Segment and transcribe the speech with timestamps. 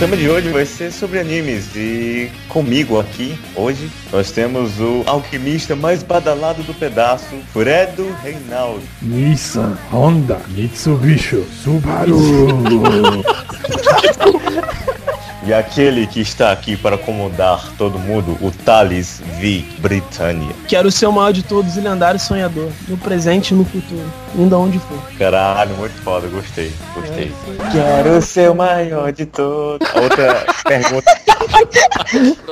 [0.00, 5.76] tema de hoje vai ser sobre animes e comigo aqui hoje nós temos o alquimista
[5.76, 8.80] mais badalado do pedaço, Fredo Reinaldo.
[9.02, 12.16] Nissan, Honda, Mitsubishi, Subaru.
[15.50, 19.64] E aquele que está aqui para acomodar todo mundo, o Thales V.
[19.80, 20.54] Britânia.
[20.68, 24.54] Quero ser o maior de todos e lendário sonhador, no presente e no futuro, indo
[24.54, 24.96] aonde for.
[25.18, 27.32] Caralho, muito foda, gostei, gostei.
[27.72, 29.88] Quero ser o maior de todos.
[29.92, 31.20] Outra pergunta.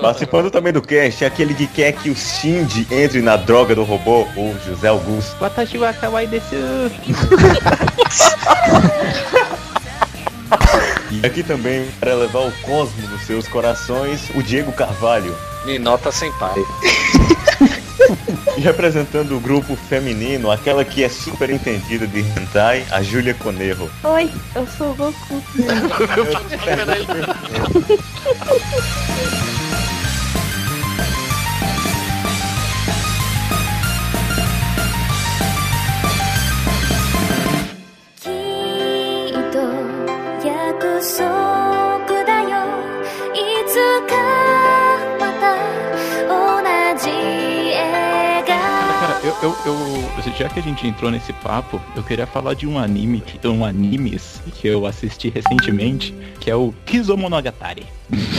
[0.03, 3.85] Participando também do cast, é aquele que quer que o Shinji entre na droga do
[3.85, 5.37] robô, o José Augusto.
[5.41, 6.91] Watashi wa kawaii desu.
[11.11, 15.35] E aqui também, para levar o cosmo nos seus corações, o Diego Carvalho.
[15.65, 16.63] Me nota sem pai.
[18.57, 23.91] E representando o grupo feminino, aquela que é super entendida de hentai, a Júlia Conerro.
[24.05, 25.43] Oi, eu sou o Goku.
[49.43, 53.23] eu, eu, já que a gente entrou nesse papo, eu queria falar de um anime,
[53.45, 57.87] um animes que eu assisti recentemente, que é o Kizomonogatari.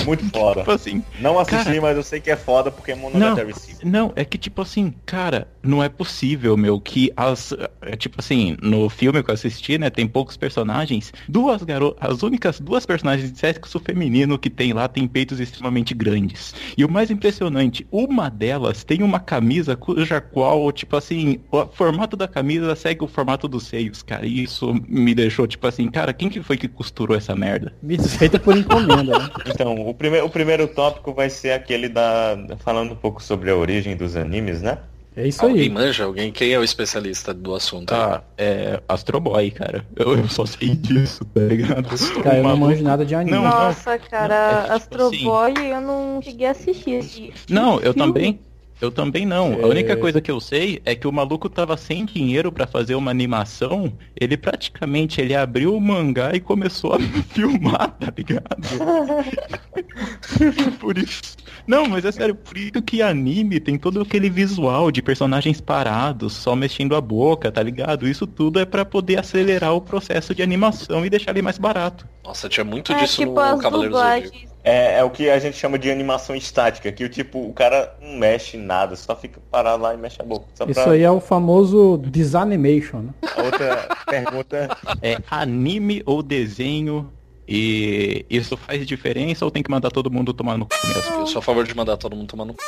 [0.06, 0.62] Muito foda.
[0.62, 3.73] Tipo assim, Não assisti, Cara- mas eu sei que é foda porque é Monogatari Sim.
[3.84, 8.58] não, é que tipo assim, cara, não é possível, meu, que as, é, tipo assim,
[8.61, 13.31] no filme que eu assisti, né, tem poucos personagens, duas garotas, as únicas duas personagens
[13.31, 16.54] de sexo feminino que tem lá tem peitos extremamente grandes.
[16.78, 22.16] E o mais impressionante, uma delas tem uma camisa cuja qual, tipo assim, o formato
[22.16, 26.14] da camisa segue o formato dos seios, cara, e isso me deixou, tipo assim, cara,
[26.14, 27.73] quem que foi que costurou essa merda?
[27.82, 29.30] Mídias feita por encomenda, né?
[29.59, 32.37] Então, o, prime o primeiro tópico vai ser aquele da.
[32.59, 34.77] falando um pouco sobre a origem dos animes, né?
[35.17, 35.70] É isso Alguém aí.
[35.70, 36.05] manja?
[36.05, 36.31] Alguém?
[36.31, 37.93] Quem é o especialista do assunto?
[37.93, 37.99] aí?
[37.99, 39.86] Ah, é Astro Boy, cara.
[39.98, 41.89] Eu, eu só sei disso, tá ligado?
[42.23, 43.36] Cara, eu não manjo nada de anime.
[43.36, 45.23] Não, Nossa, não, cara, é tipo Astro assim.
[45.25, 47.33] Boy eu não cheguei a assistir.
[47.49, 48.08] Não, eu Filme.
[48.08, 48.39] também.
[48.82, 49.54] Eu também não.
[49.56, 49.66] A É.
[49.66, 53.12] única coisa que eu sei é que o maluco tava sem dinheiro pra fazer uma
[53.12, 53.92] animação.
[54.20, 58.58] Ele praticamente ele abriu o mangá e começou a filmar, tá ligado?
[60.80, 61.36] por isso.
[61.67, 66.34] Não, mas é sério, por isso que anime tem todo aquele visual de personagens parados,
[66.34, 68.08] só mexendo a boca, tá ligado?
[68.08, 72.08] Isso tudo é pra poder acelerar o processo de animação e deixar ele mais barato.
[72.23, 74.48] Nossa, tinha muito É disso tipo no as Cavaleiro do Zodíaco.
[74.64, 77.95] É, é o que a gente chama de animação estática, que o tipo, o cara
[78.02, 80.45] não mexe nada, só fica parado lá e mexe a boca.
[80.53, 80.71] Só pra...
[80.71, 83.14] Isso aí é o famoso desanimation, né?
[83.37, 84.77] A outra pergunta.
[85.02, 87.09] É anime ou desenho
[87.48, 91.19] e isso faz diferença ou tem que mandar todo mundo tomar no cu mesmo?
[91.21, 92.59] Eu sou a favor de mandar todo mundo tomar no cu.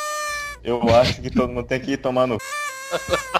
[0.63, 2.37] Eu acho que todo mundo tem que ir tomar no.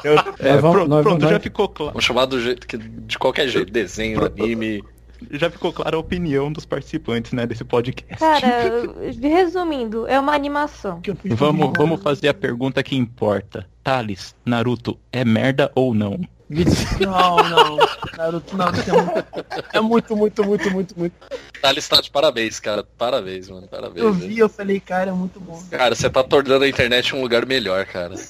[0.04, 1.92] Eu, É, vamos- pronto, nós- pronto, nós- já ficou claro.
[1.94, 3.72] Vamos chamar do jeito que, de qualquer jeito.
[3.72, 4.84] Desenho, anime.
[5.30, 8.18] Já ficou clara a opinião dos participantes, né, desse podcast.
[8.18, 8.84] Cara,
[9.22, 11.02] resumindo, é uma animação.
[11.26, 13.68] Vamos, vamos fazer a pergunta que importa.
[13.84, 16.20] Thales, Naruto, é merda ou não?
[17.00, 17.78] Não, não.
[18.18, 19.26] Naruto, Naruto é muito,
[19.74, 21.16] é muito, muito, muito, muito, muito.
[21.62, 22.84] Tá de parabéns, cara.
[22.98, 23.68] Parabéns, mano.
[23.68, 24.04] Parabéns.
[24.04, 25.62] Eu vi, eu falei, cara, é muito bom.
[25.70, 28.16] Cara, você tá tornando a internet um lugar melhor, cara.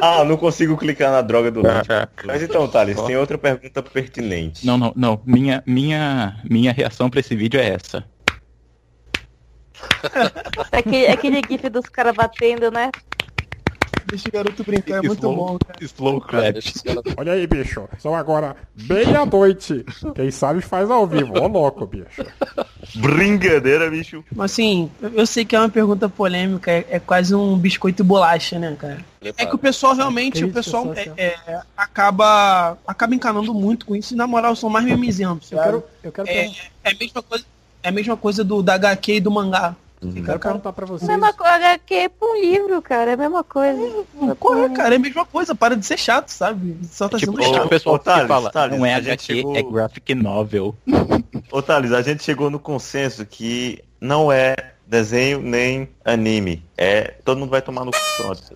[0.00, 1.88] Ah, não consigo clicar na droga do link.
[2.26, 4.66] Mas então, Thales, tem outra pergunta pertinente.
[4.66, 5.20] Não, não, não.
[5.24, 8.04] Minha, minha, minha reação pra esse vídeo é essa.
[10.70, 12.90] Aquele, aquele gif dos caras batendo, né?
[14.06, 15.78] Deixa o garoto brincar, é muito Slow- bom, cara.
[15.84, 16.56] Slow clap.
[17.16, 17.88] Olha aí, bicho.
[17.98, 19.84] São agora meia-noite.
[20.14, 21.32] Quem sabe faz ao vivo.
[21.38, 22.24] Ô louco, bicho.
[22.96, 24.24] Brincadeira, bicho.
[24.34, 28.04] Mas assim, eu- sei que é uma pergunta polêmica, é, é quase um biscoito e
[28.04, 28.98] bolacha, né, cara?
[29.38, 33.96] É que o pessoal realmente, o Crítica pessoal é, é, acaba, acaba encanando muito com
[33.96, 35.50] isso e na moral são mais mimizentos.
[35.50, 37.44] Eu quero, eu quero, É, pergun- é a mesma coisa,
[37.82, 39.74] é a mesma coisa do da HQ e do mangá.
[40.04, 41.08] Eu quero perguntar pra vocês.
[41.08, 43.10] Mesma coisa HQ é pra um livro, cara.
[43.12, 44.04] É a mesma coisa.
[44.38, 46.76] Corre, cara, é a mesma coisa, para de ser chato, sabe?
[46.90, 47.68] Só tá Tipo, sendo o chato.
[47.68, 50.74] pessoal Ô, Thales, fala, Thales, não é a gente HQ, chegou- é graphic novel.
[51.50, 54.54] Ô, Thales, a gente chegou no consenso que não é
[54.86, 56.62] desenho nem anime.
[56.76, 57.14] É.
[57.24, 57.98] Todo mundo vai tomar no c.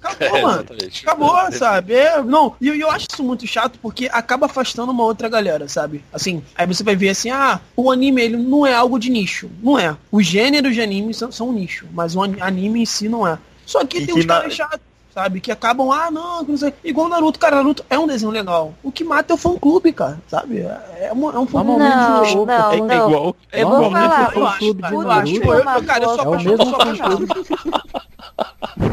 [0.02, 0.64] Acabou, É, mano.
[1.02, 1.94] Acabou, sabe?
[1.94, 5.69] É, não, e eu, eu acho isso muito chato porque acaba afastando uma outra galera,
[5.69, 6.04] sabe?
[6.12, 9.48] Assim, aí você vai ver assim, ah, o anime ele não é algo de nicho.
[9.62, 9.96] Não é.
[10.12, 13.26] Os gêneros de anime são, são um nicho, mas o ani- anime em si não
[13.26, 13.38] é.
[13.64, 14.80] Só que E tem que uns na- caras chatos,
[15.19, 15.41] sabe?
[15.41, 16.73] Que acabam, ah, não, não sei.
[16.85, 18.73] Igual Naruto, cara, Naruto é um desenho legal.
[18.85, 20.59] O que mata é o fã-clube, cara, sabe?
[20.61, 21.97] É, um, é um fã Normalmente
[22.37, 23.06] Não, o- não, É não.
[23.09, 23.37] igual.
[23.50, 25.32] É Eu vou bom, falar, eu o acho, cara, de eu acho.
[25.32, 27.26] Naruto Eu, é uma cara, eu sou É apaixonado, eu sou apaixonado.
[27.26, 27.47] fã-clube.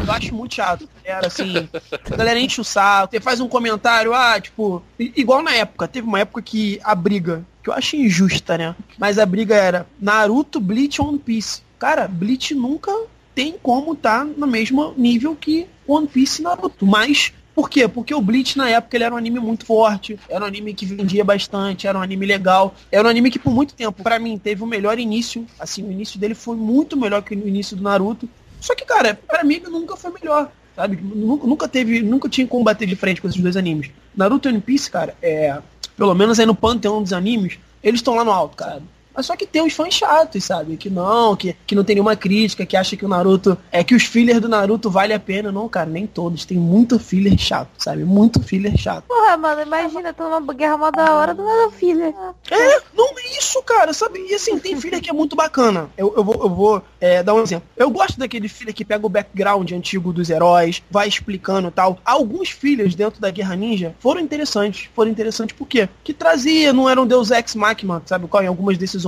[0.07, 0.89] Eu acho muito chato.
[1.03, 1.69] Era assim,
[2.11, 6.07] a galera enche o saco, você faz um comentário, ah, tipo, igual na época, teve
[6.07, 8.75] uma época que a briga, que eu acho injusta, né?
[8.97, 11.61] Mas a briga era Naruto, Bleach One Piece.
[11.77, 12.91] Cara, Bleach nunca
[13.35, 16.85] tem como tá no mesmo nível que One Piece e Naruto.
[16.85, 17.87] Mas por quê?
[17.87, 20.85] Porque o Bleach na época ele era um anime muito forte, era um anime que
[20.85, 24.37] vendia bastante, era um anime legal, era um anime que por muito tempo, pra mim,
[24.37, 25.47] teve o melhor início.
[25.57, 28.27] Assim, o início dele foi muito melhor que o início do Naruto.
[28.59, 30.51] Só que, cara, pra mim ele nunca foi melhor.
[30.75, 30.97] Sabe?
[31.01, 32.01] Nunca, nunca teve.
[32.01, 33.89] Nunca tinha como bater de frente com esses dois animes.
[34.13, 35.57] Naruto e One Piece, cara, é.
[35.95, 38.83] Pelo menos aí no panteão dos animes, eles estão lá no alto, cara.
[39.15, 40.77] Mas só que tem uns fãs chatos, sabe?
[40.77, 43.57] Que não, que, que não tem nenhuma crítica, que acha que o Naruto.
[43.71, 45.51] É que os fillers do Naruto vale a pena.
[45.51, 46.45] Não, cara, nem todos.
[46.45, 48.03] Tem muito filler chato, sabe?
[48.03, 49.05] Muito filler chato.
[49.07, 52.13] Porra, mano, imagina, tô numa guerra mó da hora do nada, filha.
[52.51, 54.19] É, não é isso, cara, sabe?
[54.29, 55.89] E assim, tem filler que é muito bacana.
[55.97, 57.67] Eu, eu vou, eu vou é, dar um exemplo.
[57.77, 61.97] Eu gosto daquele filler que pega o background antigo dos heróis, vai explicando e tal.
[62.03, 64.89] Alguns fillers dentro da Guerra Ninja foram interessantes.
[64.93, 65.87] Foram interessantes por quê?
[66.03, 68.43] Que trazia, não era um Deus Ex Machina, sabe qual?
[68.43, 69.04] Em algumas decisões.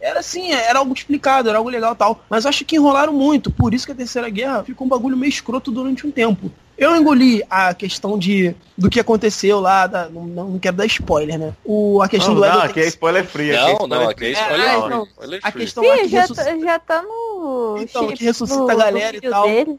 [0.00, 2.24] Era assim, era algo explicado, era algo legal e tal.
[2.30, 3.50] Mas acho que enrolaram muito.
[3.50, 6.50] Por isso que a Terceira Guerra ficou um bagulho meio escroto durante um tempo.
[6.78, 11.38] Eu engoli a questão de do que aconteceu lá, da- não, não quero dar spoiler,
[11.38, 11.52] né?
[11.62, 13.50] O, a questão Não, do não, aqui é spoiler free.
[13.54, 14.42] aqui é Não, spoiler não, aqui é free.
[14.42, 14.88] spoiler É, free.
[14.90, 15.04] não.
[15.04, 15.60] Spoiler A free.
[15.64, 17.76] questão lá Sim, que já, ressuscita- tá- já tá no.
[17.80, 19.46] Então, chip que ressuscita do- a galera e tal.
[19.46, 19.78] dele.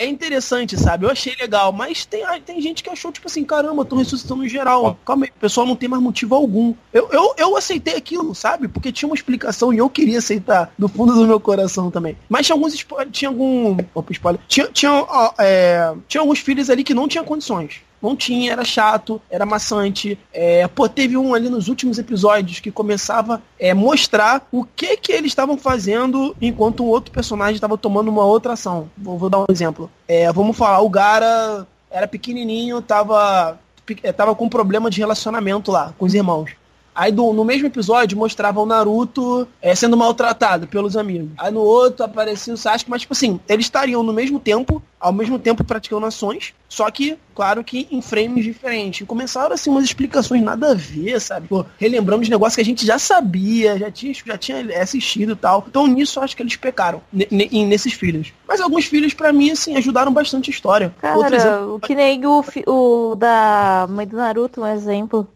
[0.00, 1.04] É interessante, sabe?
[1.04, 4.48] Eu achei legal, mas tem, tem gente que achou, tipo assim, caramba, tô ressuscitando em
[4.48, 4.98] geral.
[5.04, 6.74] Calma aí, o pessoal não tem mais motivo algum.
[6.90, 8.66] Eu, eu, eu aceitei aquilo, sabe?
[8.66, 12.16] Porque tinha uma explicação e eu queria aceitar do fundo do meu coração também.
[12.30, 13.76] Mas tinha alguns spoilers, tinha algum.
[13.94, 14.40] Opa, spoiler.
[14.48, 17.82] Tinha, tinha, ó, é, tinha alguns filhos ali que não tinha condições.
[18.00, 20.18] Não tinha, era chato, era maçante.
[20.32, 24.96] É, pô, teve um ali nos últimos episódios que começava a é, mostrar o que
[24.96, 28.90] que eles estavam fazendo enquanto um outro personagem estava tomando uma outra ação.
[28.96, 29.90] Vou, vou dar um exemplo.
[30.08, 33.58] É, vamos falar, o Gara era pequenininho, tava,
[34.02, 36.59] é, tava com problema de relacionamento lá com os irmãos.
[37.00, 41.30] Aí do- no mesmo episódio mostrava o Naruto é, sendo maltratado pelos amigos.
[41.38, 45.10] Aí no outro aparecia o Sasuke, mas tipo assim, eles estariam no mesmo tempo, ao
[45.10, 49.00] mesmo tempo praticando ações, só que, claro que em frames diferentes.
[49.00, 51.48] E começaram assim umas explicações nada a ver, sabe?
[51.48, 55.36] Pô, relembrando os negócios que a gente já sabia, já tinha, já tinha assistido e
[55.36, 55.64] tal.
[55.66, 58.30] Então nisso eu acho que eles pecaram, ne- ne- nesses filhos.
[58.46, 60.94] Mas alguns filhos, pra mim, assim, ajudaram bastante a história.
[61.02, 65.26] Outro exemplo- Cara, o que nem o, o da mãe do Naruto, um exemplo.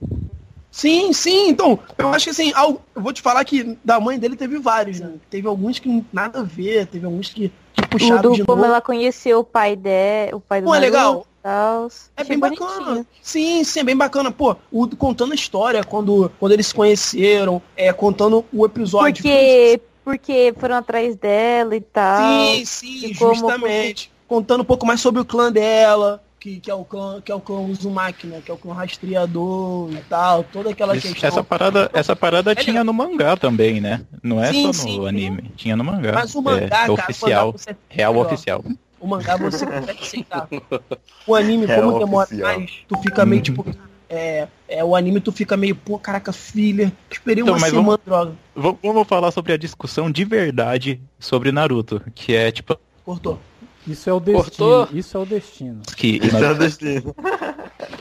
[0.75, 4.35] Sim, sim, então, eu acho que assim, eu vou te falar que da mãe dele
[4.35, 5.12] teve vários, né?
[5.31, 8.69] Teve alguns que nada a ver, teve alguns que, que puxaram do de como novo.
[8.73, 11.25] ela conheceu o pai dela, o pai do Pô, é legal.
[11.31, 11.87] e tal.
[12.17, 12.69] É Achei bem bonitinho.
[12.69, 13.06] bacana.
[13.23, 14.32] Sim, sim, é bem bacana.
[14.32, 19.23] Pô, o, contando a história, quando, quando eles se conheceram, é, contando o episódio.
[19.23, 22.56] Porque, porque foram atrás dela e tal.
[22.56, 24.12] Sim, sim, E como justamente.
[24.26, 27.35] Contando um pouco mais sobre o clã dela, que, que é o clã, que é
[27.35, 28.43] o clã Uzumaki, né?
[28.44, 31.26] Que é o clã rastreador e tal, toda aquela Isso- questão.
[31.29, 34.02] essa parada, essa parada É tinha no mangá também, né?
[34.23, 35.08] Não é Sim, só no sim.
[35.08, 35.50] anime.
[35.56, 36.12] Tinha no mangá.
[36.12, 37.46] Mas o mangá, é, cara, o oficial.
[37.46, 38.64] mangá você- Real oficial.
[39.00, 40.46] O mangá você consegue aceitar.
[41.26, 42.58] O anime, É como demora oficial.
[42.58, 43.42] mais, tu fica meio Uhum.
[43.42, 43.66] tipo.
[44.11, 46.92] É, é, o anime tu fica meio, pô, caraca, filha.
[47.11, 48.33] Esperei Então, uma mas semana, droga.
[48.54, 53.38] V- Vamos falar sobre a discussão de verdade sobre Naruto, que é tipo Cortou.
[53.87, 54.45] Isso é o destino.
[54.45, 54.88] Cortou?
[54.93, 55.83] Isso é o destino.
[55.97, 57.17] que Isso é o destino.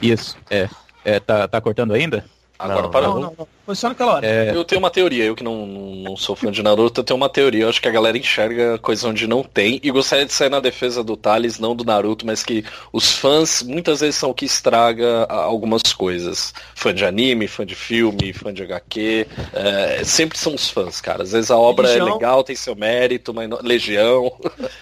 [0.01, 0.69] isso é,
[1.03, 2.25] é tá, tá cortando ainda?
[2.63, 3.13] Agora Não, parou.
[3.15, 3.47] Não, não, não.
[3.65, 4.27] Foi só naquela hora.
[4.27, 7.15] É, Eu tenho uma teoria, eu que não, não, sou fã de Naruto, eu tenho
[7.15, 7.63] uma teoria.
[7.63, 9.79] Eu acho que a galera enxerga coisa onde não tem.
[9.81, 13.63] E gostaria de sair na defesa do Thales, não do Naruto, mas que os fãs
[13.63, 16.53] muitas vezes são o que estraga algumas coisas.
[16.75, 19.27] Fã de anime, fã de filme, fã de HQ.
[19.53, 21.23] é, sempre são os fãs, cara.
[21.23, 22.13] Às vezes a obra é Legião.
[22.13, 23.59] legal, tem seu mérito, mas não...
[23.61, 24.31] Legião.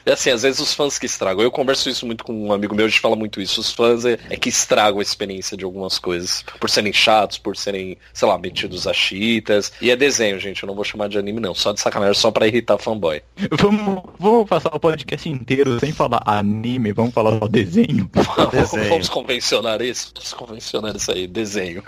[0.05, 1.43] É assim, às vezes os fãs que estragam.
[1.43, 3.61] Eu converso isso muito com um amigo meu, a gente fala muito isso.
[3.61, 6.43] Os fãs é, é que estragam a experiência de algumas coisas.
[6.59, 7.70] Por serem chatos, por serem,
[8.13, 9.71] sei lá, metidos a chiitas.
[9.81, 10.63] E é desenho, gente.
[10.63, 11.53] Eu não vou chamar de anime, não.
[11.53, 13.21] Só de sacanagem, só pra irritar fanboy.
[13.51, 18.09] vamos, vamos passar o podcast inteiro sem falar anime, vamos falar só desenho.
[18.51, 18.89] Desenho.
[18.89, 20.11] Vamos convencionar isso?
[20.13, 21.83] Vamos convencionar isso aí, desenho.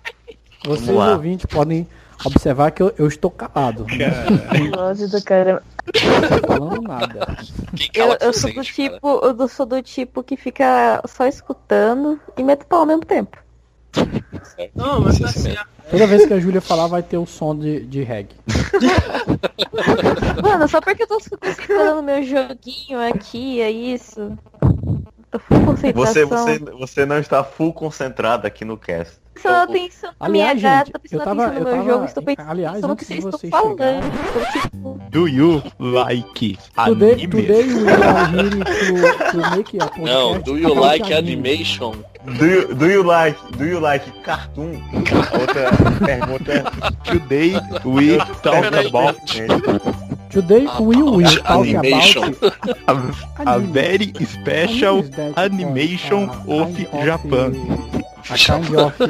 [0.64, 1.86] Vocês ouvintes podem
[2.24, 3.86] observar que eu, eu estou calado.
[4.74, 5.62] Nossa, do cara.
[5.86, 7.36] Não tô falando nada.
[8.20, 12.80] Eu, sou do tipo, eu sou do tipo que fica só escutando e meto pau
[12.80, 13.43] ao mesmo tempo.
[14.74, 15.54] Não, mas tá assim.
[15.90, 18.34] Toda vez que a Júlia falar vai ter o som de, de reggae.
[20.42, 24.32] Mano, só porque eu tô escutando meu joguinho aqui, é isso.
[25.38, 26.46] full Você, concentração.
[26.46, 29.22] você, você não está full concentrado aqui no cast.
[29.34, 32.04] Prestando atenção na minha Aliás, gata, gente, prestando tava- atenção no eu meu tava- jogo,
[32.04, 33.72] estou pensando aliás, no que vocês estão falando.
[33.74, 37.26] Então, tipo, Do you like Today, anime?
[37.28, 41.94] today are here to, to make a podcast Não, do you like animation?
[42.24, 44.76] Do you, do you like, do you like cartoon?
[44.76, 45.68] A outra
[46.00, 46.64] pergunta
[47.04, 49.20] Today we talk about
[50.32, 52.34] Today we will talk Animation.
[52.40, 55.04] about a, a very special
[55.36, 56.72] animation of
[57.04, 57.52] Japan.
[58.30, 59.00] A kind of,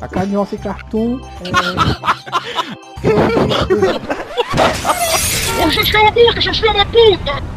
[0.00, 1.20] a kind of cartoon.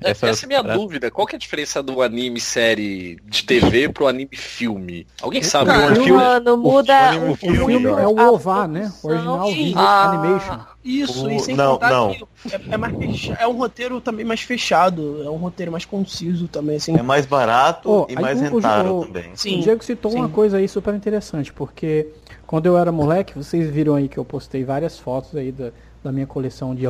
[0.03, 1.11] Essa- Essa, é a minha essa- dúvida.
[1.11, 5.05] Qual que é a diferença do anime série de TV pro anime filme?
[5.21, 5.67] Alguém sabe?
[5.67, 6.17] Cara, é a eu- diferença?
[6.17, 8.91] mano, muda o O filme é o OVA, né?
[9.03, 9.53] Original Sim.
[9.65, 10.03] Video Ah.
[10.09, 10.59] Animation.
[10.83, 12.09] Isso, O- e sem não, contar não.
[12.09, 15.85] que é, é mais fecha- é um roteiro também mais fechado, é um roteiro mais
[15.85, 16.97] conciso também, assim.
[16.97, 19.29] é mais barato Oh, e mais o- o- rentável o- também.
[19.35, 20.17] Sim, o Diego citou sim.
[20.17, 22.07] uma coisa aí super interessante, porque
[22.47, 25.71] quando eu era moleque, vocês viram aí que eu postei várias fotos aí da,
[26.03, 26.83] da minha coleção de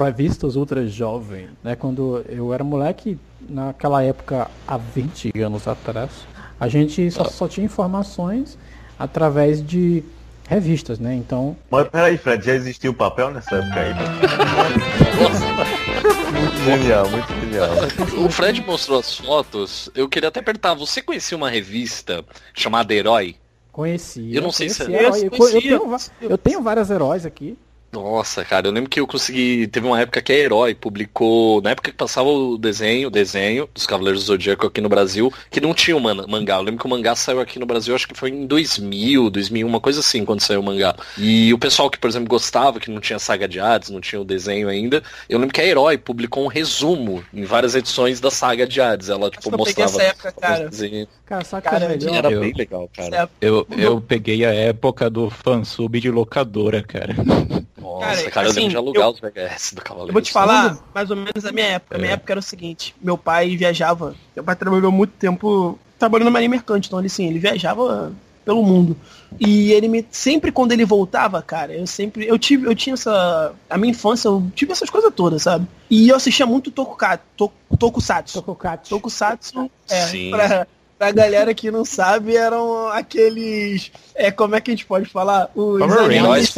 [0.00, 1.74] revistas ultra jovem, né?
[1.74, 3.18] Quando eu era moleque,
[3.48, 6.10] naquela época, há 20 anos atrás,
[6.58, 8.56] a gente só, só tinha informações
[8.98, 10.02] através de
[10.48, 11.14] revistas, né?
[11.14, 13.92] Então, Mas peraí, Fred, já existiu papel nessa época aí?
[16.40, 17.68] muito genial, muito genial.
[18.24, 19.90] O Fred mostrou as fotos.
[19.94, 23.36] Eu queria até perguntar, você conhecia uma revista chamada Herói?
[23.72, 24.34] conhecia.
[24.36, 25.26] Eu não sei se é- herói.
[25.26, 25.96] Eu, Conhecia, eu tenho,
[26.32, 27.56] eu tenho vários heróis aqui.
[27.90, 29.66] Nossa, cara, eu lembro que eu consegui.
[29.66, 31.62] Teve uma época que a Herói publicou.
[31.62, 35.32] Na época que passava o desenho, o desenho dos Cavaleiros do Zodíaco aqui no Brasil,
[35.50, 36.56] que não tinha o man- mangá.
[36.56, 39.66] Eu lembro que o mangá saiu aqui no Brasil, acho que foi em 2000, 2001,
[39.66, 40.94] uma coisa assim, quando saiu o mangá.
[41.16, 44.20] E o pessoal que, por exemplo, gostava, que não tinha saga de Hades, não tinha
[44.20, 48.30] o desenho ainda, eu lembro que a Herói publicou um resumo em várias edições da
[48.30, 49.08] saga de Hades.
[49.08, 50.02] Ela, tipo, que eu peguei mostrava.
[50.02, 50.68] essa época, cara.
[51.28, 52.14] Cara, Cara, é melhor?
[52.14, 53.30] Era Eu- bem legal, cara.
[53.40, 57.14] É, Eu, eu peguei a época do fansub de locadora, cara.
[57.76, 60.10] Nossa, Cara, cara, eu assim, lembro de alugar eu- os VHS do Cavaleiro.
[60.10, 61.96] Eu vou te falar mais ou menos a minha época.
[61.96, 66.26] A minha época era o seguinte, meu pai viajava, meu pai trabalhou muito tempo trabalhando
[66.26, 68.10] na marinha mercante, então ele assim, ele viajava
[68.44, 68.96] pelo mundo.
[69.38, 73.52] E ele me sempre quando ele voltava, cara, eu sempre eu tive eu tinha essa
[73.68, 75.66] a minha infância, eu tive essas coisas todas, sabe?
[75.90, 78.40] E eu assistia muito Tokuka, to, Tokusatsu.
[78.40, 78.88] Tokusatsu.
[78.90, 80.30] Tokusatsu, é, Sim.
[80.30, 80.66] pra,
[80.98, 85.50] pra galera que não sabe, eram aqueles é, como é que a gente pode falar?
[85.54, 86.52] Os Power animes-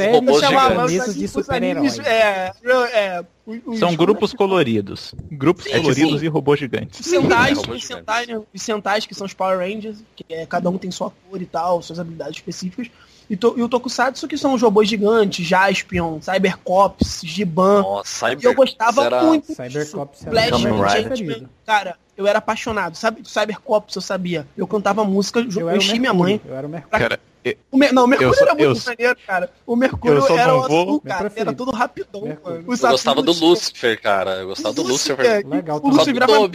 [1.15, 1.99] de super-heróis.
[2.01, 2.53] É,
[2.93, 5.15] é, os- os- São grupos coloridos.
[5.31, 6.27] Grupos Sim, coloridos sim.
[6.27, 7.01] e robôs gigantes.
[7.01, 7.87] Os Sentais, robôs os gigantes.
[7.89, 8.41] Sentais, né?
[8.55, 11.47] os Sentais, que são os Power Rangers, que é, cada um tem sua cor e
[11.47, 12.89] tal, suas habilidades específicas.
[13.31, 17.81] E, to- e o Tokusatsu, que são os robôs gigantes, Jaspion, Cybercops, Giban.
[17.83, 19.23] Nossa, E eu gostava era...
[19.23, 20.29] muito Cybercops disso.
[20.29, 21.49] era Flash, preferido.
[21.65, 22.97] Cara, eu era apaixonado.
[22.97, 24.47] Sabe, Cybercops eu sabia.
[24.57, 26.41] Eu cantava música, eu, Eu enchi minha mãe.
[26.45, 26.99] Eu era o Mercúrio.
[26.99, 27.21] Cara,
[27.73, 29.51] O Mer- Não, o Mercúrio só- era muito eu maneiro, cara.
[29.67, 31.33] O Mercúrio era o vou- azul, Meu cara.
[31.35, 32.63] Era todo rapidão, Mercúrio.
[32.67, 32.75] mano.
[32.83, 34.31] Eu gostava do Lucifer, cara.
[34.41, 35.47] Eu gostava do Lucifer.
[35.49, 35.89] Legal O.
[35.89, 36.49] Lucifer virava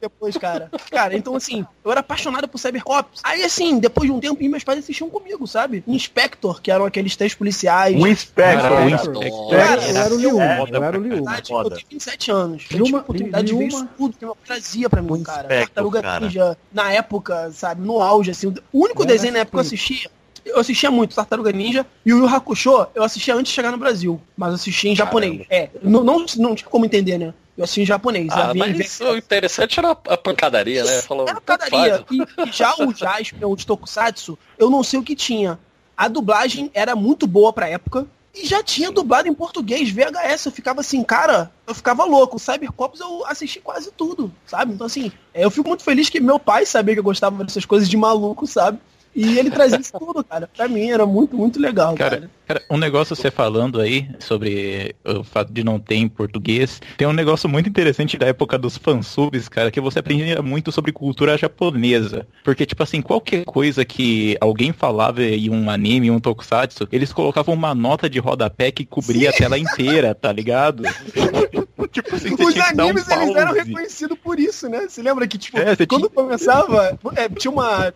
[0.00, 0.70] depois, cara.
[0.90, 3.20] Cara, então assim, eu era apaixonado por Cybercops.
[3.22, 5.84] Aí assim, depois de um tempo, meus pais assistiam comigo, sabe?
[5.86, 7.94] Inspector, que eram aqueles três policiais.
[7.96, 8.62] Um Inspector.
[8.62, 8.84] Cara, cara.
[8.86, 9.24] o Inspector.
[9.24, 11.16] Inspector Eu era- o Liu, eu era o Liu.
[11.18, 11.76] Eu Foda.
[11.76, 12.64] tenho 27 anos.
[12.70, 15.22] Eu Luma- tive a oportunidade de ver isso tudo que meu pai trazia pra mim,
[15.22, 15.48] cara.
[15.48, 16.24] Tartaruga cara.
[16.26, 18.48] Ninja, na época, sabe, no auge, assim.
[18.72, 19.96] O único desenho na época que eu Splinter.
[20.06, 20.10] assistia,
[20.44, 23.78] eu assistia muito Tartaruga Ninja e o Yu Hakusho, eu assistia antes de chegar no
[23.78, 24.20] Brasil.
[24.36, 25.46] Mas assistia em japonês.
[25.50, 27.34] É, não, não, não tinha como entender, né?
[27.56, 28.28] Eu assistia em japonês.
[28.32, 31.02] Ah, mas o interessante era a pancadaria, né?
[31.02, 31.98] Falou, Era padaria.
[31.98, 32.04] faz.
[32.10, 35.58] E, e já o Jaspion, o de Tokusatsu, eu não sei o que tinha.
[35.96, 38.06] A dublagem era muito boa pra época.
[38.34, 40.46] E já tinha dublado em português, VHS.
[40.46, 42.36] Eu ficava assim, cara, eu ficava louco.
[42.36, 44.72] O Cybercops eu assisti quase tudo, sabe?
[44.72, 47.88] Então, assim, eu fico muito feliz que meu pai sabia que eu gostava dessas coisas
[47.88, 48.78] de maluco, sabe?
[49.14, 50.48] E ele trazia isso tudo, cara.
[50.54, 52.16] Pra mim era muito, muito legal, cara.
[52.16, 56.80] Cara, cara, um negócio você falando aí sobre o fato de não ter em português,
[56.96, 60.92] tem um negócio muito interessante da época dos fansubs, cara, que você aprendia muito sobre
[60.92, 62.26] cultura japonesa.
[62.42, 67.54] Porque, tipo assim, qualquer coisa que alguém falava em um anime, um tokusatsu, eles colocavam
[67.54, 70.82] uma nota de rodapé que cobria a tela inteira, tá ligado?
[71.88, 74.86] tipo assim, Os tinha dar um animes eles eram reconhecidos por isso, né?
[74.88, 77.92] Você lembra que, tipo, É, quando começava, é, tinha uma.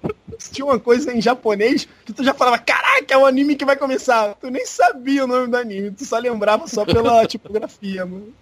[0.52, 3.76] Tinha uma coisa em japonês que tu já falava, caraca, é o anime que vai
[3.76, 4.34] começar.
[4.34, 8.34] Tu nem sabia o nome do anime, tu só lembrava só pela tipografia, mano.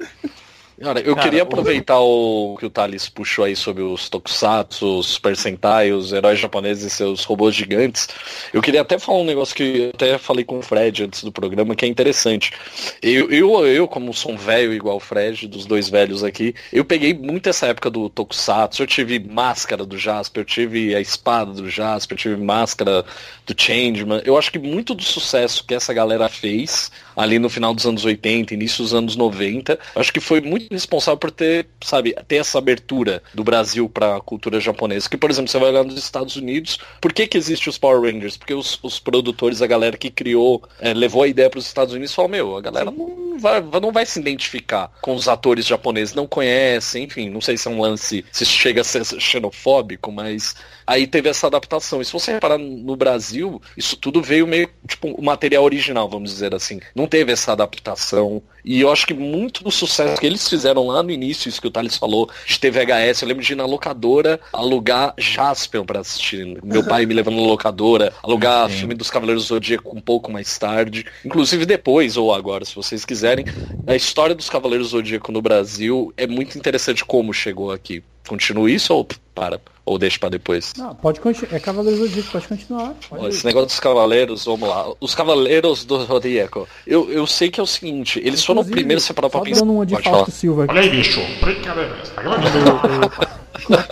[0.81, 4.99] Cara, eu Cara, queria o- aproveitar o que o Thales puxou aí sobre os tokusatsu,
[4.99, 8.09] os Super Sentai, os heróis japoneses e seus robôs gigantes.
[8.53, 11.31] Eu queria até falar um negócio que eu até falei com o Fred antes do
[11.31, 12.53] programa, que é interessante.
[13.01, 16.85] Eu, eu, eu como sou um velho igual o Fred, dos dois velhos aqui, eu
[16.85, 18.83] peguei muito essa época do tokusatsu.
[18.83, 23.05] Eu tive máscara do Jasper, eu tive a espada do Jasper, eu tive máscara
[23.47, 24.23] do Changeman.
[24.25, 28.05] Eu acho que muito do sucesso que essa galera fez ali no final dos anos
[28.05, 32.59] 80, início dos anos 90, acho que foi muito responsável por ter, sabe, ter essa
[32.59, 35.09] abertura do Brasil para a cultura japonesa.
[35.09, 38.01] Que, por exemplo, você vai olhar nos Estados Unidos, por que que existe os Power
[38.01, 38.37] Rangers?
[38.37, 41.95] Porque os, os produtores, a galera que criou, eh, levou a ideia para os Estados
[41.95, 45.67] Unidos e falou, meu, a galera não vai, não vai se identificar com os atores
[45.67, 50.11] japoneses, não conhece, enfim, não sei se é um lance, se chega a ser xenofóbico,
[50.11, 50.55] mas
[50.87, 52.01] aí teve essa adaptação.
[52.01, 56.33] E se você reparar no Brasil, isso tudo veio meio, tipo, o material original, vamos
[56.33, 56.81] dizer assim.
[56.95, 58.43] Não teve essa adaptação.
[58.65, 61.67] E eu acho que muito do sucesso que eles fizeram lá no início, isso que
[61.67, 66.01] o Thales falou, de ter VHS, eu lembro de ir na locadora alugar Jaspion pra
[66.01, 66.59] assistir.
[66.63, 68.79] Meu pai me levando na locadora, alugar Sim.
[68.79, 71.05] filme dos Cavaleiros do Zodíaco um pouco mais tarde.
[71.25, 73.45] Inclusive depois, ou agora, se vocês quiserem,
[73.87, 78.03] a história dos Cavaleiros do Zodíaco no Brasil é muito interessante como chegou aqui.
[78.27, 79.61] Continua isso ou para?
[79.85, 80.73] Ou deixa pra depois?
[80.79, 81.55] Não, pode continuar.
[81.55, 82.95] É Cavaleiro do Zodíaco, pode continuar.
[83.09, 83.31] Pode Ó, ir.
[83.31, 84.87] Esse negócio dos cavaleiros, vamos lá.
[85.01, 86.67] Os cavaleiros do Zodíaco.
[86.87, 89.45] Eu, eu sei que é o seguinte, eles foram Inclusive, primeiros a separar pra só
[89.45, 89.61] pensar.
[89.67, 90.33] dando de.
[90.33, 90.73] Silva aqui.
[90.73, 91.21] Olha aí, bicho.
[91.41, 91.95] Brincadeira.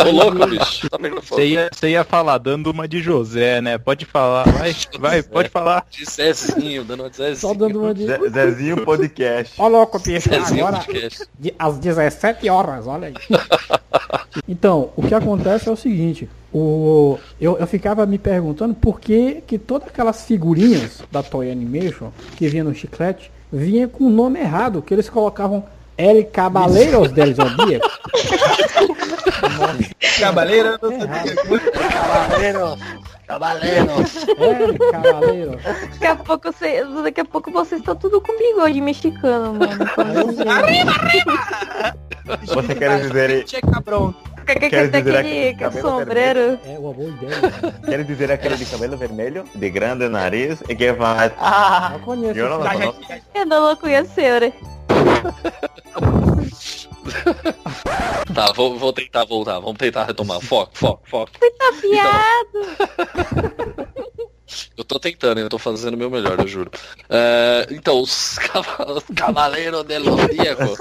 [0.06, 0.88] Ô louco, bicho.
[0.88, 0.98] Tá.
[0.98, 3.78] Você ia, você ia falar dando uma de José, né?
[3.78, 5.86] Pode falar, vai, vai, pode falar.
[5.90, 7.36] De Zezinho, dando uma de Zezinho.
[7.36, 8.06] Só dando uma de.
[8.06, 9.54] Zé- Zezinho Podcast.
[9.58, 10.28] Ó, louco, bicho.
[10.28, 11.24] Zezinho Agora, podcast.
[11.58, 13.14] às 17 horas, olha aí.
[14.48, 16.28] Então, o que acontece é o seguinte.
[16.52, 22.10] O, eu, eu ficava me perguntando por que, que todas aquelas figurinhas da Toy Animation
[22.36, 25.64] que vinha no chiclete vinha com o nome errado, que eles colocavam
[25.96, 27.88] El Cabaleiros del Zodíaco.
[30.18, 32.78] Cavaleira do Errado.
[33.26, 33.88] Cavaleiro.
[34.38, 35.58] El Cavaleiro.
[35.92, 39.84] Daqui a pouco, você, daqui a pouco vocês estão tudo com bigode mexicano, mano.
[42.46, 44.14] Você quer dizer, Che cabrão.
[44.46, 46.58] Quer dizer aquele, cabelo sombreiro.
[46.64, 47.40] É uma boa ideia.
[47.84, 51.32] quer dizer aquele de cabelo vermelho, de grande nariz e que faz.
[51.38, 51.92] Ah!
[51.94, 52.38] Eu conheço.
[52.38, 52.92] Eu não cara.
[52.92, 53.00] conheço.
[53.34, 54.52] Eu não lo conhecer, né?
[58.34, 59.58] Tá, vou, vou tentar voltar.
[59.60, 60.40] Vamos tentar retomar.
[60.40, 61.32] Foco, foco, foco.
[61.32, 62.62] Tá piado.
[64.76, 66.70] Eu tô tentando, eu tô fazendo o meu melhor, eu juro.
[67.08, 70.76] É, então, os cava- os Cavaleiros del Zodíaco,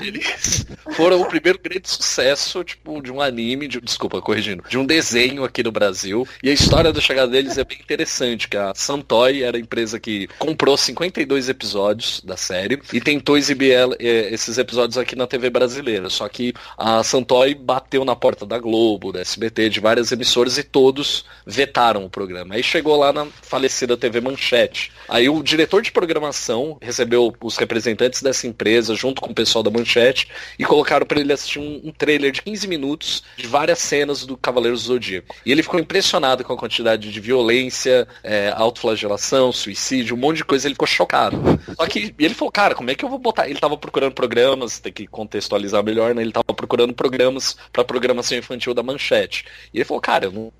[0.00, 4.84] eles foram o primeiro grande sucesso, tipo, de um anime, de, desculpa, corrigindo, de um
[4.86, 6.26] desenho aqui no Brasil.
[6.42, 9.98] E a história da chegada deles é bem interessante, que a Santoy era a empresa
[9.98, 15.26] que comprou 52 episódios da série e tentou exibir ela- eh, esses episódios aqui na
[15.26, 16.08] TV brasileira.
[16.10, 20.62] Só que a Santoy bateu na porta da Globo, da SBT, de várias emissoras e
[20.62, 22.54] todos vetaram o programa.
[22.54, 24.92] Aí chegou lá na falecida TV Manchete.
[25.08, 29.70] Aí o diretor de programação recebeu os representantes dessa empresa junto com o pessoal da
[29.70, 34.26] Manchete e colocaram para ele assistir um, um trailer de 15 minutos de várias cenas
[34.26, 35.34] do Cavaleiros do Zodíaco.
[35.44, 40.44] E ele ficou impressionado com a quantidade de violência, é, autoflagelação, suicídio, um monte de
[40.44, 41.38] coisa, ele ficou chocado.
[41.76, 43.48] Só que ele falou, cara, como é que eu vou botar?
[43.48, 46.22] Ele tava procurando programas, tem que contextualizar melhor, né?
[46.22, 49.44] Ele tava procurando programas para programação infantil da Manchete.
[49.72, 50.52] E ele falou, cara, eu não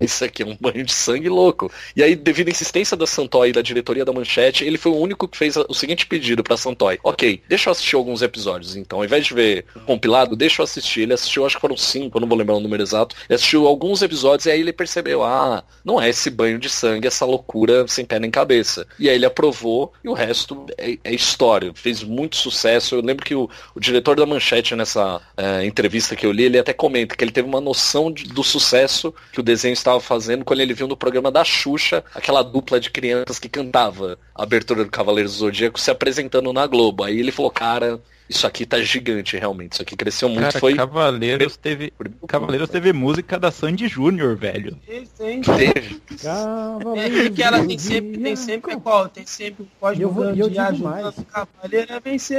[0.00, 1.70] isso aqui é um banho de sangue louco.
[1.96, 4.96] E aí, devido à insistência da Santoy e da diretoria da Manchete, ele foi o
[4.96, 6.98] único que fez o seguinte pedido pra Santoy.
[7.02, 8.98] Ok, deixa eu assistir alguns episódios, então.
[8.98, 11.02] Ao invés de ver compilado, deixa eu assistir.
[11.02, 13.16] Ele assistiu, acho que foram cinco, eu não vou lembrar o número exato.
[13.28, 17.06] Ele assistiu alguns episódios e aí ele percebeu, ah, não é esse banho de sangue,
[17.06, 18.86] essa loucura sem pé nem cabeça.
[18.98, 21.72] E aí ele aprovou e o resto é, é história.
[21.74, 22.94] Fez muito sucesso.
[22.94, 26.58] Eu lembro que o, o diretor da Manchete, nessa eh, entrevista que eu li, ele
[26.58, 30.44] até comenta que ele teve uma noção de- do sucesso que o desenho estava fazendo
[30.44, 34.84] quando ele viu no programa da Xuxa aquela dupla de crianças que cantava a abertura
[34.84, 37.04] do Cavaleiros do Zodíaco se apresentando na Globo.
[37.04, 40.42] Aí ele falou, cara, isso aqui tá gigante realmente, isso aqui cresceu muito.
[40.42, 41.92] Cara, Foi Cavaleiros teve.
[42.26, 44.76] Cavaleiros teve música da Sandy Júnior, velho.
[44.86, 46.00] Teve.
[46.22, 49.08] Cavaleiros É, que ela tem sempre, tem sempre qual?
[49.08, 51.18] Tem sempre o E código eu vou- eu digo ajudando mais.
[51.18, 52.38] o cavaleiro a vencer.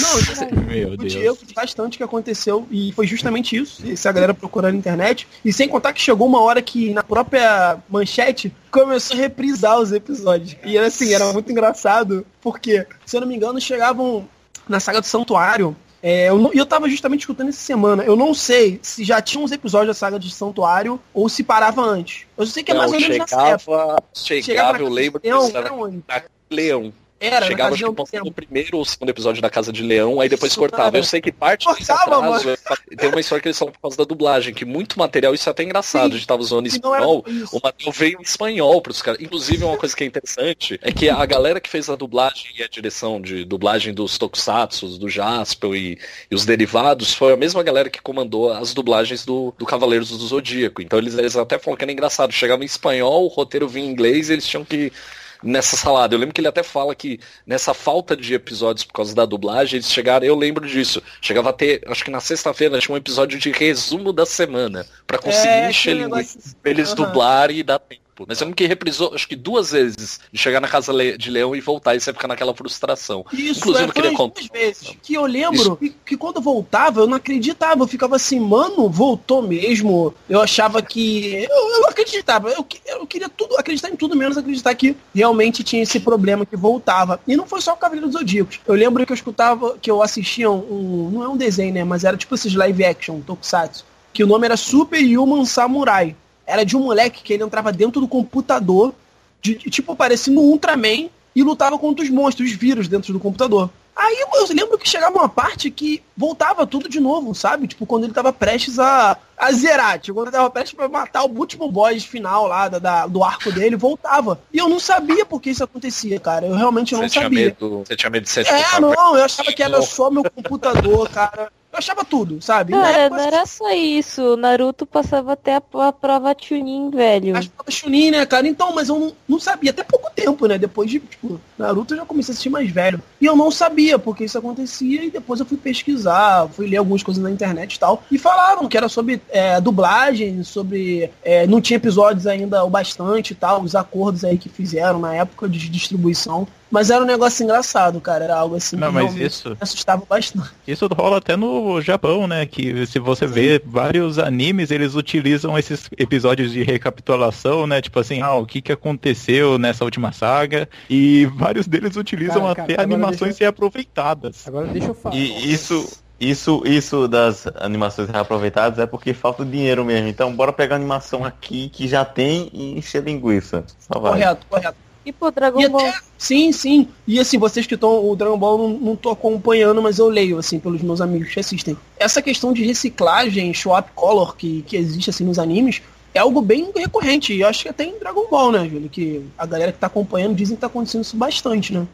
[0.00, 1.38] Não, isso é- Meu Deus.
[1.54, 3.82] Bastante que aconteceu e foi justamente isso.
[3.90, 5.26] Essa galera procurando na internet.
[5.44, 9.92] E sem contar que chegou uma hora que na própria manchete começou a reprisar os
[9.92, 10.56] episódios.
[10.64, 14.28] E assim, era muito engraçado, porque, se eu não me engano, chegavam
[14.68, 15.76] na saga do Santuário.
[16.02, 18.04] É, eu, não- e eu tava justamente escutando essa semana.
[18.04, 21.82] Eu não sei se já tinha uns episódios da saga de Santuário ou se parava
[21.82, 22.26] antes.
[22.36, 23.96] Eu sei que é mais Não, ou menos nessa época.
[24.14, 26.92] chegava, chegava, eu lembro que era era Leão.
[27.18, 29.48] Era, Chegava, na acho casa que de passava um o primeiro ou segundo episódio da
[29.48, 30.84] Casa de Leão, aí depois Isso, cortava.
[30.84, 30.98] cara.
[30.98, 33.80] Eu sei que parte desse Cortava, atraso é- tem uma história que eles falam por
[33.80, 36.14] causa da dublagem, que muito material, isso é até engraçado, Sim.
[36.14, 39.20] a gente tava usando era espanhol, o material veio em espanhol pros caras.
[39.20, 42.62] Inclusive, uma coisa que é interessante é que a galera que fez a dublagem e
[42.62, 45.98] a direção de dublagem dos Tokusatsu, do Jaspel e,
[46.30, 50.18] e os derivados, foi a mesma galera que comandou as dublagens do, do Cavaleiros do
[50.26, 50.82] Zodíaco.
[50.82, 53.90] Então eles, eles até falam que era engraçado, chegava em espanhol, o roteiro vinha em
[53.90, 54.92] inglês e eles tinham que
[55.42, 56.14] nessa salada.
[56.14, 59.78] Eu lembro que ele até fala que nessa falta de episódios por causa da dublagem,
[59.78, 61.02] eles chegaram, eu lembro disso.
[61.20, 65.18] Chegava a ter, acho que na sexta-feira tinha um episódio de resumo da semana pra
[65.18, 66.96] conseguir É, encher linguiça negócio- eles Aham.
[66.96, 68.05] dublarem e dar tempo.
[68.26, 71.54] Mas eu lembro que reprisou, acho que duas vezes, de chegar na casa de Leão
[71.54, 73.24] e voltar, e você fica naquela frustração.
[73.32, 74.40] Isso, Inclusive, é, eu queria contar.
[74.40, 74.96] duas vezes.
[75.02, 77.82] Que eu lembro que, que quando voltava, eu não acreditava.
[77.82, 80.14] Eu ficava assim, mano, voltou mesmo.
[80.28, 81.34] Eu achava que.
[81.34, 82.48] Eu, eu não acreditava.
[82.48, 86.56] Eu, eu queria tudo, acreditar em tudo, menos acreditar que realmente tinha esse problema que
[86.56, 87.20] voltava.
[87.26, 88.60] E não foi só o Cavaleiro dos Zodíacos.
[88.66, 91.10] Eu lembro que eu escutava, que eu assistia um.
[91.12, 91.84] Não é um desenho, né?
[91.84, 93.84] Mas era tipo esses live action, tokusatsu.
[94.12, 96.16] Que o nome era Super Human Samurai.
[96.46, 98.94] Era de um moleque que ele entrava dentro do computador,
[99.42, 103.68] de, tipo parecendo um Ultraman, e lutava contra os monstros, os vírus dentro do computador.
[103.94, 107.66] Aí eu lembro que chegava uma parte que voltava tudo de novo, sabe?
[107.66, 109.98] Tipo, quando ele tava prestes a, a zerar.
[109.98, 113.24] Tipo, quando ele tava prestes pra matar o último boss final lá da, da- do
[113.24, 114.38] arco dele, voltava.
[114.52, 116.46] E eu não sabia por que isso acontecia, cara.
[116.46, 117.44] Eu realmente não Você tinha, sabia.
[117.46, 121.08] medo, você tinha medo de ser É, não, eu achava que era só meu computador,
[121.08, 121.50] cara.
[121.76, 122.72] Eu achava tudo, sabe?
[122.72, 124.22] Cara, época, não era só isso.
[124.32, 127.36] O Naruto passava até a, a prova Chunin, velho.
[127.36, 128.48] Acho que tava Chunin, né, cara?
[128.48, 129.72] Então, mas eu não, não sabia.
[129.72, 130.56] Até pouco tempo, né?
[130.56, 133.02] Depois de, tipo, Naruto eu já comecei a assistir mais velho.
[133.20, 135.04] E eu não sabia porque isso acontecia.
[135.04, 138.02] E depois eu fui pesquisar, fui ler algumas coisas na internet e tal.
[138.10, 141.10] E falavam que era sobre é, dublagem, sobre.
[141.22, 145.14] é, não tinha episódios ainda o bastante e tal, os acordos aí que fizeram na
[145.14, 146.48] época de distribuição.
[146.70, 148.24] Mas era um negócio engraçado, cara.
[148.24, 150.50] Era algo assim Não, que mas isso- me assustava bastante.
[150.66, 152.44] Isso rola até no Japão, né?
[152.44, 157.80] Que se você vê vários animes, eles utilizam esses episódios de recapitulação, né?
[157.80, 160.68] Tipo assim, ah, o que, que aconteceu nessa última saga.
[160.90, 164.46] E vários deles utilizam Cara, cara, até animações deixa reaproveitadas.
[164.46, 165.14] Agora deixa eu falar.
[165.14, 165.88] E isso,
[166.20, 170.08] isso, isso das animações reaproveitadas é porque falta dinheiro mesmo.
[170.08, 173.64] Então bora pegar animação aqui que já tem e encher linguiça.
[173.78, 174.12] Só vai.
[174.12, 174.85] Correto, correto.
[175.06, 175.86] E pô, Dragon E Ball.
[175.86, 176.88] até, sim, sim.
[177.06, 180.36] E assim, vocês que estão, o Dragon Ball não, não tô acompanhando, mas eu leio,
[180.36, 181.76] assim, pelos meus amigos que assistem.
[181.96, 185.80] Essa questão de reciclagem, swap color, que, que existe, assim, nos animes,
[186.12, 187.32] é algo bem recorrente.
[187.32, 188.88] E eu acho que até em Dragon Ball, né, Júlio?
[188.88, 191.86] Que a galera que tá acompanhando dizem que tá acontecendo isso bastante, né?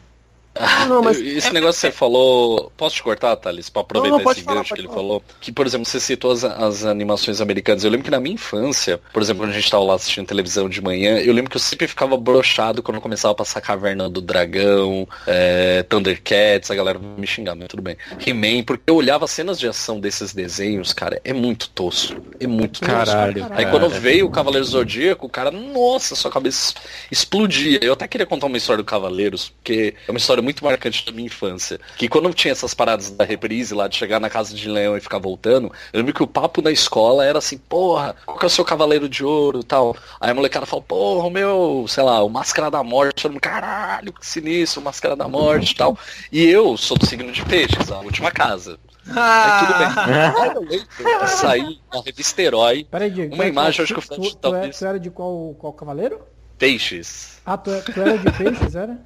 [0.59, 2.71] Não, não, mas Esse é- negócio que você falou.
[2.77, 3.69] Posso te cortar, Thales?
[3.69, 4.99] Pra aproveitar Não, não, esse gancho que ele falar.
[4.99, 5.23] falou.
[5.41, 7.83] Que, por exemplo, você citou as, as animações americanas.
[7.83, 10.69] Eu lembro que na minha infância, por exemplo, quando a gente tava lá assistindo televisão
[10.69, 14.21] de manhã, eu lembro que eu sempre ficava brochado quando começava a passar Caverna do
[14.21, 17.97] Dragão, é, Thundercats, a galera me xingar, mas tudo bem.
[18.25, 22.21] He-Man, porque eu olhava as cenas de ação desses desenhos, cara, é muito tosco.
[22.39, 23.53] É muito Caralho, tosco.
[23.57, 26.73] Aí quando veio o Cavaleiro Zodíaco, o cara, nossa, sua cabeça
[27.11, 27.79] explodia.
[27.81, 31.11] Eu até queria contar uma história do Cavaleiros, porque é uma história muito marcante da
[31.11, 31.79] minha infância.
[31.97, 35.01] Que quando tinha essas paradas da reprise lá, de chegar na casa de leão e
[35.01, 38.47] ficar voltando, eu lembro que o papo na escola era assim, porra, qual que é
[38.47, 39.95] o seu Cavaleiro de Ouro e tal.
[40.19, 43.23] Aí a molecada falou, porra, o meu, sei lá, o Máscara da Morte.
[43.23, 45.97] Todo mundo, caralho, que sinistro, o Máscara da Morte e tal.
[46.31, 48.77] E eu sou do signo de peixes, a última casa.
[49.05, 49.87] Aí tudo bem.
[49.87, 53.35] Ah, Aí eu de sair na revista Herói, Peraí, Diego.
[53.35, 54.75] Uma tu- imagem, tu- acho que eu tu, falei, tu, talvez.
[54.75, 56.19] é- tu era de qual, qual cavaleiro?
[56.57, 57.41] peixes.
[57.45, 58.97] Ah, tu, é- tu era de peixes, era?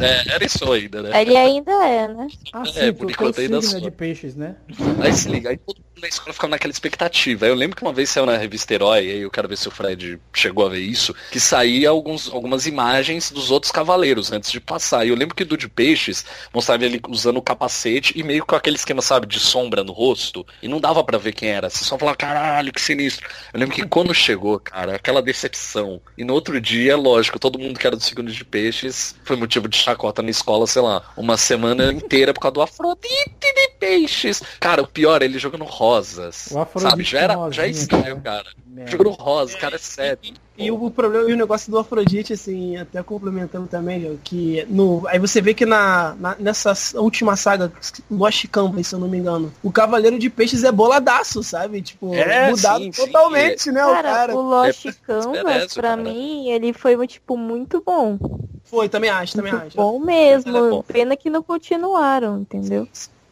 [0.00, 1.22] É, era isso ainda, né?
[1.22, 2.26] Ele ainda é, né?
[2.52, 3.80] Ah, É, sim, por enquanto ainda sou.
[3.80, 4.56] de peixes, né?
[5.00, 7.46] Aí se liga, aí todo mundo na escola ficava naquela expectativa.
[7.46, 9.68] Aí eu lembro que uma vez saiu na revista Herói, aí eu quero ver se
[9.68, 14.50] o Fred chegou a ver isso, que saía alguns, algumas imagens dos outros cavaleiros antes
[14.50, 15.06] de passar.
[15.06, 18.56] E eu lembro que do de peixes mostrava ele usando o capacete e meio com
[18.56, 20.44] aquele esquema, sabe, de sombra no rosto.
[20.60, 21.70] E não dava pra ver quem era.
[21.70, 23.28] Você só falava, caralho, que sinistro.
[23.54, 26.00] Eu lembro que quando chegou, cara, aquela decepção.
[26.18, 29.68] E no outro dia, lógico, todo mundo que era do segundo de peixes foi motivo
[29.68, 34.42] de chacota na escola, sei lá, uma semana inteira por causa do Afrodite de peixes.
[34.60, 36.48] Cara, o pior, ele jogando rosas.
[36.50, 37.04] O Afrodite sabe?
[37.04, 38.46] Já era, já é estranho, cara.
[38.86, 40.18] Jogando rosa, cara, é sério.
[40.58, 45.18] E o problema e o negócio do Afrodite, assim, até complementando também, que no, aí
[45.18, 47.70] você vê que na, na- nessa última saga,
[48.10, 51.82] Lost Canvas, se eu não me engano, o Cavaleiro de Peixes é boladaço, sabe?
[51.82, 54.36] Tipo, É, mudado sim, sim, totalmente, né, o Cara, cara.
[54.36, 56.02] o Lost É, Canvas, pra cara.
[56.02, 58.18] mim, ele foi, tipo, muito bom.
[58.66, 59.76] Foi, também acho, também Muito acho.
[59.76, 60.52] bom mesmo.
[60.52, 60.82] bom.
[60.82, 62.88] Pena que não continuaram, entendeu?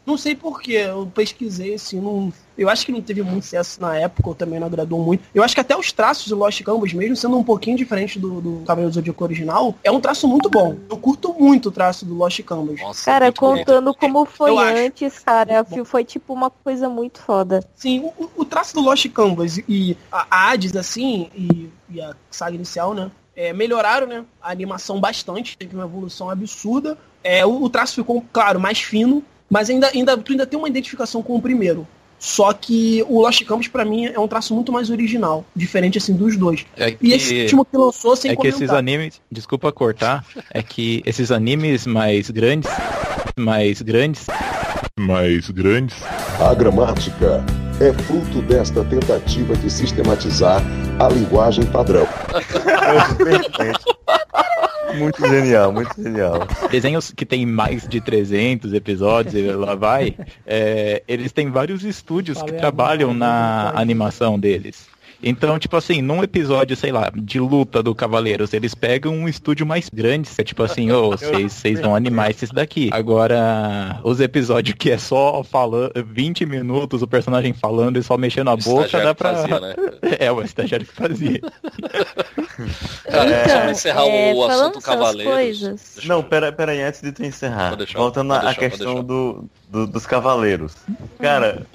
[0.06, 3.96] Não sei porquê, eu pesquisei assim, não, eu acho que não teve muito sucesso na
[3.96, 5.24] época, ou também não agradou muito.
[5.34, 8.38] Eu acho que até os traços de Lost Canvas, mesmo sendo um pouquinho diferente do,
[8.40, 10.76] do Cavaleiro do Zodíaco original, é um traço muito bom.
[10.90, 12.78] Eu curto muito o traço do Lost Canvas.
[12.80, 14.78] Nossa, Cara, contando como foi Eu acho.
[14.82, 17.66] antes, cara, foi tipo uma coisa muito foda.
[17.74, 22.54] Sim, o, o traço do Lost Canvas e a Hades, assim, e, e a saga
[22.54, 23.10] inicial, né?
[23.36, 26.96] É, melhoraram né, a animação bastante, teve uma evolução absurda.
[27.22, 30.68] É, o, o traço ficou, claro, mais fino, mas ainda, ainda, tu ainda tem uma
[30.68, 31.86] identificação com o primeiro.
[32.18, 36.14] Só que o Lost Campos, pra mim, é um traço muito mais original, diferente assim
[36.14, 36.64] dos dois.
[36.76, 38.78] É E esse último que lançou, sem É que esses comentar.
[38.78, 42.70] animes, desculpa cortar, é que esses animes mais grandes,
[43.36, 44.26] mais grandes,
[44.98, 45.96] mais grandes.
[46.40, 47.44] A gramática
[47.80, 50.62] é fruto desta tentativa de sistematizar
[50.98, 52.06] a linguagem padrão.
[53.16, 53.98] Perfeito.
[54.96, 56.46] Muito genial, muito genial.
[56.70, 60.16] desenhos que tem mais de 300 episódios, e lá vai,
[60.46, 64.86] é, eles têm vários estúdios que Falei trabalham agora, na animação deles.
[65.24, 69.64] Então, tipo assim, num episódio, sei lá, de luta do Cavaleiros, eles pegam um estúdio
[69.66, 72.90] mais grande, que é tipo assim, ô, vocês vocês vão animar esses daqui.
[72.92, 78.48] Agora, os episódios que é só falando, 20 minutos o personagem falando e só mexendo
[78.50, 79.34] a O boca, dá pra...
[79.34, 79.74] fazia, né?
[80.20, 81.40] É, o estagiário que fazia.
[83.04, 85.32] Cara, então, só pra encerrar é, o assunto Cavaleiros.
[85.32, 85.92] coisas.
[85.96, 87.74] Deixa Não, pera, pera aí, antes de tu encerrar.
[87.76, 90.76] Deixar, voltando à questão do, do- dos cavaleiros.
[91.18, 91.66] Cara,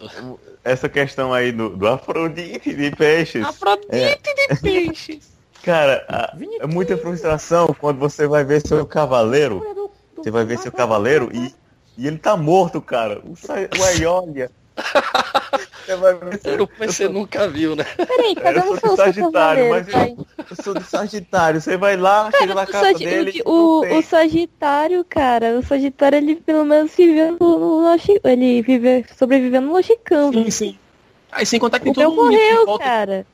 [0.70, 3.46] essa questão aí do, do Afrodite de peixes.
[3.46, 5.30] Afrodite de peixes.
[5.64, 9.92] Cara, a- é muita frustração quando você vai ver seu cavaleiro.
[10.16, 11.54] Você vai ver seu cavaleiro e,
[11.98, 13.22] e ele tá morto, cara.
[13.26, 14.50] O, Sa- o Aiolia.
[15.89, 17.84] Você vai ver seu, Mas você nunca viu, né?
[17.84, 21.60] Peraí, cada eu um sou seu do Sagitário, mas eu, eu sou do Sagitário.
[21.62, 23.41] Você vai lá, chega na O, casa Sagi- dele.
[23.45, 23.52] o,
[23.86, 29.62] o, o Sagitário, cara, o Sagitário ele pelo menos viveu no, Lost, ele vive, sobreviveu
[29.62, 29.73] no
[30.04, 30.43] Canvas.
[30.45, 30.78] Sim, sim.
[31.32, 32.84] Aí sem contar que tem O todo em morreu, volta.
[32.84, 33.25] cara.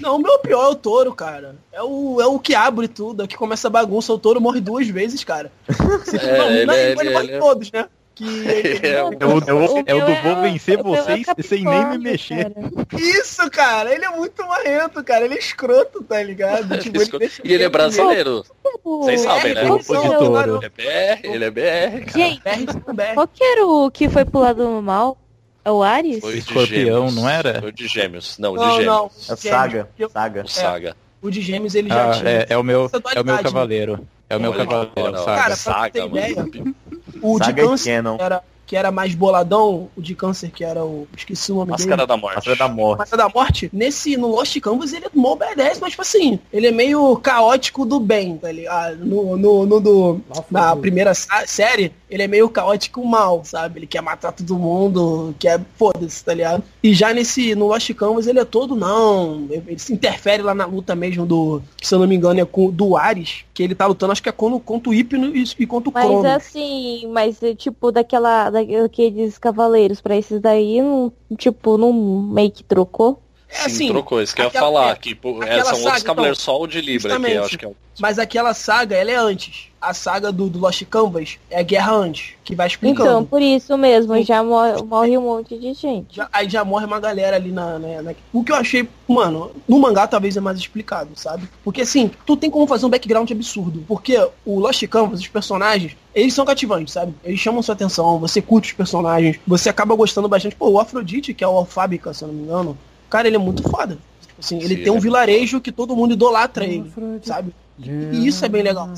[0.00, 1.54] Não, o meu pior é o touro, cara.
[1.72, 4.12] É o, é o que abre tudo, é o que começa a bagunça.
[4.12, 5.52] O touro morre duas vezes, cara.
[6.20, 7.86] É, não, ele não, é- ele, ele- morre ele é- todos, né?
[8.14, 8.24] Que
[8.86, 11.86] É, o- É o, é o- é do é vou vencer é vocês sem nem
[11.86, 12.52] me mexer.
[12.52, 13.00] cara.
[13.02, 15.24] Isso, cara, ele é muito marrento, cara.
[15.24, 16.76] Ele é escroto, tá ligado?
[16.78, 18.44] Tipo, ele E ele é brasileiro.
[18.84, 19.62] Vocês sabem, né?
[19.64, 19.68] de.
[19.68, 22.18] Ele é BR, ele é BR, cara.
[22.18, 25.16] Gente, BR de qual que era o que foi pro lado do mal?
[25.64, 26.20] É o Ares?
[26.20, 27.14] Foi de Escorpião, gêmeos.
[27.14, 27.60] não era?
[27.62, 28.36] Foi de gêmeos.
[28.38, 28.86] Não, de Não, gêmeos.
[28.86, 29.06] não.
[29.06, 30.42] É saga, saga.
[30.44, 30.96] O Saga.
[31.22, 32.28] O de gêmeos ele já Ah, tinha.
[32.30, 33.42] é, é o meu, é o meu né?
[33.44, 34.06] cavaleiro.
[34.28, 35.36] É o meu Olha, cavaleiro, olha, saga.
[35.36, 36.16] Cara, pra Saga, ter mano.
[36.16, 36.74] ideia,
[37.22, 40.84] O de Saga e câncer era, que era mais boladão, o de câncer que era
[40.84, 41.06] o.
[41.16, 41.88] Esqueci o nome dele.
[41.90, 42.34] Máscara da Morte.
[42.36, 42.98] Máscara da morte.
[42.98, 46.66] Máscara da Morte, nesse, no Lost Canvas, ele é mó badass, mas tipo assim, ele
[46.68, 49.04] é meio caótico do bem, tá ligado?
[49.04, 53.78] No, no, no do, na primeira sa- série, ele é meio caótico mal, sabe?
[53.78, 56.62] Ele quer matar todo mundo, quer, foda-se, tá ligado?
[56.82, 60.66] E já nesse, no Lost Canvas, ele é todo, não, ele se interfere lá na
[60.66, 63.86] luta mesmo do, se eu não me engano é com, do Ares, que ele tá
[63.86, 66.28] lutando, acho que é contra, contra o Hipno e, e contra o Mas Crono.
[66.28, 72.62] assim, mas é, tipo, daquela, daqueles cavaleiros pra esses daí, não, tipo, não meio que
[72.62, 73.22] trocou?
[73.54, 74.22] É Sim, assim, trocou.
[74.22, 74.90] Isso que eu ia aquela- falar.
[74.92, 77.36] é, Que, pô, é, aquela são outros saga, cavaleiros então, só o de Libra, que
[77.36, 77.70] acho que é.
[78.00, 79.66] Mas aquela saga, ela é antes.
[79.78, 83.02] A saga do, do Lost Canvas é a Guerra Antes, que vai explicando.
[83.10, 84.24] Então, por isso mesmo, Sim.
[84.24, 86.14] já morre, morre um monte de gente.
[86.16, 89.50] Já- aí já morre uma galera ali na, né, na- O que eu achei, mano,
[89.68, 91.46] no mangá talvez é mais explicado, sabe?
[91.64, 93.84] Porque assim, tu tem como fazer um background absurdo.
[93.86, 97.12] Porque o Lost Canvas, os personagens, eles são cativantes, sabe?
[97.24, 100.54] Eles chamam sua atenção, você curte os personagens, você acaba gostando bastante.
[100.56, 102.78] Pô, o Afrodite, que é o Alfábica, se eu não me engano,
[103.12, 103.98] cara, ele é muito foda.
[104.22, 106.90] Tipo assim, ele Sim, tem um é vilarejo que todo mundo idolatra ele,
[107.22, 107.52] sabe?
[107.78, 108.88] E isso é bem legal.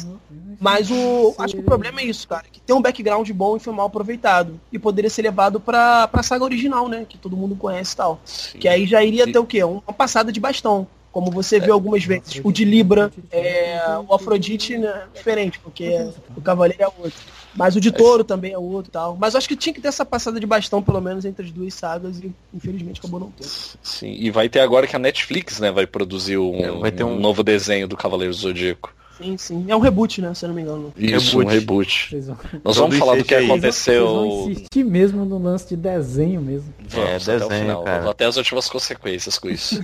[0.60, 1.34] Mas o.
[1.38, 2.44] Acho que o problema é isso, cara.
[2.50, 4.60] Que tem um background bom e foi mal aproveitado.
[4.72, 7.04] E poderia ser levado pra, pra saga original, né?
[7.08, 8.20] Que todo mundo conhece e tal.
[8.24, 8.58] Sim.
[8.58, 9.64] Que aí já iria E- ter o quê?
[9.64, 10.86] Uma passada de bastão.
[11.10, 12.40] Como você viu algumas vezes.
[12.42, 15.88] O de Libra, é, o Afrodite né, é diferente, porque
[16.36, 17.12] o Cavaleiro é outro.
[17.56, 19.16] Mas o de Touro também é outro e tal.
[19.18, 21.52] Mas eu acho que tinha que ter essa passada de bastão, pelo menos, entre as
[21.52, 23.48] duas sagas, e infelizmente acabou não tendo.
[23.82, 27.04] Sim, e vai ter agora que a Netflix, né, vai produzir um, É, vai ter
[27.04, 28.92] um- novo desenho do Cavaleiro do Zodíaco.
[29.24, 29.64] Sim, sim.
[29.68, 30.34] É um reboot, né?
[30.34, 30.92] Se eu não me engano.
[30.96, 32.14] Isso, um reboot.
[32.20, 33.46] Vão, Nós vamos Todo falar do que aí.
[33.46, 34.50] vocês vão aconteceu.
[34.50, 36.72] insistir mesmo no lance de desenho mesmo.
[36.88, 38.10] Vamos É, até o desenho, final, cara.
[38.10, 39.82] até as últimas consequências com isso.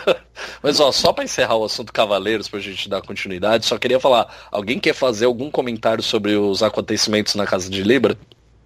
[0.62, 4.32] Mas ó, só pra encerrar o assunto Cavaleiros, pra gente dar continuidade, só queria falar,
[4.50, 8.16] alguém quer fazer algum comentário sobre os acontecimentos na casa de Libra?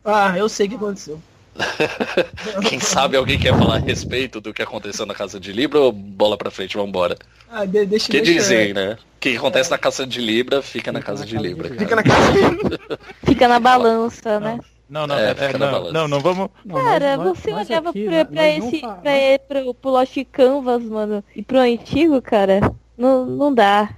[0.05, 1.21] Ah, eu sei o que aconteceu.
[2.69, 5.93] Quem sabe alguém quer falar a respeito do que aconteceu na casa de Libra ou
[5.93, 7.17] bola pra frente, vambora?
[7.51, 8.95] Ah, de, deixa Que deixa- dizem, né?
[9.17, 11.69] O que acontece na casa de Libra, fica na casa de Libra.
[11.71, 12.59] Fica na casa dele.
[13.25, 14.59] Fica na balança, né?
[14.91, 15.93] Não, não, É, é, fica na não, balança.
[15.93, 16.49] não, não vamos.
[16.65, 18.81] Não, Cara, nós- nós- você nós olhava aqui, pra, nós- pra nós não esse.
[18.81, 22.61] Pra, pro, pro Lost Canvas, mano, e pro antigo, cara,
[22.99, 23.89] não, não dá.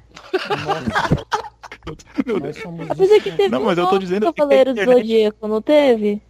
[2.27, 2.57] Nós
[2.91, 4.85] Apesar que teve Não, um mas eu tô dizendo que Cavaleiro do.
[4.85, 6.21] Zodíaco, não teve?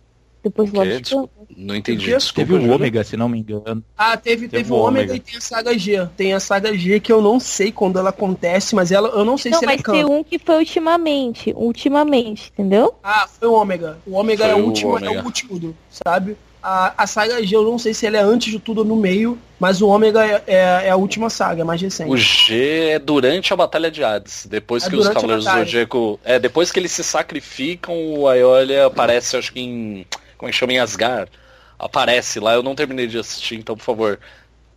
[0.47, 0.79] Depois do?
[0.79, 1.37] Lost Desculpa.
[1.57, 2.53] Não entendi, desculpa.
[2.53, 2.71] Teve o.
[2.73, 3.83] Ômega, se não me engano.
[3.97, 6.07] Ah, teve, teve Teve o Ômega e tem a saga G.
[6.17, 9.37] Tem a saga G que eu não sei quando ela acontece, mas ela eu não
[9.37, 12.95] sei Não, se ela é mas tem um que foi ultimamente, ultimamente, entendeu?
[13.03, 13.99] Ah, foi o Ômega.
[14.07, 16.37] O Ômega Foi é o o último, é o último, do, sabe?
[16.63, 18.97] A, a saga G eu não sei se ela é antes de tudo ou no
[18.97, 20.57] meio, mas o Ômega é, é,
[20.87, 22.11] é a última saga, é mais recente.
[22.11, 24.47] O G é durante a Batalha de Hades.
[24.51, 25.51] Depois É que os Cavaleiros do.
[25.51, 26.21] Zodíaco.
[26.25, 30.07] É, depois que eles se sacrificam, o Aiolia aparece, acho que em.
[30.37, 30.73] Como é que chama?
[30.73, 31.31] Em Asgard.
[31.79, 34.21] Aparece lá, eu não terminei de assistir, então por favor.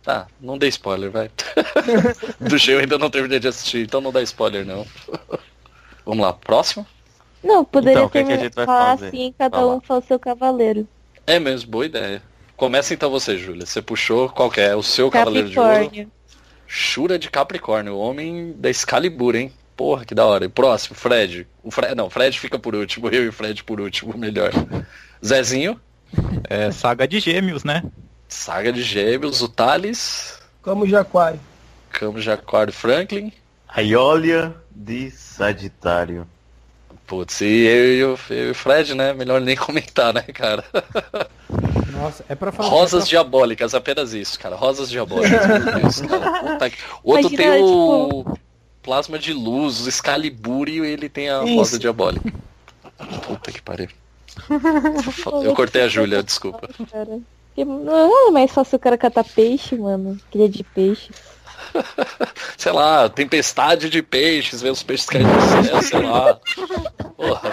[0.02, 1.30] Tá, não dê spoiler, vai.
[2.40, 4.86] do G eu ainda não terminei de assistir, então não dá spoiler não.
[6.04, 6.86] Vamos lá, próximo?
[7.42, 9.08] Não, poderia Então, o que que a gente vai falar fazer?
[9.08, 10.88] assim, cada um fala o seu cavaleiro.
[11.26, 12.22] É mesmo, boa ideia.
[12.56, 13.64] Começa então você, Júlia.
[13.64, 14.74] Você puxou qual que é?
[14.76, 15.70] O seu Cavaleiro de Ouro?
[15.70, 16.12] Capricórnio.
[16.66, 19.52] Shura de Capricórnio, o homem da Excalibur, hein?
[19.80, 20.44] Porra, que da hora.
[20.44, 21.46] E próximo, Fred.
[21.64, 21.94] O Fred.
[21.94, 24.50] Não, Fred fica por último, eu e o Fred por último, melhor.
[25.24, 25.80] Zezinho,
[26.50, 27.82] É saga de gêmeos, né?
[28.28, 30.38] Saga de Gêmeos, o Thales,
[30.94, 31.40] aquário.
[31.90, 33.32] Camus de Aquário Franklin.
[33.66, 36.26] Aiólia de Sagitário.
[37.06, 39.14] Putz, e eu, e o- eu e o Fred, né?
[39.14, 40.62] Melhor nem comentar, né, cara?
[41.90, 42.68] Nossa, é pra falar.
[42.68, 44.56] Rosas é pra- diabólicas, apenas isso, cara.
[44.56, 46.30] Rosas diabólicas, meu Deus, cara.
[46.58, 46.70] Puta
[47.02, 48.24] Outro Imagina, tem o
[48.82, 51.54] plasma de luz, o Excalibur e ele tem a Isso.
[51.54, 52.32] rosa diabólica.
[53.26, 53.88] Puta que pariu.
[55.44, 56.68] Eu cortei a Júlia, desculpa.
[57.56, 60.18] Não é mais fácil o cara catar peixe, mano.
[60.30, 61.10] Queria de peixe.
[62.56, 66.38] Sei lá, tempestade de peixes, ver os peixes caindo do céu, sei lá.
[67.16, 67.52] Porra.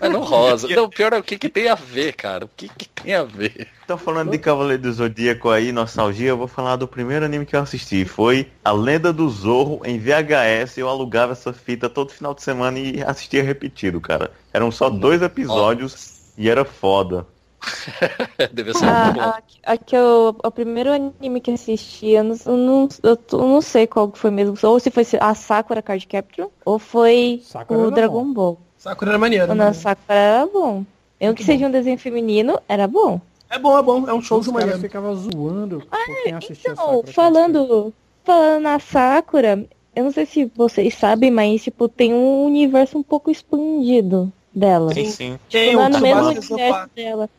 [0.00, 0.68] Mas não rosa.
[0.74, 2.44] Não, pior é o que, que tem a ver, cara.
[2.44, 3.68] O que, que tem a ver?
[3.84, 7.56] Então falando de Cavaleiro do Zodíaco aí, nostalgia, eu vou falar do primeiro anime que
[7.56, 8.04] eu assisti.
[8.04, 10.78] Foi A Lenda do Zorro em VHS.
[10.78, 14.30] Eu alugava essa fita todo final de semana e assistia repetido, cara.
[14.52, 17.26] Eram só dois episódios e era foda.
[18.52, 19.20] Deve ser Ah, bom.
[19.20, 23.60] a- aqui é o, o primeiro anime que assisti, eu não, eu, não, eu não
[23.60, 24.56] sei qual que foi mesmo.
[24.62, 28.32] Ou se foi a Sakura Card Capture, ou foi Sakura o Dragon bom.
[28.32, 28.69] Ball.
[28.80, 29.46] Sakura era maneiro.
[29.46, 29.68] Quando né?
[29.68, 30.84] a Sakura era bom.
[31.20, 33.20] Eu que seja um desenho feminino, era bom.
[33.50, 34.08] É bom, é bom.
[34.08, 34.80] É um show de maneiro.
[34.80, 37.92] ficavam zoando por quem assistia Então, Sakura falando,
[38.24, 43.02] falando na Sakura, eu não sei se vocês sabem, mas tipo, tem um universo um
[43.02, 44.94] pouco expandido dela.
[44.94, 45.10] Sim.
[45.10, 45.38] sim.
[45.50, 47.30] Tem Lá o no mesmo Tsubasa universo dela.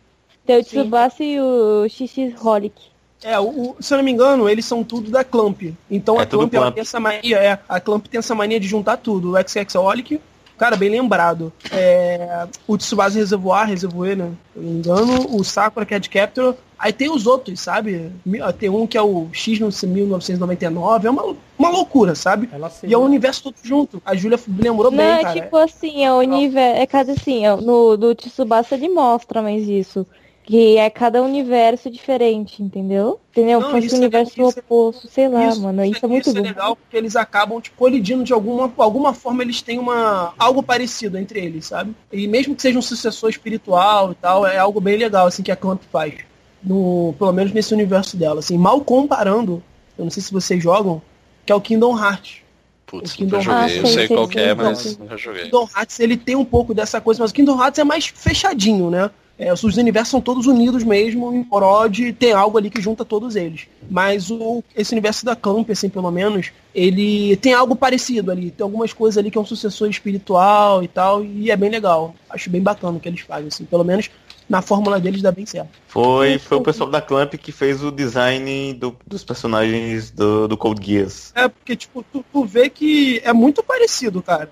[0.45, 0.63] Tem o.
[0.63, 2.91] Tsubasa e o XX Holic.
[3.23, 5.61] É, o, se eu não me engano, eles são tudo da Clamp.
[5.89, 6.73] Então É a Clamp, ela Clamp.
[6.75, 9.33] tem essa mania, é, a Clamp tem essa mania de juntar tudo.
[9.33, 10.21] O XXolic,
[10.61, 11.51] cara, bem lembrado.
[11.71, 14.31] É, o Tsubasa Reservoir, Reservoir, né?
[14.53, 16.55] Se eu não me engano, o Sakura Card Captor.
[16.77, 18.11] Aí tem os outros, sabe?
[18.25, 22.47] Mi- Tem um que é o X no 1999, é uma, uma loucura, sabe?
[22.83, 24.01] E é o universo todo junto.
[24.05, 25.41] A Júlia lembrou Não, bem, é cara.
[25.41, 26.81] tipo assim, é o universo.
[26.81, 30.05] É cada assim, é, no do Tsubasa ele mostra mais isso.
[30.51, 33.21] Que é cada universo diferente, entendeu?
[33.31, 33.61] Entendeu?
[33.61, 35.85] Não, isso um é- universo isso é- oposto, sei lá, mano.
[35.85, 36.39] Isso é muito isso bom.
[36.45, 40.61] é legal porque eles acabam tipo, colidindo de alguma, alguma forma, eles têm uma algo
[40.61, 41.95] parecido entre eles, sabe?
[42.11, 45.53] E mesmo que seja um sucessor espiritual e tal, é algo bem legal assim que
[45.53, 46.15] a Clamp faz.
[46.61, 49.63] No, pelo menos nesse universo dela, assim, mal comparando,
[49.97, 51.01] eu não sei se vocês jogam,
[51.45, 52.39] que é o Kingdom Hearts.
[52.85, 53.61] Putz, o Kingdom nunca joguei.
[53.61, 53.77] Hearts.
[53.77, 55.43] Eu Ah, sei qual é, mas nunca joguei.
[55.43, 58.89] Kingdom Hearts ele tem um pouco dessa coisa, mas o Kingdom Hearts é mais fechadinho,
[58.89, 59.09] né?
[59.41, 63.35] É, os universos são todos unidos mesmo, em Prod tem algo ali que junta todos
[63.35, 63.67] eles.
[63.89, 68.51] Mas o, esse universo da Clamp, assim, pelo menos, ele tem algo parecido ali.
[68.51, 72.13] Tem algumas coisas ali que é um sucessor espiritual e tal, e é bem legal.
[72.29, 73.65] Acho bem bacana o que eles fazem, assim.
[73.65, 74.11] Pelo menos
[74.47, 75.69] na fórmula deles dá bem certo.
[75.87, 80.55] Foi, foi o pessoal da Clamp que fez o design do- dos personagens do, do
[80.55, 81.31] Code Geass.
[81.33, 84.51] É, porque, tipo, tu, tu vê que é muito parecido, cara.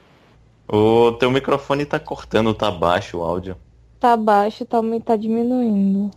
[0.67, 3.55] O teu microfone tá cortando, tá baixo o áudio.
[3.99, 6.09] Tá baixo, tá, tá diminuindo.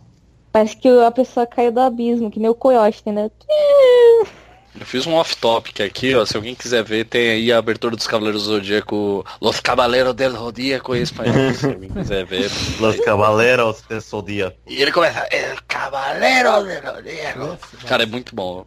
[0.51, 3.31] Parece que a pessoa caiu do abismo, que nem o coiote, entendeu?
[4.79, 6.25] Eu fiz um off-topic aqui, ó.
[6.25, 10.31] Se alguém quiser ver, tem aí a abertura dos Cavaleiros do Zodíaco, Los Cavaleiros del
[10.31, 11.53] Zodíaco em espanhol.
[11.53, 12.49] Se alguém quiser ver.
[12.79, 14.57] Los Cavaleiros de Zodíaco.
[14.67, 17.57] E ele começa, El Cavaleiro del Zodíaco.
[17.87, 18.65] Cara, é muito bom.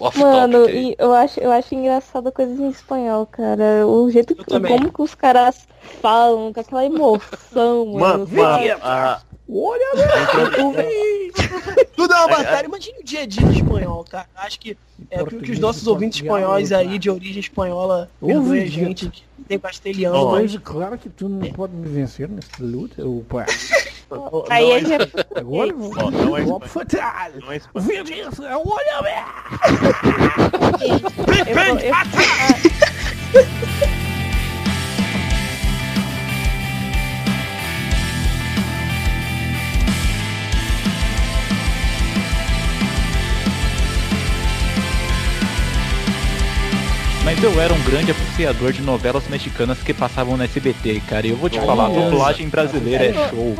[0.00, 3.86] Off-topic Mano, e eu acho, eu acho engraçado coisas em espanhol, cara.
[3.86, 7.98] O jeito que, como que os caras falam, com aquela emoção, mano.
[7.98, 8.70] Mano, mano, sabe?
[8.70, 9.20] a,
[11.96, 12.66] Tudo é uma batalha.
[12.66, 14.28] Imagina o dia a dia em espanhol, cara.
[14.36, 14.76] Acho que
[15.10, 18.66] é que, que os nossos de ouvintes espanhóis aí, de origem espanhola, Ouve, perdoem a
[18.66, 19.08] gente.
[19.08, 23.24] que tem castelhano, Ó, mas claro que tu não pode me vencer nessa luta, ô
[23.26, 23.46] pá.
[24.50, 25.38] Aí é.
[25.38, 27.30] Agora Ó, não é Golpe fatal.
[27.40, 27.88] Não é espanhol.
[27.88, 28.18] Vem
[47.28, 51.26] Mas eu era um grande apreciador de novelas mexicanas que passavam no SBT, cara.
[51.26, 53.54] E eu vou te falar, a dublagem brasileira é show.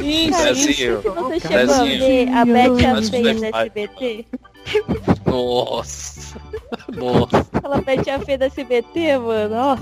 [0.00, 1.26] Isso que você chegou
[1.74, 3.56] a ver a Beth a Feia no.
[3.56, 4.26] SBT?
[5.26, 6.40] Nossa.
[6.94, 7.46] Nossa.
[7.52, 9.76] Aquela Beth a Feia do SBT, mano, ó.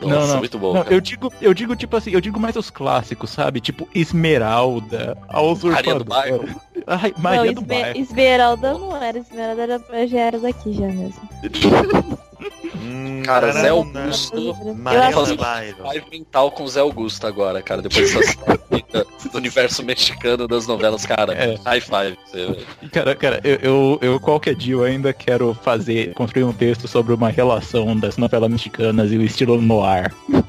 [0.00, 0.38] Não, Nossa, não.
[0.38, 0.72] muito bom.
[0.72, 3.60] Não, eu digo, eu digo tipo assim, eu digo mais os clássicos, sabe?
[3.60, 6.36] Tipo Esmeralda, a Maria do Bairro.
[6.44, 6.65] Usurpadora.
[6.86, 7.98] Ai, Não, Maria do Esme- Bairro.
[7.98, 11.28] Esmeralda não era, Esmeralda era, já era daqui já mesmo.
[12.80, 13.68] Hum, Cara, Zé.
[13.70, 14.54] Augusto.
[14.76, 15.84] Bairro.
[15.84, 17.82] Live mental com o Zé Augusto agora, cara.
[17.82, 18.36] Depois dessa
[19.32, 21.32] do universo mexicano das novelas, cara.
[21.34, 21.58] É.
[21.64, 22.18] High five.
[22.26, 22.56] Você-
[22.92, 27.12] Cara, cara, eu, eu, eu qualquer dia eu ainda quero fazer, construir um texto sobre
[27.12, 30.12] uma relação das novelas mexicanas e o estilo noir.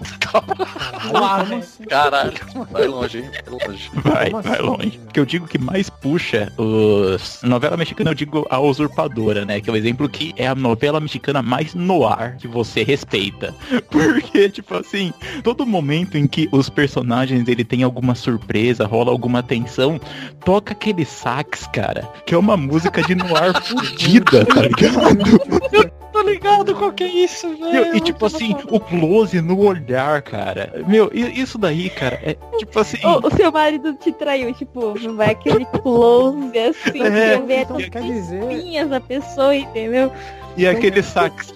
[1.07, 1.63] Né?
[1.89, 2.34] Caralho,
[2.71, 3.30] vai longe, hein?
[3.45, 3.89] Vai longe.
[3.93, 4.61] Vai, vai assim?
[4.61, 4.99] longe.
[5.13, 9.61] Que eu digo que mais puxa os novela mexicana, eu digo a usurpadora, né?
[9.61, 13.53] Que é o exemplo que é a novela mexicana mais noir que você respeita.
[13.89, 15.13] Porque, tipo assim,
[15.43, 19.99] todo momento em que os personagens ele tem alguma surpresa, rola alguma tensão,
[20.43, 25.97] toca aquele sax, cara, que é uma música de noir fudida, tá ligado?
[26.11, 30.84] Tô ligado qual que é isso, Meu, e tipo assim, o close no olhar, cara.
[30.88, 32.97] Meu, isso daí, cara, é tipo assim.
[33.05, 37.57] O, o seu marido te traiu, tipo, não vai aquele close assim, É, você vê
[37.61, 40.11] então as quer dizer- espinhas da pessoa, entendeu?
[40.55, 41.53] E aquele sax.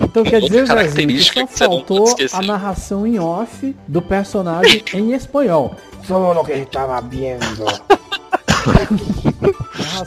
[0.00, 5.74] Então quer dizer, Zezinho, que só faltou a narração em off do personagem em espanhol.
[6.06, 7.66] Só lo que estava vendo.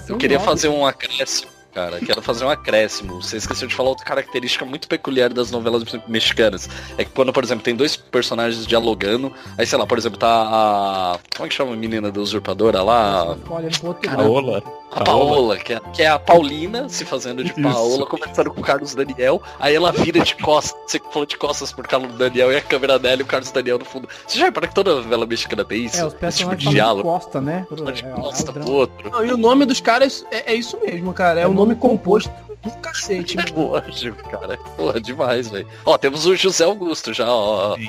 [0.10, 2.00] Eu queria fazer um acréscimo, cara.
[2.00, 3.22] Quero fazer um acréscimo.
[3.22, 6.68] Você esqueceu de falar outra característica muito peculiar das novelas mexicanas.
[6.98, 10.28] É que quando, por exemplo, tem dois personagens dialogando, aí sei lá, por exemplo, tá
[10.28, 11.20] a.
[11.36, 13.38] Como é que chama a menina da usurpadora lá?
[13.48, 15.02] Olha pro Paola.
[15.02, 17.62] A Paola, que é, que é a Paulina se fazendo de Isso.
[17.62, 19.42] Paola, conversando com o Carlos Daniel.
[19.60, 23.00] Aí ela vira de costas, você falou de costas pro Carlos Daniel e a câmera
[23.00, 24.08] dela e o Carlos Daniel no fundo.
[24.28, 25.98] Você já reparou que toda novela mexicana tem isso?
[25.98, 27.04] É, os Esse tipo personagens de diálogo.
[27.04, 27.66] costa, né?
[27.72, 29.10] De é, é o costa pro outro.
[29.10, 31.40] Não, e o nome dos caras é, é isso mesmo, cara.
[31.40, 32.32] É, É o nome composto
[32.62, 33.70] do cacete, mano.
[33.72, 34.58] Lógico, cara.
[34.78, 35.68] Porra, demais, velho.
[35.86, 37.76] Ó, temos o José Augusto já, ó.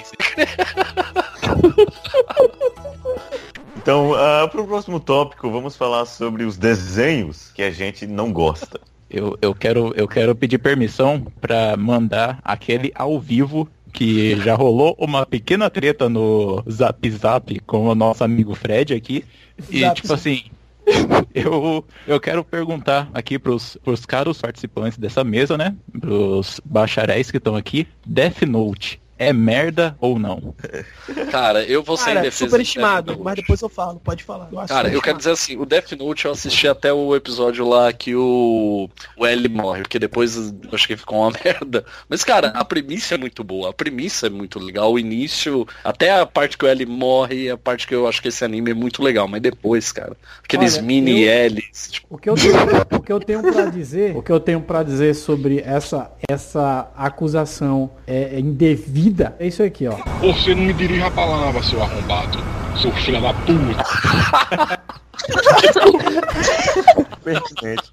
[3.83, 8.81] Então, ah, pro próximo tópico, vamos falar sobre os desenhos que a gente não gosta.
[9.11, 14.95] Eu, eu, quero, eu quero pedir permissão pra mandar aquele ao vivo que já rolou
[14.97, 19.25] uma pequena treta no Zap Zap com o nosso amigo Fred aqui.
[19.69, 20.45] E Zap tipo assim,
[21.35, 25.75] eu, eu quero perguntar aqui pros, pros caros participantes dessa mesa, né?
[26.01, 30.55] Pros bacharéis que estão aqui, Death Note é merda ou não?
[31.31, 32.45] Cara, eu vou ser defesa.
[32.45, 34.49] super do estimado, mas depois eu falo, pode falar.
[34.53, 37.93] Eu Cara, eu quero dizer assim, o Death Note eu assisti até o episódio lá
[37.93, 41.85] que o, o L morre, porque depois eu acho que ficou uma merda.
[42.09, 46.11] Mas, cara, a premissa é muito boa, a premissa é muito legal, o início, até
[46.19, 48.75] a parte que o L morre, a parte que eu acho que esse anime é
[48.75, 52.55] muito legal, mas depois, cara, aqueles Olha, mini eu- L's, tipo, O que eu tenho,
[52.99, 56.91] o que eu tenho para dizer, o que eu tenho para dizer sobre essa essa
[56.97, 59.97] acusação é, é indevida é isso aqui, ó.
[60.21, 62.39] Você não me dirija a palavra, seu arrombado.
[62.81, 63.85] Seu filho da puta.
[67.23, 67.93] Pertinente.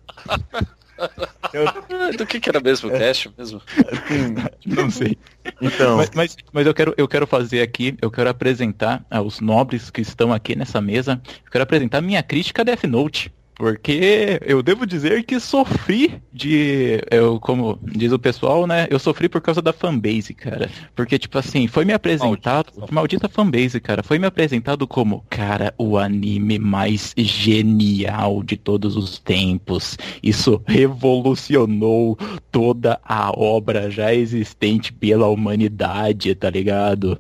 [1.54, 3.62] Eu, ah, do que que era mesmo o cast mesmo?
[3.78, 5.18] assim, Não sei.
[5.62, 9.90] então, Mas, mas, mas eu, quero, eu quero fazer aqui, eu quero apresentar aos nobres
[9.90, 13.32] que estão aqui nessa mesa, eu quero apresentar minha crítica a Death Note.
[13.60, 17.02] Porque eu devo dizer que sofri de.
[17.12, 18.88] Eu, como diz o pessoal, né?
[18.90, 20.70] Eu sofri por causa da fanbase, cara.
[20.96, 22.72] Porque, tipo assim, foi me apresentado.
[22.74, 22.96] Maldita.
[22.96, 24.02] Maldita fanbase, cara.
[24.02, 29.98] Foi me apresentado como, cara, o anime mais genial de todos os tempos.
[30.24, 32.18] Isso revolucionou
[32.50, 37.20] toda a obra já existente pela humanidade, tá ligado?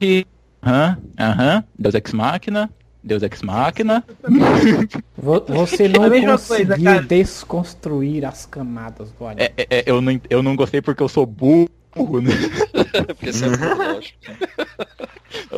[0.00, 0.24] E.
[0.64, 1.64] Aham, aham.
[1.76, 2.70] Deus Ex Machina.
[3.02, 4.04] Deus Ex Machina.
[5.16, 9.42] Vo- Você não É conseguiu coisa, desconstruir as camadas do anime.
[9.42, 11.68] É, é, é, eu, não, eu não gostei porque eu sou burro,
[12.22, 12.32] né?
[13.06, 14.18] Porque você é muito lógico.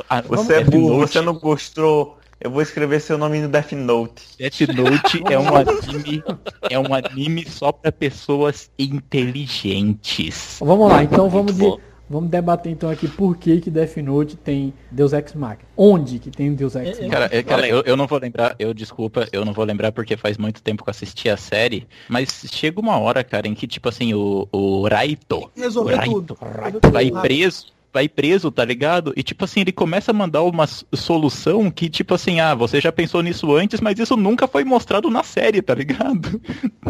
[0.08, 2.18] Ah, você é burro, você não gostou.
[2.40, 4.22] Eu vou escrever seu nome no Death Note.
[4.38, 6.22] Death Note é um anime,
[6.68, 10.58] é um anime só pra pessoas inteligentes.
[10.60, 11.78] Vamos lá, então vamos de, bom.
[12.08, 15.64] Vamos debater então aqui por que que Death Note tem Deus Ex Machina.
[15.76, 17.08] Onde que tem Deus Ex Machina?
[17.08, 20.16] Cara, é, cara eu, eu não vou lembrar, eu desculpa, eu não vou lembrar porque
[20.16, 23.66] faz muito tempo que eu assisti a série, mas chega uma hora, cara, em que,
[23.66, 26.38] tipo assim, o, o Raito, o Resolver Raito tudo.
[26.80, 29.12] Tudo vai preso, vai preso, tá ligado?
[29.16, 32.90] E tipo assim, ele começa a mandar uma solução que, tipo assim, ah, você já
[32.90, 36.40] pensou nisso antes, mas isso nunca foi mostrado na série, tá ligado?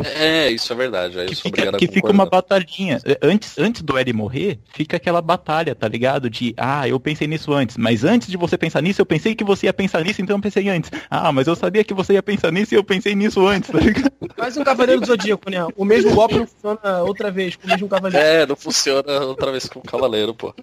[0.03, 1.19] É, isso é verdade.
[1.19, 3.01] Eu Que fica, que fica uma batalhinha.
[3.05, 6.31] É, Antes, antes do Eri morrer, fica aquela batalha, tá ligado?
[6.31, 9.45] De, ah, eu pensei nisso antes, mas antes de você pensar nisso, eu pensei que
[9.45, 10.91] você ia pensar nisso, então eu pensei antes.
[11.11, 13.79] Ah, mas eu sabia que você ia pensar nisso e eu pensei nisso antes, tá
[13.79, 14.11] ligado?
[14.35, 15.67] Quase um Cavaleiro do Zodíaco, né?
[15.77, 18.27] O mesmo golpe não funciona outra vez com o mesmo Cavaleiro.
[18.27, 20.55] É, não funciona outra vez com o cavaleiro, pô.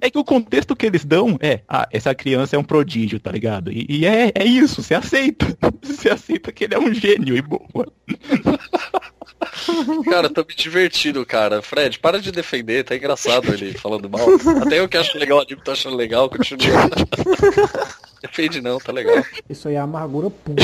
[0.00, 3.30] É que o contexto que eles dão é, ah, essa criança é um prodígio, tá
[3.30, 3.72] ligado?
[3.72, 5.46] E, e é, é isso, você aceita.
[5.82, 7.92] Você aceita que ele é um gênio e boa.
[10.08, 11.60] Cara, tô me divertindo, cara.
[11.60, 14.26] Fred, para de defender, tá engraçado ele falando mal.
[14.62, 16.88] Até eu que acho legal o anime, tô achando legal, continua.
[18.22, 19.24] Defende não, tá legal.
[19.48, 20.62] Isso aí é amargura pura.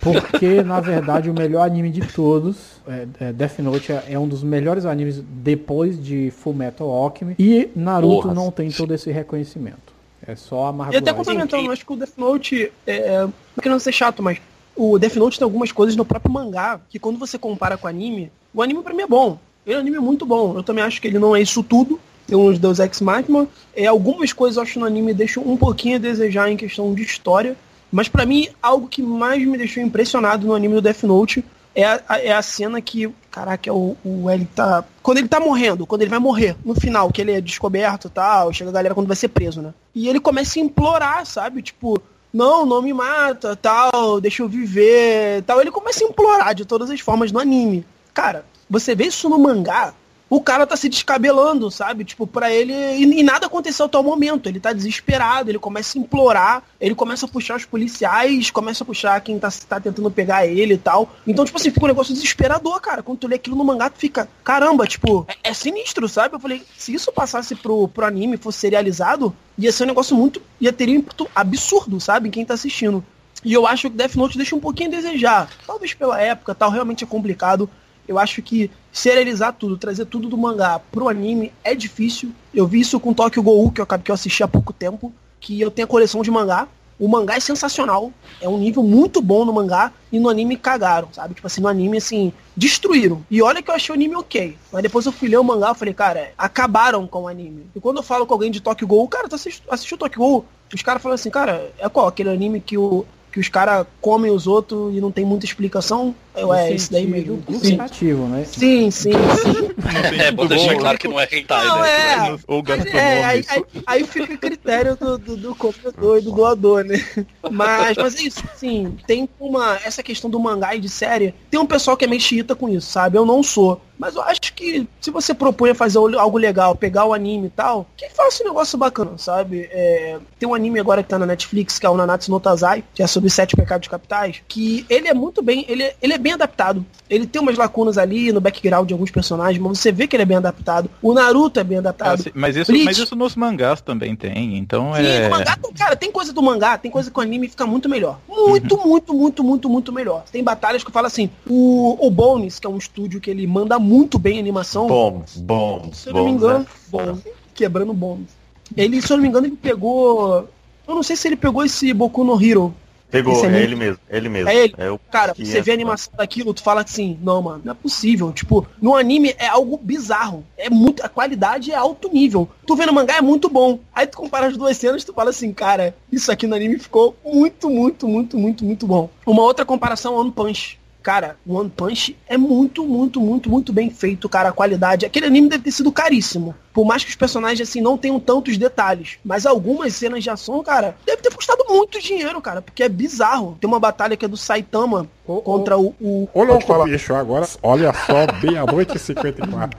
[0.00, 4.26] Porque, na verdade, o melhor anime de todos, é, é, Death Note, é, é um
[4.26, 7.34] dos melhores animes depois de Full Metal Alchemy.
[7.38, 9.92] E Naruto Porra, não tem todo esse reconhecimento.
[10.26, 10.98] É só E amargura.
[10.98, 14.38] até complementando, eu acho que o Death Note, é, não querendo ser chato, mas
[14.74, 17.90] o Death Note tem algumas coisas no próprio mangá que quando você compara com o
[17.90, 19.38] anime, o anime pra mim é bom.
[19.66, 20.56] Ele é um anime muito bom.
[20.56, 22.00] Eu também acho que ele não é isso tudo.
[22.26, 23.46] Tem uns Deus Ex Machina.
[23.74, 27.02] É, algumas coisas eu acho no anime deixam um pouquinho a desejar em questão de
[27.02, 27.56] história.
[27.94, 31.44] Mas pra mim, algo que mais me deixou impressionado no anime do Death Note
[31.76, 34.84] é a- é a cena que, caraca, o, o L tá.
[35.02, 38.10] Quando ele tá morrendo, quando ele vai morrer, no final, que ele é descoberto e
[38.10, 39.72] tal, chega a galera quando vai ser preso, né?
[39.94, 41.62] E ele começa a implorar, sabe?
[41.62, 42.00] Tipo,
[42.32, 45.60] não, não me mata, tal, deixa eu viver, tal.
[45.60, 47.86] Ele começa a implorar de todas as formas no anime.
[48.12, 49.94] Cara, você vê isso no mangá,
[50.28, 52.04] o cara tá se descabelando, sabe?
[52.04, 52.72] Tipo, pra ele.
[52.72, 54.48] E, e nada aconteceu até o momento.
[54.48, 58.86] Ele tá desesperado, ele começa a implorar, ele começa a puxar os policiais, começa a
[58.86, 61.14] puxar quem tá, tá tentando pegar ele e tal.
[61.26, 63.02] Então, tipo assim, fica um negócio desesperador, cara.
[63.02, 66.34] Quando tu lê aquilo no mangá, tu fica, caramba, tipo, é, é sinistro, sabe?
[66.34, 70.40] Eu falei, se isso passasse pro, pro anime, fosse serializado, ia ser um negócio muito.
[70.60, 72.28] ia ter um impacto absurdo, sabe?
[72.28, 73.04] Em quem tá assistindo.
[73.44, 75.50] E eu acho que Death Note deixa um pouquinho a desejar.
[75.66, 77.68] Talvez pela época, tal, realmente é complicado.
[78.06, 82.30] Eu acho que serializar tudo, trazer tudo do mangá pro anime é difícil.
[82.52, 85.60] Eu vi isso com Tokyo Ghoul, que eu, que eu assisti há pouco tempo, que
[85.60, 86.68] eu tenho a coleção de mangá.
[86.98, 91.08] O mangá é sensacional, é um nível muito bom no mangá, e no anime cagaram,
[91.12, 91.34] sabe?
[91.34, 93.24] Tipo assim, no anime, assim, destruíram.
[93.28, 94.56] E olha que eu achei o anime ok.
[94.70, 97.66] Mas depois eu fui ler o mangá e falei, cara, acabaram com o anime.
[97.74, 100.44] E quando eu falo com alguém de Tokyo Ghoul, cara, tu assistiu, assistiu Tokyo Ghoul?
[100.72, 102.06] Os caras falam assim, cara, é qual?
[102.06, 106.14] Aquele anime que o que os caras comem os outros e não tem muita explicação?
[106.36, 107.42] Eu, é, esse daí mesmo.
[107.48, 108.44] Indicativo, né?
[108.44, 109.12] sim, sim.
[109.12, 109.74] sim.
[110.20, 111.88] É, vou deixar claro que não é hentai, Não, né?
[111.88, 112.36] é.
[112.46, 112.62] Ou
[112.94, 117.04] É, aí, aí, aí fica a critério do, do, do comprador e do doador, né?
[117.50, 119.78] Mas, mas é isso, sim, tem uma.
[119.84, 122.68] Essa questão do mangá e de série, tem um pessoal que é meio xiita com
[122.68, 123.16] isso, sabe?
[123.18, 123.80] Eu não sou.
[123.96, 127.50] Mas eu acho que se você propõe a fazer algo legal, pegar o anime e
[127.50, 129.68] tal, que faça um negócio bacana, sabe?
[129.70, 132.82] É, tem um anime agora que tá na Netflix, que é o Nanatsu no Taizai,
[132.92, 136.18] que é sobre sete pecados capitais, que ele é muito bem, ele, é- ele é
[136.24, 136.84] bem adaptado.
[137.08, 140.22] Ele tem umas lacunas ali no background de alguns personagens, mas você vê que ele
[140.22, 140.90] é bem adaptado.
[141.02, 142.24] O Naruto é bem adaptado.
[142.26, 142.86] Ah, mas, isso, Bleach.
[142.86, 145.24] mas isso nos mangás também tem, então Sim, é...
[145.24, 148.18] no mangá, cara, tem coisa do mangá, tem coisa que o anime fica muito melhor.
[148.26, 150.24] Muito, muito, muito, muito, muito melhor.
[150.32, 153.46] Tem batalhas que eu falo assim, o, o Bones, que é um estúdio que ele
[153.46, 156.66] manda muito bem animação, Bombs, bombs, se eu não me engano, né?
[156.88, 157.18] bom,
[157.54, 158.28] quebrando Bones.
[158.74, 160.48] Ele, se eu não me engano, ele pegou.
[160.88, 162.74] Eu não sei se ele pegou esse Boku no Hero.
[163.18, 164.48] Pegou, é anime- ele mesmo, é ele mesmo.
[164.48, 164.74] É ele.
[164.90, 167.74] o Cara, você é- vê a animação daquilo, tu fala assim, não, mano, não é
[167.74, 168.32] possível.
[168.32, 170.44] Tipo, no anime é algo bizarro.
[170.56, 171.04] É muito.
[171.04, 172.48] A qualidade é alto nível.
[172.66, 173.78] Tu vê no mangá é muito bom.
[173.94, 177.16] Aí tu compara as duas cenas, tu fala assim, cara, isso aqui no anime ficou
[177.24, 179.08] muito, muito, muito, muito, muito bom.
[179.26, 180.78] Uma outra comparação One Punch.
[181.04, 184.48] Cara, o One Punch é muito, muito, muito, muito bem feito, cara.
[184.48, 185.04] A qualidade.
[185.04, 186.54] Aquele anime deve ter sido caríssimo.
[186.72, 189.18] Por mais que os personagens, assim, não tenham tantos detalhes.
[189.22, 192.62] Mas algumas cenas de ação, cara, deve ter custado muito dinheiro, cara.
[192.62, 193.54] Porque é bizarro.
[193.60, 195.94] Tem uma batalha que é do Saitama ô, contra o.
[196.00, 196.26] o...
[196.32, 199.78] Ô, louco, bicho, agora, olha só, meia-noite e 54.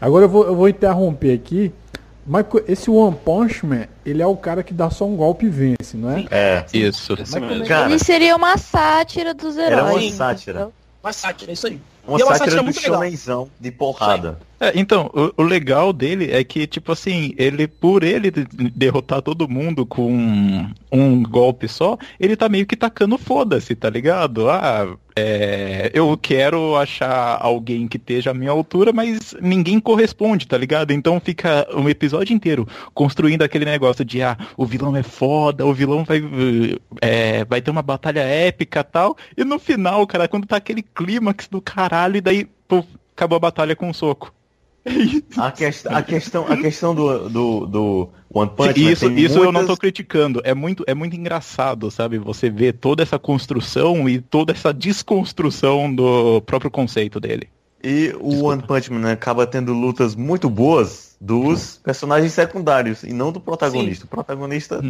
[0.00, 1.72] Agora eu vou, eu vou interromper aqui.
[2.26, 5.48] Mas esse One Punch Man, ele é o cara que dá só um golpe e
[5.48, 6.24] vence, não é?
[6.30, 7.16] É, Isso.
[7.18, 9.72] Mas como é cara, Ele seria uma sátira dos heróis.
[9.72, 10.70] Era uma sátira.
[11.02, 11.80] Uma sátira, é isso aí.
[12.06, 13.48] uma E é uma sátira sátira do muito legal.
[13.58, 14.38] de porrada.
[14.64, 19.20] É, então, o, o legal dele é que, tipo assim, ele, por ele de- derrotar
[19.20, 24.48] todo mundo com um, um golpe só, ele tá meio que tacando foda-se, tá ligado?
[24.48, 30.56] Ah, é, eu quero achar alguém que esteja à minha altura, mas ninguém corresponde, tá
[30.56, 30.92] ligado?
[30.92, 35.74] Então fica um episódio inteiro construindo aquele negócio de, ah, o vilão é foda, o
[35.74, 36.22] vilão vai,
[37.00, 41.48] é, vai ter uma batalha épica tal, e no final, cara, quando tá aquele clímax
[41.48, 42.84] do caralho, e daí, pô,
[43.16, 44.32] acabou a batalha com um soco.
[45.36, 49.44] A, quest a questão, a questão do, do, do One Punch Man Isso, isso eu
[49.44, 50.40] não muitas- tô criticando.
[50.44, 52.18] É muito, é muito engraçado, sabe?
[52.18, 57.48] Você vê toda essa construção e toda essa desconstrução do próprio conceito dele.
[57.84, 63.30] E o One Punch Man acaba tendo lutas muito boas dos personagens secundários e não
[63.32, 64.04] do protagonista.
[64.04, 64.80] O protagonista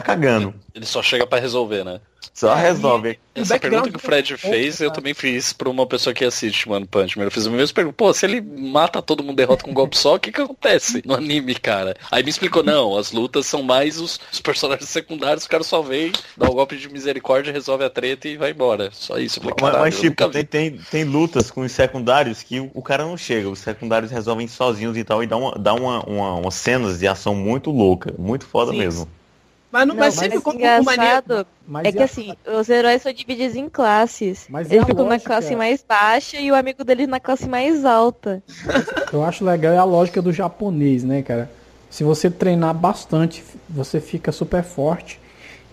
[0.00, 0.54] tá cagando.
[0.74, 2.00] Ele só chega pra resolver, né?
[2.38, 3.18] Só resolve.
[3.34, 6.24] Essa background pergunta que o Fred é fez, eu também fiz pra uma pessoa que
[6.24, 7.24] assiste One Punch Man.
[7.24, 7.96] Eu fiz a mesma pergunta.
[7.96, 11.02] Pô, se ele mata todo mundo, derrota com um golpe só, o que que acontece
[11.04, 11.96] no anime, cara?
[12.12, 15.82] Aí me explicou, não, as lutas são mais os, os personagens secundários, o cara só
[15.82, 18.90] vem, dá um golpe de misericórdia, resolve a treta e vai embora.
[18.92, 19.40] Só isso.
[19.40, 23.04] Falei, Mas, mas, tipo, tem, tem, tem lutas com os secundários que o, o cara
[23.04, 23.48] não chega.
[23.48, 25.24] Os secundários resolvem sozinhos e tal.
[25.24, 28.14] E dá, uma, dá uma, uma, umas cenas de ação muito louca.
[28.16, 28.78] Muito foda Sim.
[28.78, 29.17] mesmo.
[29.70, 31.46] Mas, não, Não, mas mas sempre o com o maneiro.
[31.84, 34.46] é que a- assim, os heróis são divididos em classes.
[34.48, 35.28] Mas Ele ficou na lógica?
[35.28, 38.42] classe mais baixa e o amigo dele na classe mais alta.
[39.12, 41.50] Eu acho legal é a lógica do japonês, né, cara?
[41.90, 45.20] Se você treinar bastante, você fica super forte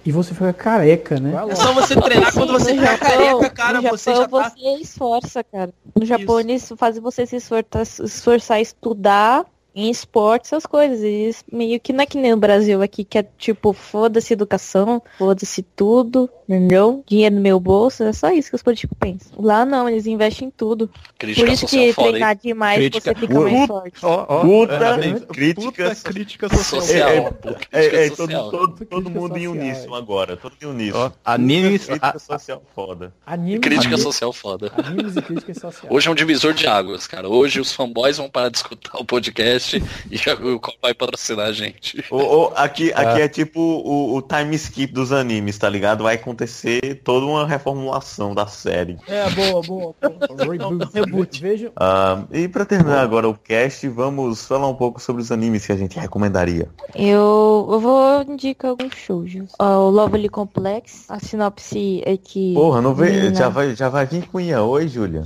[0.06, 1.34] e você fica careca, né?
[1.50, 4.50] É só você treinar quando você no ficar careca, cara, no você Japão já tá.
[4.50, 5.74] você esforça, cara.
[5.96, 11.43] No Japão eles fazem você se esforçar, esforçar a estudar em esporte, essas coisas.
[11.51, 15.61] Meio que não é que nem no Brasil aqui, que é tipo, foda-se educação, foda-se
[15.61, 17.04] tudo, entendeu?
[17.08, 19.32] Dinheiro no meu bolso, é só isso que os políticos pensam.
[19.41, 20.89] Lá não, eles investem em tudo.
[21.18, 22.12] Crítica Por isso social que foda, hein?
[22.14, 23.14] treinar demais Crítica.
[23.14, 24.06] você fica Uh, mais forte.
[24.06, 26.82] Ó, ó, Puta é, crítica puta crítica social.
[26.82, 27.10] Social.
[27.10, 28.52] É, é, crítica É, é, todo, social.
[28.52, 29.98] todo, todo Crítica mundo em social, uníssono é.
[29.98, 30.38] agora.
[30.38, 31.06] Todo em uníssono.
[31.06, 33.14] Ó, animes, Crítica a- social foda.
[33.26, 34.72] Animes, Crítica animes, social foda.
[34.78, 35.88] animes e críticas sociais.
[35.93, 37.28] Hoje é um divisor de águas, cara.
[37.28, 39.82] Hoje os fanboys vão parar de escutar o podcast
[40.12, 42.04] e o Copa vai patrocinar a gente.
[42.12, 46.04] Ô, aqui aqui é tipo o, o time skip dos animes, tá ligado?
[46.04, 48.98] Vai acontecer toda uma reformulação da série.
[49.08, 49.96] É, boa, boa.
[50.02, 50.36] boa.
[50.46, 50.94] Reboot.
[50.94, 51.42] Reboot.
[51.42, 55.66] Veja, Ah, e pra terminar agora o cast, vamos falar um pouco sobre os animes
[55.66, 56.70] que a gente recomendaria.
[56.94, 59.52] Eu, eu vou indicar alguns shoujos.
[59.58, 62.54] Ó, o Lovely Complex, a sinopse é que...
[62.54, 65.24] Porra, não vê, menina- já vai, já vai vir com Oi, Júlia.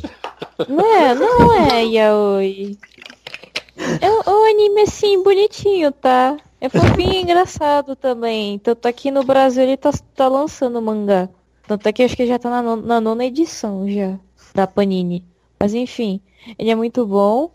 [0.67, 2.77] Não é, não é yaoi.
[4.01, 6.37] É um- um anime assim, bonitinho, tá?
[6.61, 8.59] É fofinho e engraçado também.
[8.59, 11.29] Tanto aqui no Brasil ele tá, tá lançando mangá.
[11.67, 14.19] Tanto é que eu acho que já tá na, non- na nona edição já,
[14.53, 15.23] da Panini.
[15.59, 16.19] Mas enfim,
[16.57, 17.51] ele é muito bom.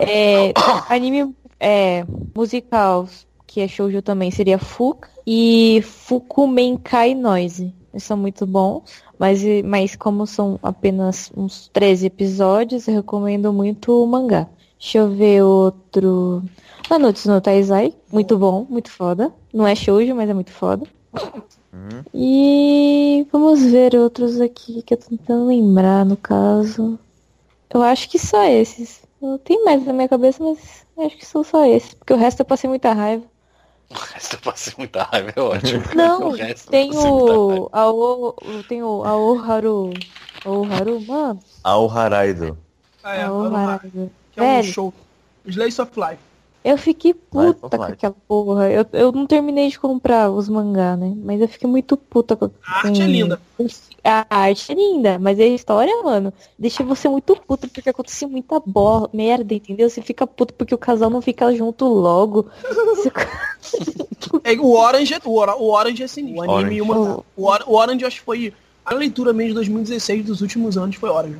[0.00, 0.52] É,
[0.88, 2.04] anime é,
[2.34, 3.08] musical,
[3.46, 5.10] que é shoujo também, seria Fuka.
[5.26, 7.74] E Fukumenkai Noise.
[7.92, 9.02] Eles são muito bons.
[9.18, 14.46] Mas, mas como são apenas uns 13 episódios, eu recomendo muito o mangá.
[14.78, 16.42] Deixa eu ver outro.
[16.90, 17.94] Nanutsu no Taizai.
[18.12, 19.32] Muito bom, muito foda.
[19.52, 20.86] Não é shoujo, mas é muito foda.
[21.72, 22.02] Hum.
[22.14, 26.98] E vamos ver outros aqui que eu tô tentando lembrar, no caso.
[27.70, 29.02] Eu acho que só esses.
[29.20, 31.94] Não tem mais na minha cabeça, mas acho que são só esses.
[31.94, 33.24] Porque o resto eu passei muita raiva.
[33.90, 35.82] O resto eu passei muita raiva, é ótimo.
[35.94, 36.36] Não, O
[36.70, 37.68] tem o.
[37.72, 38.34] A o,
[38.68, 39.92] tem o Aoharu.
[40.44, 41.40] Aoharu, mano.
[41.64, 42.56] Ao Haraido.
[43.02, 44.10] Ah, é, Aoharu.
[44.36, 44.94] Que é um Velho, show.
[45.46, 46.18] Slice of Life.
[46.64, 48.70] eu fiquei puta com aquela porra.
[48.70, 51.12] Eu, eu não terminei de comprar os mangá, né?
[51.24, 52.46] Mas eu fiquei muito puta com.
[52.66, 53.40] A arte é com- linda.
[54.04, 58.60] A arte é linda, mas a história, mano, deixa você muito puto porque acontece muita
[58.64, 59.88] bo merda, entendeu?
[59.90, 62.46] Você fica puto porque o casal não fica junto logo.
[62.62, 63.10] Você-
[64.44, 66.40] É, o Orange, é- o, Ora- o Orange é sinistro.
[66.50, 67.24] O anime e o.
[67.36, 68.52] O, Or- o Orange acho que foi.
[68.84, 71.38] A leitura mesmo de 2016 dos últimos anos foi Orange.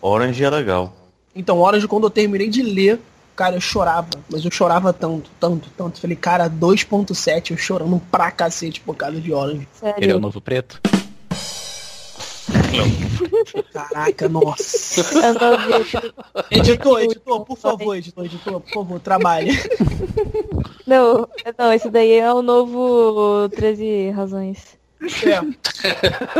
[0.00, 0.92] Orange é legal.
[1.36, 2.98] Então, Orange, quando eu terminei de ler,
[3.36, 4.08] cara, eu chorava.
[4.30, 6.00] Mas eu chorava tanto, tanto, tanto.
[6.00, 9.68] Falei, cara, 2.7, eu chorando pra cacete por causa de Orange.
[9.98, 10.80] Ele é o novo preto.
[13.72, 15.02] Caraca, nossa.
[16.50, 19.52] Editor, editor, por favor, editor, editor, por favor, trabalhe.
[20.86, 21.28] Não,
[21.58, 24.78] não, esse daí é o novo 13 razões.
[25.24, 25.40] É.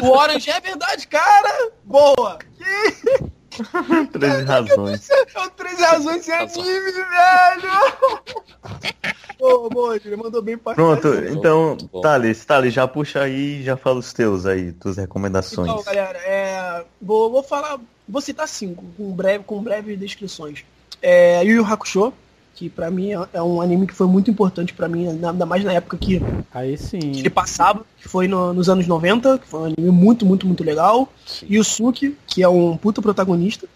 [0.00, 1.72] O Orange é verdade, cara!
[1.84, 2.38] Boa!
[4.12, 5.10] 13 razões.
[5.10, 5.24] É
[5.56, 8.22] 13 razões de anime, velho!
[9.38, 12.00] Boa, boa, ele mandou bem pra Pronto, então, Muito bom.
[12.00, 15.70] Thales, Thales, já puxa aí e já fala os teus aí, tuas recomendações.
[15.70, 17.78] Então, galera, é, vou, vou falar,
[18.08, 20.64] vou citar cinco, com, breve, com breves descrições.
[21.02, 22.12] É Yu Yu Hakusho,
[22.56, 25.62] que pra mim é- é um anime que foi muito importante pra mim, ainda mais
[25.62, 26.20] na época que
[26.52, 26.98] Aí sim.
[27.14, 30.64] ele passava, que foi no- nos anos 90, que foi um anime muito, muito, muito
[30.64, 31.06] legal.
[31.48, 33.68] Yusuke, que é um puta protagonista.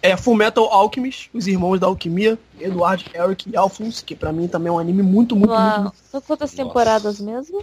[0.00, 4.48] É Full Metal Alchemist, os irmãos da alquimia, Eduardo, Eric e Alphonse, que pra mim
[4.48, 5.92] também é um anime muito, muito, muito, Uau.
[6.10, 7.62] São quantas temporadas mesmo?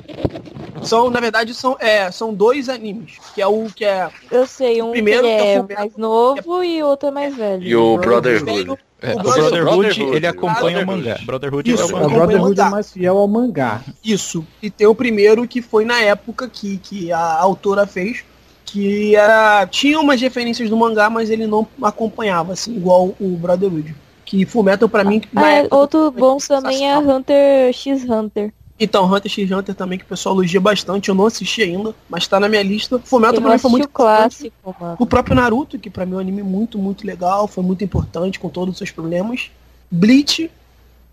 [0.84, 4.82] São, na verdade, são, é, são dois animes, que é o que é Eu sei,
[4.82, 7.64] um primeiro que que é é mais novo e o outro é mais velho.
[7.64, 8.78] E o Brotherhood.
[9.02, 11.08] É, O o Brotherhood- Brotherhood, ele acompanha o Brotherhood.
[11.08, 11.20] mangá.
[11.26, 12.10] Brotherhood Isso, é o O.
[12.10, 13.82] Brotherhood é mais fiel ao mangá.
[14.04, 14.46] Isso.
[14.62, 18.24] E tem o primeiro que foi na época que, que a autora fez,
[18.66, 19.66] que era.
[19.68, 23.96] Tinha umas referências do mangá, mas ele não acompanhava, assim, igual o Brotherhood.
[24.26, 25.22] Que Fullmetal pra mim.
[25.36, 26.98] Ah, é, outro bom também é.
[26.98, 28.54] Hunter x Hunter.
[28.80, 32.28] Então, Hunter x Hunter também, que o pessoal elogia bastante, eu não assisti ainda, mas
[32.28, 32.98] tá na minha lista.
[33.00, 34.96] Fullmetal pra mim foi muito o clássico, mano.
[34.98, 38.40] O próprio Naruto, que pra mim é um anime muito, muito legal, foi muito importante
[38.40, 39.52] com todos os seus problemas.
[39.92, 40.50] Bleach.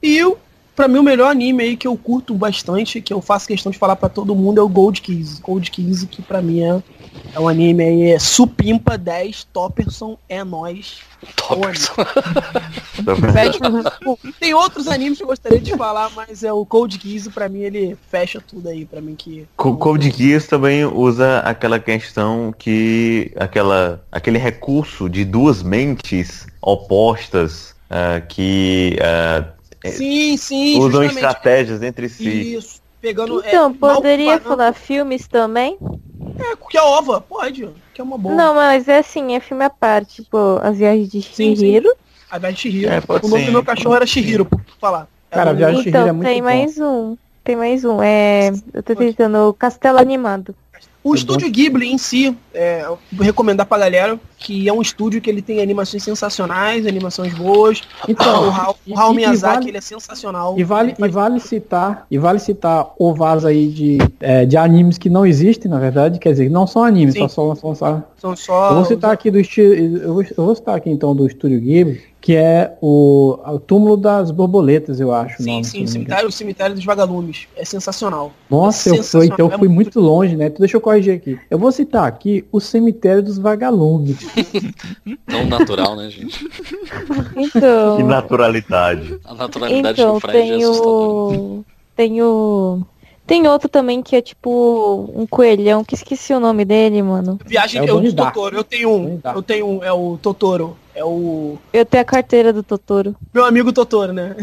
[0.01, 0.39] E o,
[0.77, 3.79] pra mim o melhor anime aí que eu curto bastante, que eu faço questão de
[3.79, 5.41] falar pra todo mundo, é o Gold Kiss.
[5.41, 6.83] Gold Kiss, que pra mim é,
[7.35, 10.99] é um anime aí, é Supimpa 10, Topperson, é nóis.
[11.35, 11.95] Topperson.
[13.33, 17.31] Fecha- Bom, Tem outros animes que eu gostaria de falar, mas é o Cold Kiss,
[17.31, 19.47] pra mim ele fecha tudo aí, pra mim que...
[19.57, 27.75] Co- Code Geass também usa aquela questão que aquela aquele recurso de duas mentes opostas
[27.91, 29.45] ah, que é,
[29.93, 31.15] Sim, sim, usam justamente.
[31.15, 32.55] estratégias entre si.
[32.55, 33.43] Isso, pegando...
[33.45, 35.79] é, Então, mal poderia falar filmes também?
[36.39, 38.35] É, que é ova, pode, que é uma boa.
[38.35, 40.23] Não, mas é assim, é filme à parte.
[40.23, 41.57] Tipo, As Viagens de Sim, sim.
[41.57, 41.95] Shihiro.
[42.31, 42.93] A Viagem de Shihiro.
[42.93, 43.47] É, pode o nome ser.
[43.47, 45.09] do meu cachorro era Shihiro, por falar.
[45.31, 46.45] Cara, a Viagem de Shihiro é Então, muito tem bom.
[46.45, 47.17] mais um.
[47.45, 48.03] Tem mais um.
[48.03, 48.51] É.
[48.75, 50.55] Eu tô tentando o Castelo Animado.
[51.07, 54.83] O É estúdio Ghibli em si, é, eu vou recomendar pra galera, que é um
[54.83, 57.81] estúdio que ele tem animações sensacionais, animações boas.
[58.09, 60.59] Então, o Hao, o e Miyazaki, vale- ele é sensacional.
[60.59, 65.09] E vale, e vale citar, e vale citar ovas aí de, é, de animes que
[65.09, 67.21] não existem, na verdade, quer dizer, não são animes, Sim.
[67.21, 68.71] só só, só, só São só...
[68.71, 72.03] Eu vou citar aqui do estilo, eu eu vou citar aqui então do estúdio Ghibli,
[72.27, 75.41] que é o, o túmulo das borboletas, eu acho.
[75.41, 75.93] o Sim, nome, sim, engano.
[75.93, 77.47] cemitério, o cemitério dos vagalumes.
[77.55, 78.33] É sensacional.
[78.51, 80.47] Nossa, É eu fui, então eu fui é muito longe, né?
[80.47, 81.39] Então deixa eu corrigir aqui.
[81.49, 84.17] Eu vou citar aqui o cemitério dos vagalumes.
[85.25, 86.45] Tão natural, né, gente?
[87.37, 87.97] Então.
[87.99, 89.21] Que naturalidade.
[89.25, 91.65] A naturalidade Então, do Fred é tem o.
[91.95, 92.81] Tem o.
[93.25, 97.39] Tem outro também que é tipo um coelhão, que esqueci o nome dele, mano.
[97.47, 98.13] Viagem É o eu.
[98.13, 98.57] Totoro.
[98.57, 99.21] Eu tenho um.
[99.33, 99.85] Eu tenho um.
[99.85, 100.77] É o Totoro.
[100.97, 101.59] É o.
[101.75, 103.15] Eu tenho a carteira do Totoro.
[103.35, 104.35] Meu amigo Totoro, né?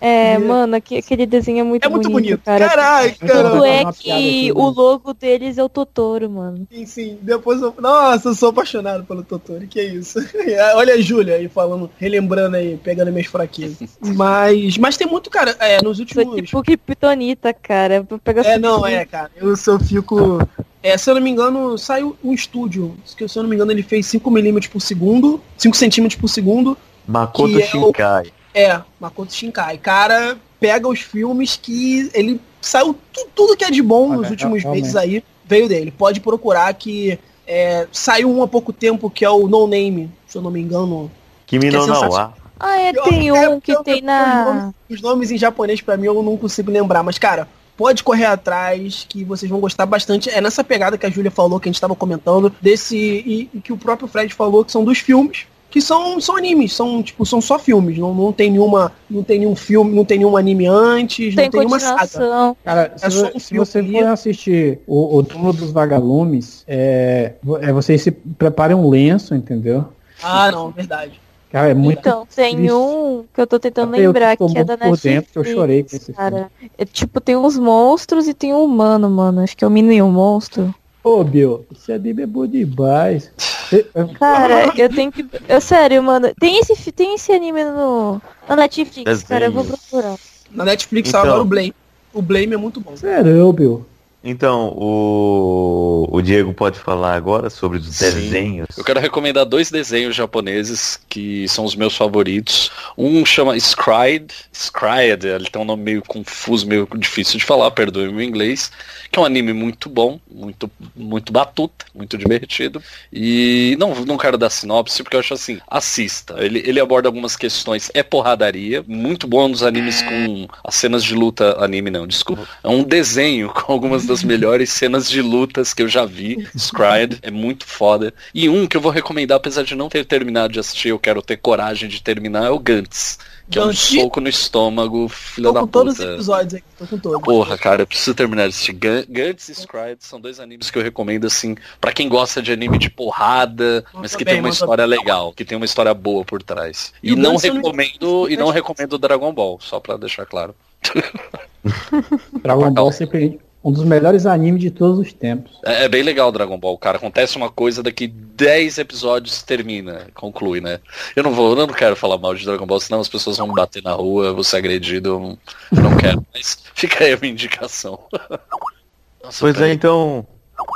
[0.00, 2.44] É, E- mano, aque- aquele desenho é muito É muito bonito, bonito.
[2.44, 2.68] cara.
[2.68, 3.50] Caraca, Tanto cara.
[3.50, 6.66] vou é que o logo deles é o Totoro, mano.
[6.72, 7.18] Sim, sim.
[7.20, 7.74] Depois eu.
[7.78, 9.66] Nossa, eu sou apaixonado pelo Totoro.
[9.66, 10.18] Que isso?
[10.76, 13.96] Olha a Júlia aí falando, relembrando aí, pegando minhas fraquezas.
[14.00, 14.78] Mas.
[14.78, 15.54] Mas tem muito, cara.
[15.60, 16.36] É, nos Sou últimos.
[16.48, 18.02] tipo Kryptonita, cara.
[18.08, 19.30] Vou pegar É, não, é, cara.
[19.36, 20.38] Eu só fico.
[20.84, 22.94] É, se eu não me engano, saiu um estúdio.
[23.16, 25.40] que, Se eu não me engano, ele fez 5mm por segundo.
[25.56, 26.76] 5 centímetros por segundo.
[27.08, 28.32] Makoto Que é o- Shinkai.
[28.54, 29.78] É, Makoto Shinkai.
[29.78, 34.26] Cara, pega os filmes que ele saiu tu- tudo que é de bom Ah, nos
[34.26, 35.90] é, últimos meses aí, veio dele.
[35.90, 40.36] Pode procurar que é, saiu um há pouco tempo que é o No Name, se
[40.36, 41.10] eu não me engano.
[41.46, 42.34] Kimi Que é no.
[42.60, 44.44] Ah, é, tem um que tem Os na.
[44.44, 48.26] nomes, os nomes em japonês pra mim eu não consigo lembrar, mas cara, pode correr
[48.26, 50.30] atrás que vocês vão gostar bastante.
[50.30, 53.60] É nessa pegada que a Júlia falou, que a gente tava comentando, desse e, e
[53.60, 57.26] que o próprio Fred falou que são dos filmes que são, são animes, são tipo
[57.26, 60.68] são só filmes, não, não tem nenhuma, não tem nenhum filme, não tem nenhum anime
[60.68, 62.54] antes, Tem não tem nenhuma saga.
[62.64, 66.62] Cara, se, É só vo- um se você for assistir o, o túmulo dos vagalumes,
[66.68, 69.88] é, é, vocês se preparem um lenço, entendeu?
[70.22, 71.20] Ah, não, verdade.
[71.54, 72.72] Cara, é muito Então, tem triste.
[72.72, 75.02] um que eu tô tentando eu lembrar tô que é da por Netflix.
[75.04, 76.50] dentro, eu chorei com esse cara.
[76.76, 79.40] É, tipo, tem uns monstros e tem um humano, mano.
[79.40, 80.74] Acho que é o menino e o monstro.
[81.04, 83.30] Ô, Bill, esse anime é bom demais.
[83.72, 83.84] É-
[84.18, 85.24] Cara, eu tenho que.
[85.48, 86.32] Eu, sério, mano.
[86.40, 89.44] Tem esse, tem esse anime no, na Netflix, cara.
[89.44, 89.78] Eu vou Desenho.
[89.78, 90.16] procurar.
[90.50, 91.20] Na Netflix Então.
[91.20, 91.72] agora o Blame.
[92.12, 92.96] O Blame é muito bom.
[92.96, 93.86] Sério, Bill.
[94.26, 98.04] Então, o, o Diego pode falar agora sobre os Sim.
[98.06, 98.68] desenhos.
[98.74, 102.70] Eu quero recomendar dois desenhos japoneses que são os meus favoritos.
[102.96, 104.32] Um chama Scryed.
[104.50, 108.72] Scryed, ele tem um nome meio confuso, meio difícil de falar, perdoe o meu inglês.
[109.12, 112.82] Que é um anime muito bom, muito, muito batuta, muito divertido.
[113.12, 116.36] E não, não quero dar sinopse, porque eu acho assim, assista.
[116.38, 121.04] Ele, ele aborda algumas questões, é porradaria, muito bom um dos animes com as cenas
[121.04, 122.48] de luta, anime não, desculpa.
[122.62, 126.46] É um desenho com algumas das melhores cenas de lutas que eu já vi.
[126.56, 128.12] Scryed é muito foda.
[128.34, 131.20] E um que eu vou recomendar, apesar de não ter terminado de assistir, eu quero
[131.22, 133.18] ter coragem de terminar, é o Gantz.
[133.50, 136.12] Que é um soco no estômago, filho Tô da com todos os puta.
[136.14, 137.20] episódios aqui, tô com todos.
[137.22, 138.72] Porra, cara, eu preciso terminar de assistir.
[138.72, 142.50] Gun- Gantz e Scryed são dois animes que eu recomendo, assim, pra quem gosta de
[142.52, 145.92] anime de porrada, mas que Manda tem bem, uma história legal, que tem uma história
[145.92, 146.94] boa por trás.
[147.02, 150.54] E E, não não recomendo, e não recomendo Dragon Ball, só pra deixar claro.
[152.42, 155.58] Dragon Ball sempre um dos melhores animes de todos os tempos.
[155.64, 156.98] É, é bem legal o Dragon Ball, cara.
[156.98, 160.80] Acontece uma coisa, daqui 10 episódios termina, conclui, né?
[161.16, 163.48] Eu não vou, eu não quero falar mal de Dragon Ball, senão as pessoas vão
[163.48, 165.38] me bater na rua, eu vou ser agredido, eu não,
[165.74, 166.26] eu não quero.
[166.34, 167.98] Mas fica aí a minha indicação.
[169.24, 170.26] Nossa, Pois é, então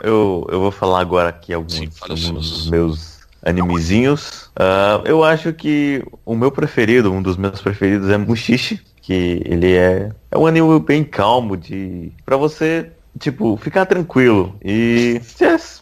[0.02, 4.50] eu, eu vou falar agora aqui alguns, Sim, alguns dos meus animezinhos.
[4.56, 9.74] Ah, eu acho que o meu preferido, um dos meus preferidos é Mushishi, que ele
[9.74, 14.54] é, é um anime bem calmo de para você tipo ficar tranquilo.
[14.62, 15.18] E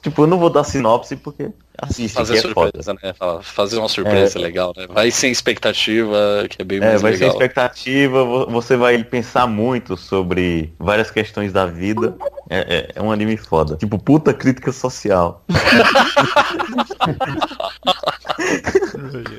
[0.01, 1.51] tipo eu não vou dar sinopse porque
[1.83, 3.15] assiste Fazer é surpresa, né?
[3.43, 4.87] Fazer uma surpresa legal, né?
[4.89, 7.31] Vai sem expectativa, que é bem É, mais vai legal.
[7.31, 12.17] ser expectativa, vo- você vai pensar muito sobre várias questões da vida.
[12.49, 13.77] É, é- é um anime foda.
[13.77, 15.45] Tipo, puta crítica social.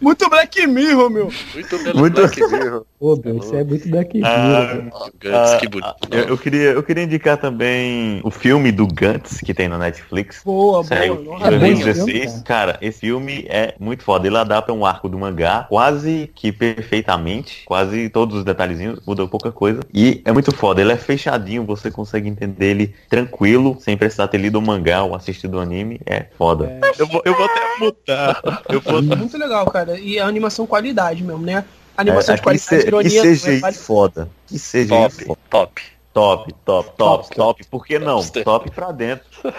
[0.01, 1.31] Muito Black Mirror, meu.
[1.53, 2.85] Muito Muito- Black Mirror.
[2.99, 4.31] Pô, Deus, isso é muito Black Mirror.
[4.31, 4.89] Ah.
[4.93, 5.95] Oh, Gantz, Ah, que bonito.
[6.11, 10.41] Eu, eu queria, eu queria indicar também o filme do Gantz, que tem na Netflix.
[10.43, 11.25] Boa, Saiu boa.
[11.25, 12.26] em Nossa, É bom 2016.
[12.28, 14.28] Filme, cara, esse filme é muito foda.
[14.28, 17.63] Ele adapta um arco do mangá quase que perfeitamente.
[17.65, 19.82] Quase todos os detalhezinhos, muda pouca coisa.
[19.93, 20.82] E é muito foda.
[20.82, 25.15] Ele é fechadinho, você consegue entender ele tranquilo, sem precisar ter lido o mangá ou
[25.15, 25.99] assistido o anime.
[26.05, 26.80] É foda.
[26.97, 28.41] Eu vou, eu vou até mudar.
[28.69, 29.01] Eu vou...
[29.01, 29.99] Muito legal, cara.
[29.99, 31.63] E a animação qualidade mesmo, né?
[31.95, 33.23] Animação É, de que, qualidade, que ironia.
[33.23, 34.30] não é CGI quali- foda.
[34.47, 35.39] Que CGI Top, foda.
[35.49, 35.82] top.
[36.18, 37.63] Top, top, top, top.
[37.70, 38.24] Por que não?
[38.43, 39.24] Top pra dentro.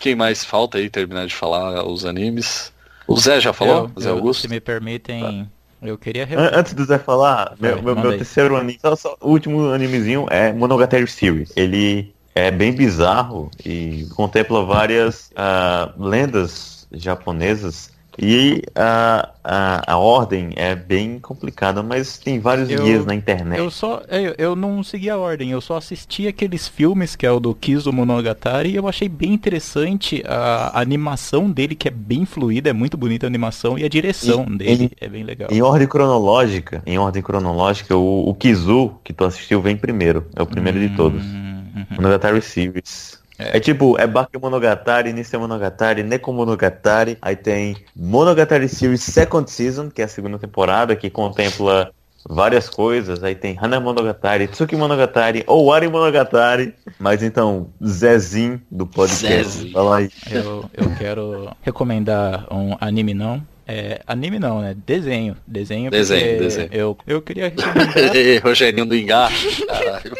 [0.00, 2.72] Quem mais falta aí terminar de falar os animes?
[3.06, 3.90] O Zé já falou?
[3.94, 4.40] Eu- Zé eu- Augusto?
[4.40, 5.46] se me permitem,
[5.82, 6.26] eu queria...
[6.54, 10.54] Antes do Zé falar, meu, Vai, meu, terceiro anime, só, só- o último animezinho é
[10.54, 11.52] Monogatari Series.
[11.54, 20.50] Ele é bem bizarro e contempla várias ah, lendas japonesas e a, a, a ordem
[20.56, 23.58] é bem complicada, mas tem vários Eu- guias na internet.
[23.58, 27.30] Eu só, eu, eu não segui a ordem, eu só assisti aqueles filmes que é
[27.30, 32.24] o do Kizu Monogatari e eu achei bem interessante a animação dele, que é bem
[32.24, 35.48] fluida, é muito bonita a animação e a direção E- dele é bem legal.
[35.50, 40.26] Em ordem cronológica, em ordem cronológica, o, o Kizu, que tu assistiu, vem primeiro.
[40.36, 41.22] É o primeiro de todos.
[41.24, 41.86] Hum, uhum.
[41.96, 43.22] Monogatari Series.
[43.38, 50.08] É, tipo, é Bakemonogatari, Nissemonogatari, Nekomonogatari, aí tem Monogatari Series Second Season, que é a
[50.08, 51.92] segunda temporada, que contempla
[52.28, 59.44] várias coisas, aí tem Hana Monogatari, Tsuki Monogatari, Owari Monogatari, mas então, Zezinho do podcast,
[59.44, 59.72] Zezinho.
[59.72, 60.10] fala aí.
[60.30, 63.42] Eu, eu quero recomendar um anime não.
[63.66, 64.76] É, anime não, né?
[64.86, 65.36] Desenho.
[65.46, 65.90] Desenho.
[65.90, 66.68] Desenho, desenho.
[66.70, 67.96] Eu, eu queria recomendar.
[68.14, 69.32] Ei, Rogerinho do Engar.
[69.66, 70.12] Caralho.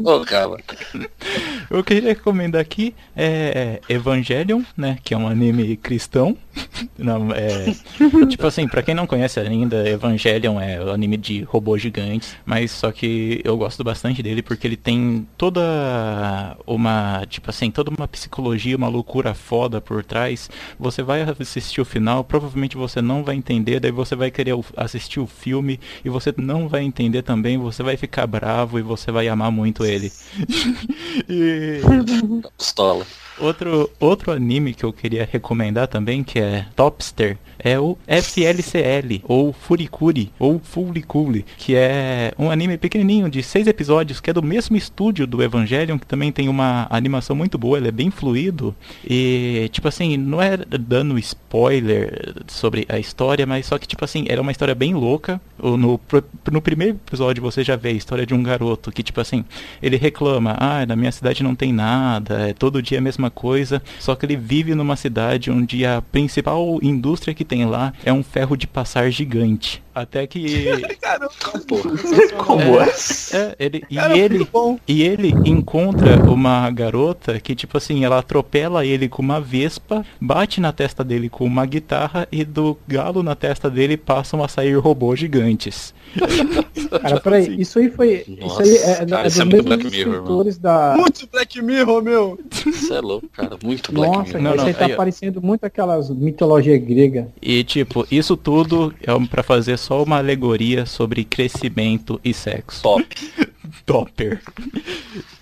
[0.02, 0.56] Ô, cara.
[1.70, 4.98] Eu queria recomendar aqui é, Evangelion, né?
[5.04, 6.36] Que é um anime cristão.
[6.98, 7.74] Não, é,
[8.28, 12.70] tipo assim, pra quem não conhece ainda, Evangelion é o anime de robôs gigantes, mas
[12.70, 18.06] só que eu gosto bastante dele porque ele tem toda uma, tipo assim, toda uma
[18.08, 20.50] psicologia, uma loucura foda por trás.
[20.78, 25.20] Você vai assistir o final, provavelmente você não vai entender, daí você vai querer assistir
[25.20, 29.28] o filme e você não vai entender também, você vai ficar bravo e você vai
[29.28, 30.12] amar muito ele.
[31.28, 31.80] e
[32.56, 33.06] Pistola.
[33.38, 39.52] Outro, outro anime que eu queria recomendar também, que é Topster, é o FLCL, ou
[39.52, 44.76] Furikuri, ou Furikuri, que é um anime pequenininho de seis episódios, que é do mesmo
[44.76, 49.70] estúdio do Evangelion, que também tem uma animação muito boa, ele é bem fluido, e
[49.72, 54.42] tipo assim, não é dando spoiler sobre a história, mas só que tipo assim, era
[54.42, 55.98] uma história bem louca, no,
[56.52, 59.42] no primeiro episódio você já vê a história de um garoto que tipo assim,
[59.82, 63.82] ele reclama, ah, na minha cidade não tem nada, é todo dia a mesma coisa,
[63.98, 68.22] só que ele vive numa cidade onde a principal indústria que tem lá é um
[68.22, 69.83] ferro de passar gigante.
[69.94, 71.30] Até que Caramba,
[72.44, 72.88] Como é?
[73.32, 74.78] é, ele, e Cara, ele muito bom.
[74.88, 80.60] e ele encontra uma garota que, tipo assim, ela atropela ele com uma vespa, bate
[80.60, 84.74] na testa dele com uma guitarra e do galo na testa dele passam a sair
[84.74, 85.94] robôs gigantes.
[87.00, 88.24] Cara, peraí, isso aí foi.
[88.40, 90.94] Nossa, isso aí é, é, cara, é isso é muito Black Mirror, da.
[90.96, 92.38] Muito Black Mirror, meu.
[92.50, 93.56] Você é louco, cara.
[93.62, 94.42] Muito Black Nossa, Mirror.
[94.42, 97.28] Não, isso aí tá aí, parecendo muito aquelas mitologia grega.
[97.42, 102.82] E, tipo, isso tudo é pra fazer só uma alegoria sobre crescimento e sexo.
[102.82, 103.06] Top.
[103.84, 104.40] Topper.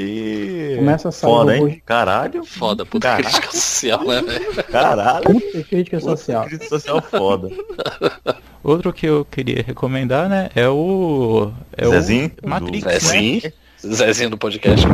[0.01, 0.75] E.
[0.79, 1.83] Começa a sair Foda, hein?
[1.87, 2.45] Caralho.
[2.45, 3.29] Foda, puta Caraca.
[3.31, 4.65] crítica social, né, velho?
[4.65, 5.25] Caralho.
[5.25, 6.47] Puta crítica social.
[6.47, 7.51] Crítica social foda.
[8.65, 10.51] Outro que eu queria recomendar, né?
[10.57, 11.53] É o.
[11.77, 12.33] É Zezinho?
[12.43, 13.53] o Matrix, É né?
[13.85, 14.87] Zezinho do podcast.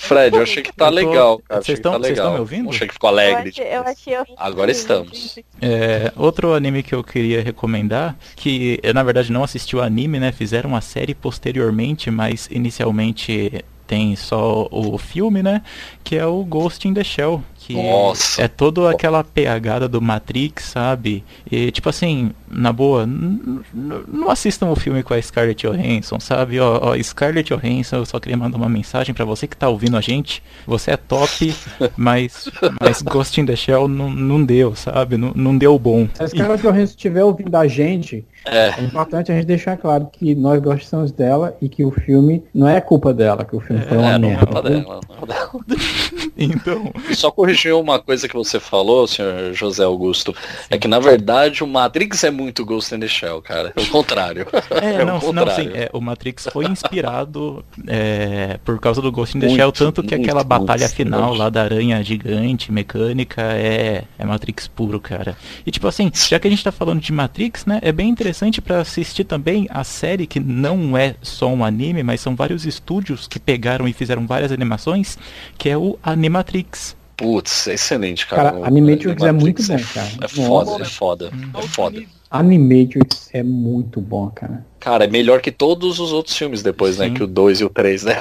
[0.00, 1.62] Fred, eu achei que tá Eu tô- legal, cara.
[1.62, 2.70] Vocês que tá me ouvindo?
[2.70, 3.48] Achei que ficou Eu alegre.
[3.50, 4.34] achei, eu achei.
[4.36, 5.38] Agora estamos.
[5.60, 10.18] É, outro anime que eu queria recomendar, que eu na verdade não assisti o anime,
[10.18, 10.32] né?
[10.32, 15.62] Fizeram a série posteriormente, mas inicialmente tem só o filme, né?
[16.04, 17.42] Que é o Ghost in the Shell.
[17.56, 18.42] Que Nossa.
[18.42, 21.24] é toda aquela pegada do Matrix, sabe?
[21.50, 26.58] E tipo assim, na boa, não assistam o filme com a Scarlett Johansson, sabe?
[26.60, 29.96] Ó, ó, Scarlett Johansson, eu só queria mandar uma mensagem pra você que tá ouvindo
[29.96, 30.42] a gente.
[30.66, 31.54] Você é top,
[31.96, 32.48] mas,
[32.80, 35.16] mas Ghost in the Shell não, não deu, sabe?
[35.16, 36.08] Não, não deu bom.
[36.14, 38.68] Se a Scarlett Johansson estiver ouvindo a gente, É.
[38.78, 42.68] é importante a gente deixar claro que nós gostamos dela e que o filme não
[42.68, 44.62] é culpa dela, que o filme foi uma É, não é viu?
[44.62, 45.00] dela.
[45.26, 45.78] não é.
[46.40, 50.34] Então, E Só corrigir uma coisa que você falou, senhor José Augusto,
[50.70, 53.72] é que na verdade o Matrix é muito Ghost in the Shell, cara.
[53.74, 54.46] É o contrário.
[54.80, 55.54] é, É o não, não, contrário.
[55.54, 59.72] sim, é, o Matrix foi inspirado é, por causa do Ghost in the Muito, Shell,
[59.72, 61.38] tanto que muito, aquela muito, batalha final muito.
[61.38, 65.36] lá da aranha gigante, mecânica, é, é Matrix puro, cara.
[65.66, 68.60] E tipo assim, já que a gente tá falando de Matrix, né, é bem interessante
[68.60, 73.26] pra assistir também a série que não é só um anime, mas são vários estúdios
[73.26, 75.18] que pegaram e fizeram várias animações,
[75.56, 76.96] que é o Animatrix.
[77.16, 78.52] Putz, é excelente, cara.
[78.52, 80.08] Cara, O Animatrix é muito bom, cara.
[80.22, 80.82] É foda, Nossa.
[80.82, 82.02] é foda, é foda.
[82.30, 84.64] Animatrix é muito bom, cara.
[84.80, 87.08] Cara, é melhor que todos os outros filmes depois, né?
[87.08, 87.14] Sim.
[87.14, 88.16] Que o 2 e o 3, né.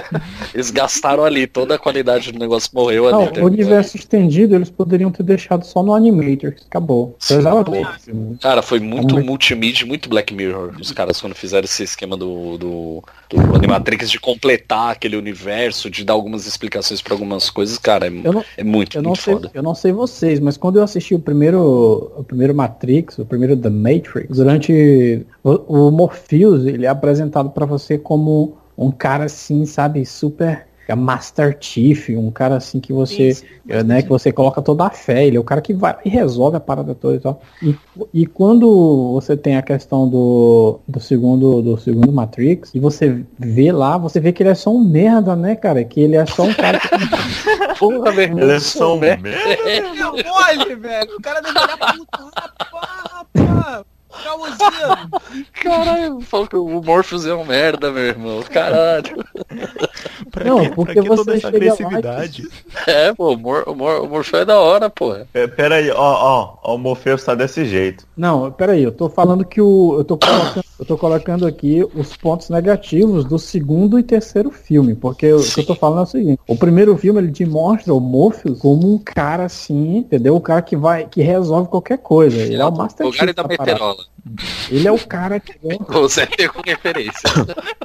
[0.54, 3.40] Eles gastaram ali, toda a qualidade do negócio morreu Não, ali.
[3.40, 6.64] o universo estendido eles poderiam ter deixado só no Animatrix.
[6.66, 7.16] Acabou.
[7.18, 7.38] Sim.
[8.40, 10.74] Cara, foi muito Muito- multimídia, muito Black Mirror.
[10.80, 16.04] Os caras quando fizeram esse esquema do, do, do Animatrix de completar aquele universo, de
[16.04, 19.22] dar algumas explicações pra algumas coisas, cara, é, Eu não, é muito, eu não muito
[19.22, 19.50] sei, foda.
[19.54, 23.56] eu não sei vocês, mas quando eu assisti o primeiro, o primeiro Matrix, o primeiro
[23.56, 29.64] The Matrix, durante o, o Morpheus, ele é apresentado pra você como um cara assim,
[29.64, 33.44] sabe, super é Master Chief, um cara assim que você, Isso.
[33.68, 36.08] é, né, que você coloca toda a fé, ele é o cara que vai e
[36.10, 37.40] resolve a parada toda e tal.
[37.62, 37.74] E,
[38.12, 43.72] e quando você tem a questão do, do segundo do segundo Matrix, e você vê
[43.72, 45.82] lá, você vê que ele é só um merda, né, cara?
[45.84, 46.88] Que ele é só um cara que
[47.78, 48.42] Porra, meu irmão.
[48.42, 49.00] Ele é só um?
[49.00, 49.16] Meu
[50.12, 51.16] mole, velho.
[51.16, 51.78] O cara deve olhar.
[51.78, 51.98] Rapaz,
[53.34, 53.93] rapaz.
[54.24, 55.44] Caôzinho.
[55.62, 58.42] Caralho, falou que o Morpheus é um merda, meu irmão.
[58.50, 59.24] Caralho.
[60.30, 62.48] Pra Não, que, porque pra que toda você essa chega lá e- agressividade?
[62.86, 65.26] É, pô, o, Mor o, Mor o Morpheus é da hora, porra.
[65.32, 68.06] É, pera aí, ó, ó, ó, o Morpheus tá desse jeito.
[68.16, 69.94] Não, peraí, eu tô falando que o.
[69.98, 74.94] Eu tô, colocando, eu tô colocando aqui os pontos negativos do segundo e terceiro filme.
[74.94, 78.00] Porque o que eu tô falando é o seguinte: o primeiro filme ele demonstra o
[78.00, 80.34] Morpheus como um cara assim, entendeu?
[80.36, 82.36] O cara que vai, que resolve qualquer coisa.
[82.36, 83.64] Ele é o Master O Chief da da parada.
[83.64, 84.04] Meterola.
[84.70, 85.54] Ele é o cara que.
[86.08, 87.28] Zé tem com referência.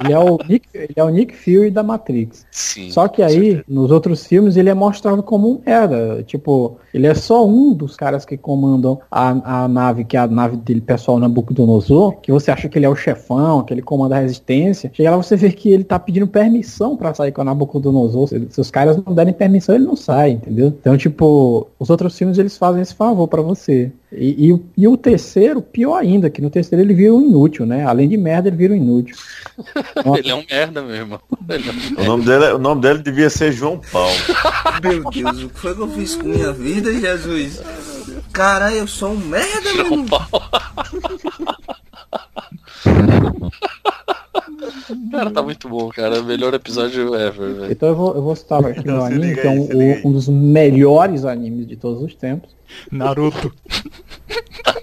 [0.02, 2.46] Ele é o Nick, ele é o Nick Fury da Matrix.
[2.50, 2.90] Sim.
[2.90, 6.22] Só que aí, nos outros filmes, ele é mostrado como um merda.
[6.22, 10.26] Tipo, ele é só um dos caras que comandam a, a nave, que é a
[10.26, 14.16] nave dele pessoal Nabucodonosor, que você acha que ele é o chefão, que ele comanda
[14.16, 14.90] a resistência.
[14.94, 18.28] Chega lá você vê que ele tá pedindo permissão pra sair com a Nabucodonosor.
[18.28, 20.68] Se, se os caras não derem permissão, ele não sai, entendeu?
[20.68, 23.92] Então, tipo, os outros filmes eles fazem esse favor pra você.
[24.12, 27.64] E, e o- e o terceiro, pior ainda, que no terceiro ele vira um inútil,
[27.64, 27.84] né?
[27.86, 29.16] Além de merda, ele vira um inútil.
[30.18, 31.20] Ele é um merda, meu irmão.
[31.48, 34.14] Ele é um O nome dele, o nome dele devia ser João Paulo.
[34.82, 37.60] Meu Deus, o que foi que eu fiz com minha vida, Jesus?
[38.32, 40.26] Caralho, eu sou um merda, meu irmão.
[45.10, 46.22] Cara, tá muito bom, cara.
[46.22, 47.72] Melhor episódio ever, velho.
[47.72, 50.02] Então eu vou, eu vou citar aqui meu anime, que é um, aí.
[50.04, 52.54] um dos melhores animes de todos os tempos.
[52.90, 53.52] Naruto.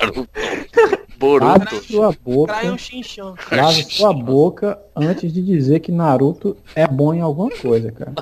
[0.07, 1.83] Lave Boruto.
[1.83, 7.49] sua boca, um lave sua boca antes de dizer que Naruto é bom em alguma
[7.49, 8.13] coisa, cara.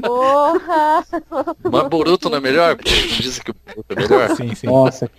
[0.00, 1.04] Porra!
[1.70, 2.76] Mas Boruto não é melhor?
[2.76, 4.36] Dizem que o Boruto é melhor.
[4.36, 4.66] Sim, sim.
[4.66, 5.10] Nossa,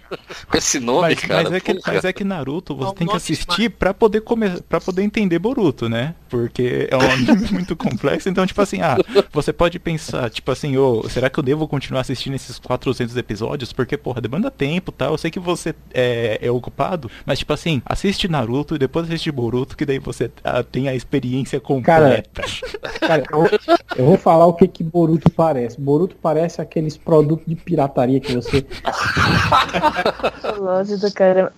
[0.49, 1.43] Com esse nome, Mas, cara.
[1.43, 4.61] mas é que, mas é que Naruto você um tem que assistir pra poder come...
[4.61, 6.15] para poder entender Boruto, né?
[6.29, 8.97] Porque é um anime muito complexo, então tipo assim, ah,
[9.31, 13.71] você pode pensar, tipo assim, ô, será que eu devo continuar assistindo esses 400 episódios?
[13.71, 15.05] Porque porra, demanda tempo, tá?
[15.05, 19.31] Eu sei que você é, é ocupado, mas tipo assim, assiste Naruto e depois assiste
[19.31, 22.43] Boruto, que daí você ah, tem a experiência completa.
[22.99, 23.49] cara, eu,
[23.95, 25.79] eu vou falar o que que Boruto parece.
[25.79, 28.65] Boruto parece aqueles produtos de pirataria que você
[30.57, 31.53] Lógico do caramba.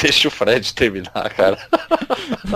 [0.00, 1.58] Deixa o Fred terminar, cara.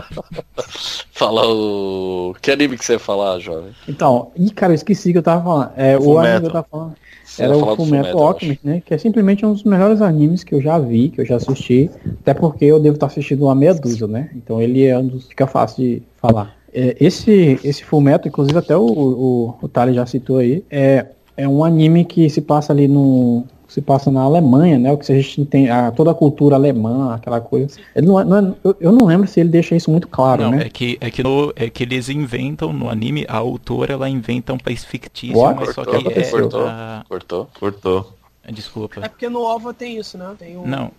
[1.13, 2.35] Fala o.
[2.41, 3.75] Que anime que você ia falar, jovem?
[3.89, 5.73] Então, ih, cara, eu esqueci que eu tava falando.
[5.77, 6.97] É, o anime que eu tava falando
[7.27, 8.81] Você era o Fullmetal Alchemist, né?
[8.85, 11.91] Que é simplesmente um dos melhores animes que eu já vi, que eu já assisti.
[12.21, 14.31] Até porque eu devo estar assistindo uma meia dúzia, né?
[14.35, 16.55] Então ele é um dos fica fácil de falar.
[16.73, 21.07] É, esse, esse Fullmetal, inclusive até o, o, o Thales já citou aí, é,
[21.37, 23.45] é um anime que se passa ali no.
[23.77, 24.91] Se passa na Alemanha, né?
[24.91, 27.79] O que a gente tem, a, toda a cultura alemã, aquela coisa.
[27.95, 30.45] Ele não, é- não é- eu, eu não lembro se ele deixa isso muito claro,
[30.45, 30.63] Não, né?
[30.65, 34.55] é que, é, que no, é que eles inventam no anime, a autora ela inventa
[34.55, 35.61] um país fictício, What?
[35.61, 36.31] mas só Cortou, que é.
[36.31, 36.67] cortou.
[36.67, 37.49] a- Cortou?
[37.61, 38.13] Cortou.
[38.43, 39.03] É Desculpa.
[39.11, 40.35] porque no OVA tem isso, né?
[40.39, 40.67] Tem o...
[40.67, 40.91] Não.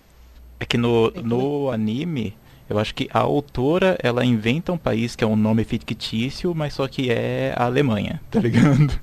[0.59, 2.35] É que no, no anime,
[2.69, 6.75] eu acho que a autora ela inventa um país que é um nome fictício, mas
[6.75, 8.99] só que é a Alemanha, tá ligado?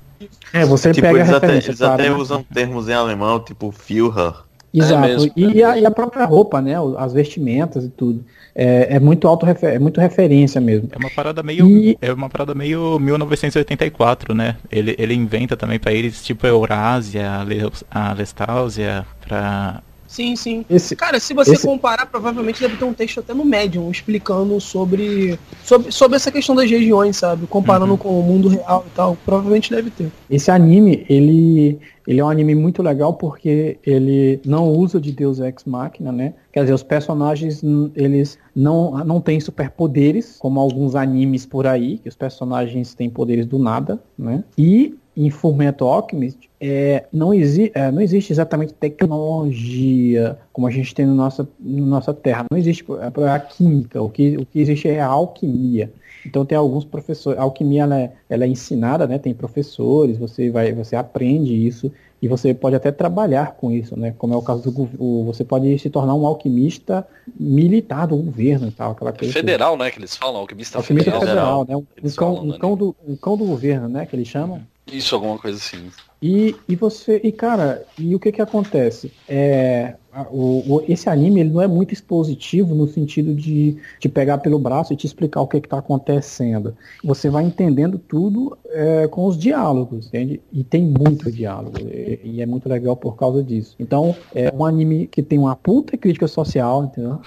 [0.53, 2.15] É, você tipo, pega a eles até, referência, eles claro, até né?
[2.15, 4.33] usam termos em alemão, tipo Führer.
[4.73, 5.07] Exato.
[5.07, 6.73] mesmo, e, é a, e a própria roupa, né?
[6.97, 8.23] As vestimentas e tudo.
[8.53, 10.89] É, é muito auto é muito referência mesmo.
[10.91, 11.65] É uma parada meio.
[11.67, 14.57] E- É uma parada meio 1984, né?
[14.71, 19.81] Ele, ele inventa também pra eles, tipo, a Eurásia, a Le- a Lestáusia, pra.
[20.15, 20.65] Sim, sim.
[20.69, 24.61] Esse, Cara, se você Esse- comparar, provavelmente deve ter um texto até no Medium explicando
[24.61, 27.45] sobre, sobre, sobre essa questão das regiões, sabe?
[27.47, 27.97] Comparando Uhum.
[27.97, 29.17] com o mundo real e tal.
[29.17, 30.13] Provavelmente deve ter.
[30.29, 35.39] esse anime, ele, ele é um anime muito legal porque ele não usa de Deus
[35.41, 36.33] Ex Machina, né?
[36.53, 37.61] Quer dizer, os personagens,
[37.93, 43.45] eles não, não têm superpoderes, como alguns animes por aí, que os personagens têm poderes
[43.45, 44.45] do nada, né?
[44.57, 50.93] E em Fullmetal Alchemist, é, não, exi é, não existe exatamente tecnologia como a gente
[50.95, 52.45] tem no nossa, no nossa Terra.
[52.49, 54.01] Não existe é, a química.
[54.01, 55.91] O que, o que existe é a alquimia.
[56.25, 59.19] Então tem alguns professores, a alquimia ela é, ela é ensinada, né?
[59.19, 61.91] Tem professores, você vai, você aprende isso
[62.21, 64.15] e você pode até trabalhar com isso, né?
[64.17, 67.05] Como é o caso do o, você pode se tornar um alquimista
[67.39, 69.31] militar do governo e tal, aquela coisa.
[69.31, 69.91] Federal, né?
[69.91, 71.27] Que eles falam, alquimista Alquimista federal.
[71.27, 71.75] federal, né?
[71.75, 72.57] Um, Eles cão, um, né?
[72.57, 74.05] cão do, um cão do governo, né?
[74.07, 74.61] Que eles chamam.
[74.87, 75.91] Isso, alguma coisa assim.
[76.21, 79.11] E, e você, e cara, e o que que acontece?
[79.27, 79.95] É,
[80.31, 84.57] o, o- esse anime ele não é muito expositivo no sentido de te pegar pelo
[84.59, 86.75] braço e te explicar o que está acontecendo.
[87.03, 90.41] Você vai entendendo tudo é, com os diálogos, entende?
[90.51, 93.75] E tem muito diálogo e, e é muito legal por causa disso.
[93.79, 97.19] Então é um anime que tem uma puta crítica social, entendeu?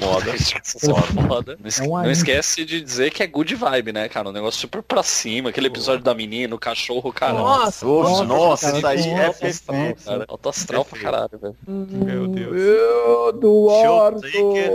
[0.00, 0.32] Foda.
[0.64, 1.56] Só foda.
[1.60, 4.28] Não, esque- É um não esquece de dizer que é good vibe, né, cara?
[4.28, 5.50] Um negócio super pra cima.
[5.50, 7.34] Aquele episódio da menina, o cachorro, cara.
[7.34, 10.04] Nossa, Nossa, nossa, cara, isso aí é nossa, perfeito.
[10.04, 11.56] Cara, alto astral pra caralho, velho.
[11.66, 12.56] Meu Deus.
[12.56, 14.72] Eduardo, Showtaker,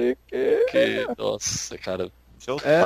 [0.00, 0.16] Eric,
[0.70, 2.10] Que, nossa, cara.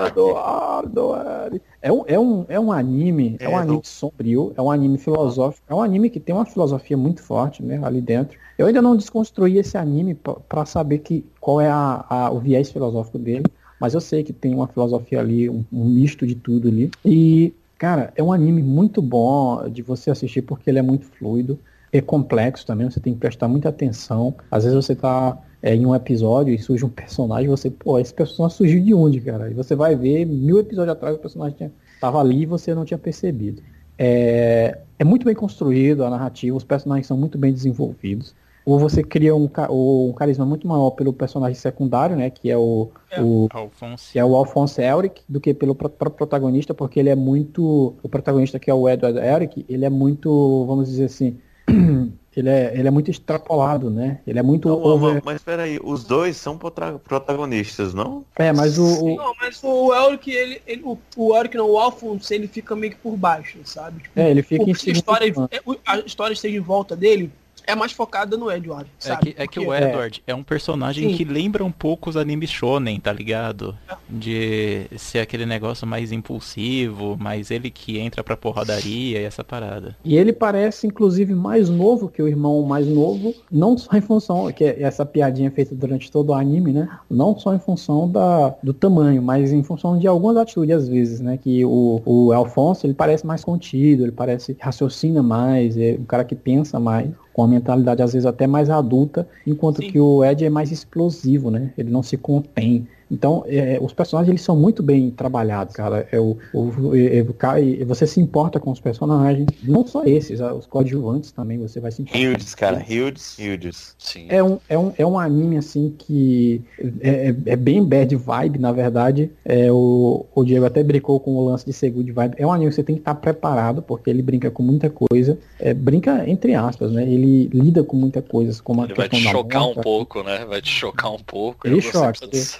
[0.06, 1.14] Eduardo,
[1.46, 1.64] Eric.
[1.82, 3.82] É um, é um, é um anime, é, um É, anime não.
[3.84, 7.80] sombrio, é um anime filosófico, é um anime que tem uma filosofia muito forte, né,
[7.82, 8.38] ali dentro.
[8.56, 12.70] Eu ainda não desconstruí esse anime para saber que, qual é a, a- o viés
[12.70, 13.44] filosófico dele,
[13.80, 16.90] mas eu sei que tem uma filosofia ali, um, um misto de tudo ali.
[17.04, 21.58] E, cara, é um anime muito bom de você assistir porque ele é muito fluido.
[21.92, 24.34] É complexo também, você tem que prestar muita atenção.
[24.50, 28.12] Às vezes você tá é, em um episódio e surge um personagem, você, pô, esse
[28.12, 29.50] personagem surgiu de onde, cara?
[29.50, 32.84] E você vai ver mil episódios atrás o personagem tinha, tava ali e você não
[32.84, 33.62] tinha percebido.
[33.96, 38.34] É, é muito bem construído a narrativa, os personagens são muito bem desenvolvidos.
[38.68, 42.28] Ou você cria um, um carisma muito maior pelo personagem secundário, né?
[42.28, 43.18] Que é o, É.
[43.18, 44.12] o Alphonse.
[44.12, 47.96] que é o Alphonse Elric, do que pelo próprio protagonista, porque ele é muito.
[48.02, 51.38] O protagonista, que é o Edward Elric, ele é muito, vamos dizer assim.
[52.36, 54.20] ele, é, ele é muito extrapolado, né?
[54.26, 54.68] Ele é muito.
[54.68, 58.24] Não, over- mas, peraí, os dois são protagonistas, não?
[58.36, 58.84] É, mas o.
[59.04, 62.74] o- Não, mas o Elric, ele, ele- o, o Elric não, o Alphonse, ele fica
[62.76, 64.02] meio que por baixo, sabe?
[64.02, 67.30] Tipo, É, ele fica em a história, é, a história esteja em volta dele,
[67.68, 69.32] é mais focada no Edward, É sabe?
[69.34, 71.16] que, é que Porque- o Edward é um personagem Sim.
[71.16, 73.76] que lembra um pouco os animes shonen, tá ligado?
[74.08, 79.94] De ser aquele negócio mais impulsivo, mas ele que entra pra porradaria e essa parada.
[80.04, 84.50] E ele parece, inclusive, mais novo que o irmão mais novo, não só em função,
[84.50, 86.88] que é essa piadinha feita durante todo o anime, né?
[87.10, 91.20] Não só em função da, do tamanho, mas em função de algumas atitudes, às vezes,
[91.20, 91.36] né?
[91.36, 96.24] Que o, o Alfonso, ele parece mais contido, ele parece raciocina mais, é um cara
[96.24, 99.92] que pensa mais, com a mentalidade, às vezes, até mais adulta, enquanto Sim.
[99.92, 101.72] que o Ed é mais explosivo, né?
[101.78, 102.88] Ele não se contém.
[103.10, 106.06] Então, é, os personagens eles são muito bem trabalhados, cara.
[106.12, 110.04] É o, o, é, o cara- e você se importa com os personagens, não só
[110.04, 112.18] esses, ah, os coadjuvantes também, você vai se importar.
[112.18, 112.84] Hildes, cara.
[112.88, 113.94] Hildes, Hildes.
[113.98, 114.26] Sim.
[114.28, 116.62] É um, é, um, é um anime assim que
[117.00, 119.30] é, é- é bem bad vibe, na verdade.
[119.44, 122.34] É, o, o Diego até brincou com o lance de ser good vibe.
[122.38, 125.38] É um anime que você tem que estar preparado, porque ele brinca com muita coisa.
[125.58, 127.02] É, brinca entre aspas, né?
[127.04, 130.44] Ele lida com muita coisa, como a Ele vai te chocar um pouco, né?
[130.44, 131.66] Vai te chocar um pouco.
[131.66, 132.58] Ele choca, disso.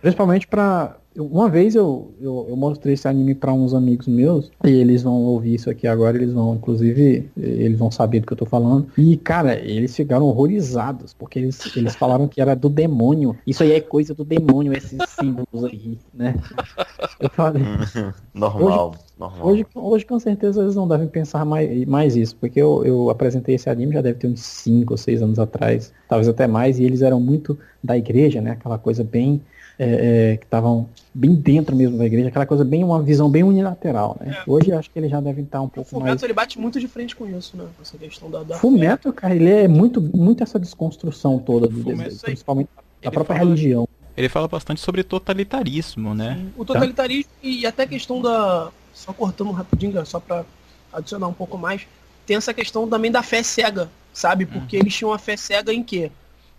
[0.00, 0.96] Principalmente pra.
[1.18, 5.14] Uma vez eu, eu, eu mostrei esse anime pra uns amigos meus, e eles vão
[5.14, 8.86] ouvir isso aqui agora, eles vão, inclusive, eles vão saber do que eu tô falando.
[8.96, 13.36] E, cara, eles ficaram horrorizados, porque eles, eles falaram que era do demônio.
[13.44, 16.36] Isso aí é coisa do demônio, esses símbolos aí, né?
[17.18, 17.64] Eu falei.
[18.32, 19.46] Normal, normal.
[19.46, 23.56] Hoje, hoje, com certeza, eles não devem pensar mais, mais isso, porque eu, eu apresentei
[23.56, 26.84] esse anime já deve ter uns 5 ou 6 anos atrás, talvez até mais, e
[26.84, 28.52] eles eram muito da igreja, né?
[28.52, 29.42] Aquela coisa bem.
[29.82, 33.42] É, é, que estavam bem dentro mesmo da igreja, aquela coisa bem, uma visão bem
[33.42, 34.42] unilateral, né?
[34.46, 36.22] Hoje eu acho que eles já devem estar um O pouco Fullmetal mais.
[36.22, 37.64] ele bate muito de frente com isso, né?
[37.76, 38.42] Com essa questão da.
[38.42, 43.10] da Fullmetal, cara, ele é muito, muito essa desconstrução toda, do, Fullmetal- principalmente da Ele
[43.10, 43.88] própria fala- religião.
[44.16, 46.44] Ele fala bastante sobre totalitarismo, né?
[46.56, 48.70] O totalitarismo e até a questão da.
[48.92, 50.44] Só cortando rapidinho, cara, só pra
[50.92, 51.86] adicionar um pouco mais.
[52.26, 54.44] Tem essa questão também da fé cega, sabe?
[54.44, 56.10] Porque eles tinham a fé cega em quê?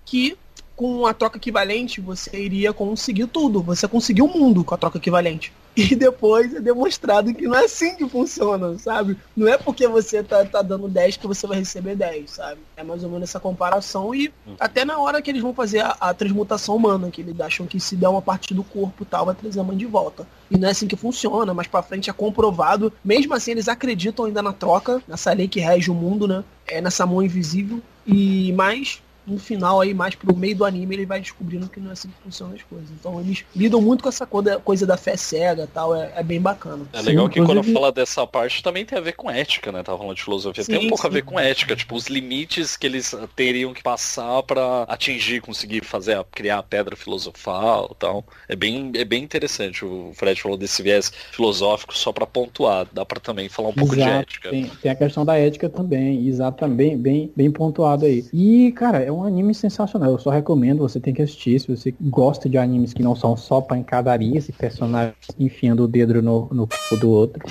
[0.05, 0.35] Que
[0.81, 3.61] com a troca equivalente você iria conseguir tudo.
[3.61, 5.53] Você conseguiu o mundo com a troca equivalente.
[5.77, 9.15] E depois é demonstrado que não é assim que funciona, sabe?
[9.37, 12.61] Não é porque você tá, tá dando 10 que você vai receber 10, sabe?
[12.75, 14.15] É mais ou menos essa comparação.
[14.15, 17.67] E até na hora que eles vão fazer a, a transmutação humana, que eles acham
[17.67, 20.27] que se der uma parte do corpo e tal, vai trazer a mãe de volta.
[20.49, 22.91] E não é assim que funciona, mas pra frente é comprovado.
[23.05, 26.43] Mesmo assim, eles acreditam ainda na troca, nessa lei que rege o mundo, né?
[26.67, 27.79] É nessa mão invisível.
[28.07, 31.89] E mais no final aí, mais pro meio do anime, ele vai descobrindo que não
[31.89, 32.89] é assim que funcionam as coisas.
[32.91, 36.23] Então eles lidam muito com essa coisa, coisa da fé cega e tal, é, é
[36.23, 36.85] bem bacana.
[36.93, 39.83] É legal que quando inclusive- fala dessa parte também tem a ver com ética, né?
[39.83, 40.63] Tava falando de filosofia.
[40.65, 41.13] tem Sim, um pouco a sim.
[41.13, 46.17] ver com ética, tipo, os limites que eles teriam que passar pra atingir, conseguir fazer,
[46.17, 48.25] a- criar a pedra filosofal e tal.
[48.49, 49.85] É bem, é bem interessante.
[49.85, 52.87] O Fred falou desse viés filosófico só pra pontuar.
[52.91, 54.49] Dá pra também falar um pouco de Exato, ética.
[54.49, 58.25] Tem, tem a questão da ética também, exato, bem, bem, bem pontuado aí.
[58.33, 60.11] E, cara, é um anime sensacional.
[60.11, 61.59] Eu só recomendo, você tem que assistir.
[61.59, 66.21] Se você gosta de animes que não são só pancadaria, esse personagem enfiando o dedo
[66.21, 67.41] no, no cu do outro.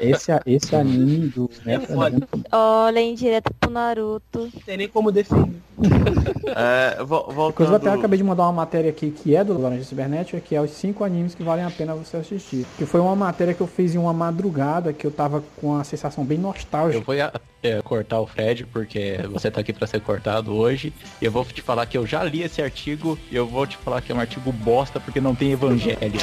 [0.00, 2.10] Esse, esse anime do Metro é foda.
[2.10, 2.42] muito bom.
[2.52, 4.40] Olha, indireto pro Naruto.
[4.40, 5.52] Não tem nem como definir.
[6.52, 7.74] É, vo- Inclusive, voltando...
[7.76, 10.70] até acabei de mandar uma matéria aqui que é do Laranja Cibernética, que é os
[10.72, 12.66] cinco animes que valem a pena você assistir.
[12.76, 15.84] Que foi uma matéria que eu fiz em uma madrugada, que eu tava com uma
[15.84, 17.04] sensação bem Eu nostálgica.
[17.04, 17.14] vou
[17.62, 20.92] é, cortar o Fred, porque você tá aqui pra ser cortado hoje.
[21.20, 23.76] E eu vou te falar que eu já li esse artigo e eu vou te
[23.76, 25.98] falar que é um artigo bosta porque não tem evangelho.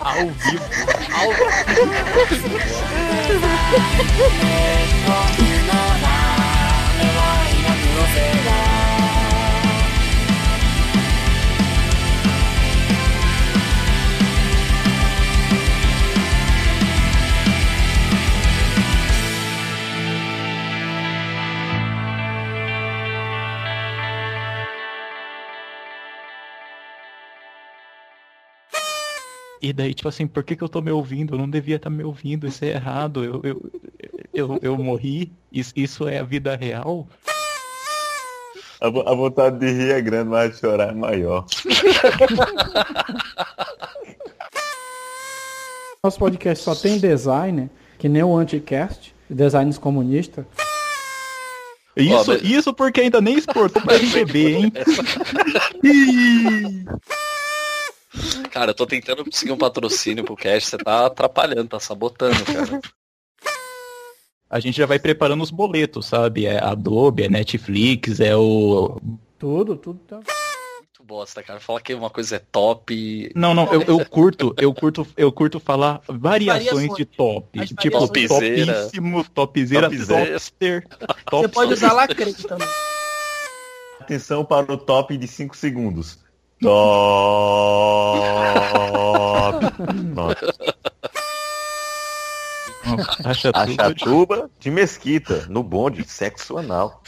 [0.00, 0.64] Ao vivo.
[29.60, 31.34] E daí, tipo assim, por que, que eu tô me ouvindo?
[31.34, 33.24] Eu não devia estar me ouvindo, isso é errado.
[33.24, 33.70] Eu, eu,
[34.32, 37.08] eu, eu morri, isso, isso é a vida real.
[38.80, 41.44] A, a vontade de rir é grande, mas de chorar é maior.
[46.04, 47.68] Nosso podcast só tem designer,
[47.98, 50.44] que nem o Anticast, designs comunistas.
[51.96, 54.72] Isso, mas- isso porque ainda nem exportou pra RGB, hein?
[58.50, 62.80] Cara, eu tô tentando conseguir um patrocínio pro cast, você tá atrapalhando, tá sabotando, cara.
[64.50, 66.46] A gente já vai preparando os boletos, sabe?
[66.46, 68.98] É Adobe, é Netflix, é o.
[69.38, 70.16] Tudo, tudo tá.
[70.16, 71.60] Muito bosta, cara.
[71.60, 73.30] Fala que uma coisa é top.
[73.34, 76.96] Não, não, eu, eu curto, eu curto, eu curto falar variações Variações.
[76.96, 77.60] de top.
[77.60, 78.28] As Tipo, variações.
[78.28, 78.74] Topzera.
[78.74, 80.30] topíssimo, topzera, Topzera.
[80.32, 80.86] topster.
[80.88, 82.68] Você top- pode usar lacrete também.
[84.00, 86.18] Atenção para o top de 5 segundos.
[86.60, 87.98] Top.
[90.14, 90.54] Pronto.
[93.24, 93.74] Acha A tudo.
[93.74, 97.02] chatuba de mesquita, no bonde, sexo anal.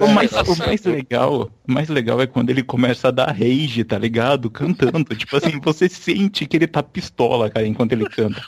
[0.00, 3.82] O mais, o mais legal, o mais legal é quando ele começa a dar rage,
[3.84, 4.50] tá ligado?
[4.50, 5.14] Cantando.
[5.16, 8.42] Tipo assim, você sente que ele tá pistola, cara, enquanto ele canta.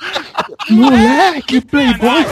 [0.71, 2.25] Moleque, playboy!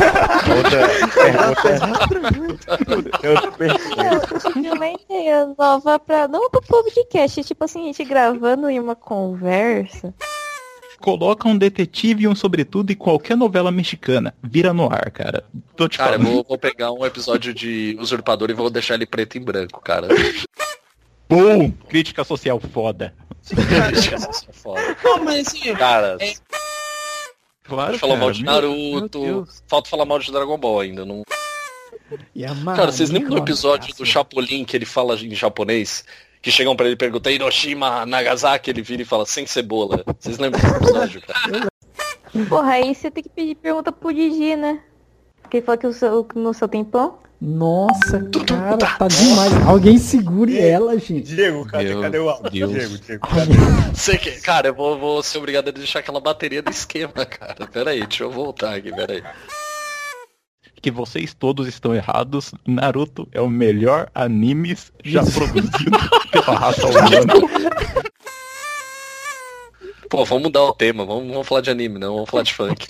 [3.31, 5.05] Outra pergunta.
[5.05, 6.27] Ideia nova pra.
[6.29, 10.13] Não pro podcast, tipo assim, a gente gravando em uma conversa.
[11.01, 14.35] Coloca um detetive e um sobretudo em qualquer novela mexicana.
[14.43, 15.45] Vira no ar, cara.
[15.77, 16.35] Tô te Cara, eu falando.
[16.35, 20.09] vou, vou pegar um episódio de Usurpador e vou deixar ele preto e branco, cara.
[21.29, 21.71] Bom!
[21.89, 23.15] Crítica social foda.
[24.55, 24.97] Foda.
[25.05, 26.17] Não, mas assim, Cara,
[27.65, 29.21] Claro, falou mal de Naruto.
[29.21, 29.49] meu.
[29.67, 31.05] Falta falar mal de Dragon Ball ainda.
[31.05, 31.23] Não...
[32.77, 36.05] Cara, vocês lembram do episódio do Chapolin que ele fala em japonês?
[36.43, 40.05] Que chegam pra ele e perguntam Hiroshima, Nagasaki, ele vira e fala sem cebola.
[40.21, 41.69] Vocês lembram desse episódio, cara?
[42.49, 44.83] Porra, aí você tem que pedir pergunta pro Didi, né?
[45.41, 47.19] Porque ele falou que o seu, que no seu tempão.
[47.47, 49.53] Nossa, cara, tá demais.
[49.67, 51.35] Alguém segure ela, gente.
[51.35, 52.51] Diego, cadê, Meu cadê o áudio?
[52.69, 53.29] Diego, Diego.
[53.93, 54.31] Você que...
[54.41, 57.67] Cara, eu vou, vou ser obrigado a deixar aquela bateria do esquema, cara.
[57.67, 59.23] Pera aí, deixa eu voltar aqui, pera aí.
[60.81, 62.55] Que vocês todos estão errados.
[62.67, 65.99] Naruto é o melhor anime já produzido
[66.33, 67.35] pela raça humana.
[70.09, 72.87] Pô, vamos mudar o tema, vamos, vamos falar de anime, não, vamos falar de funk.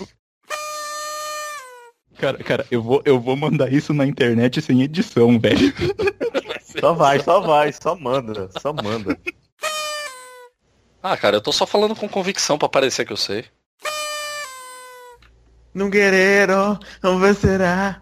[2.19, 5.73] Cara, cara, eu vou, eu vou mandar isso na internet sem edição, velho.
[6.79, 9.17] Só vai, só vai, só manda, só manda.
[11.01, 13.45] Ah, cara, eu tô só falando com convicção pra parecer que eu sei.
[15.73, 18.01] Não querero, não vencerá.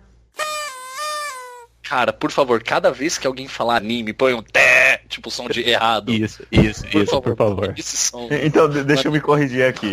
[1.84, 5.62] Cara, por favor, cada vez que alguém falar anime, põe um té, tipo som de
[5.62, 6.12] errado.
[6.12, 7.74] Isso, isso, Por isso, favor, por favor.
[7.78, 8.28] Esse som.
[8.32, 9.92] Então, de- deixa eu me corrigir aqui.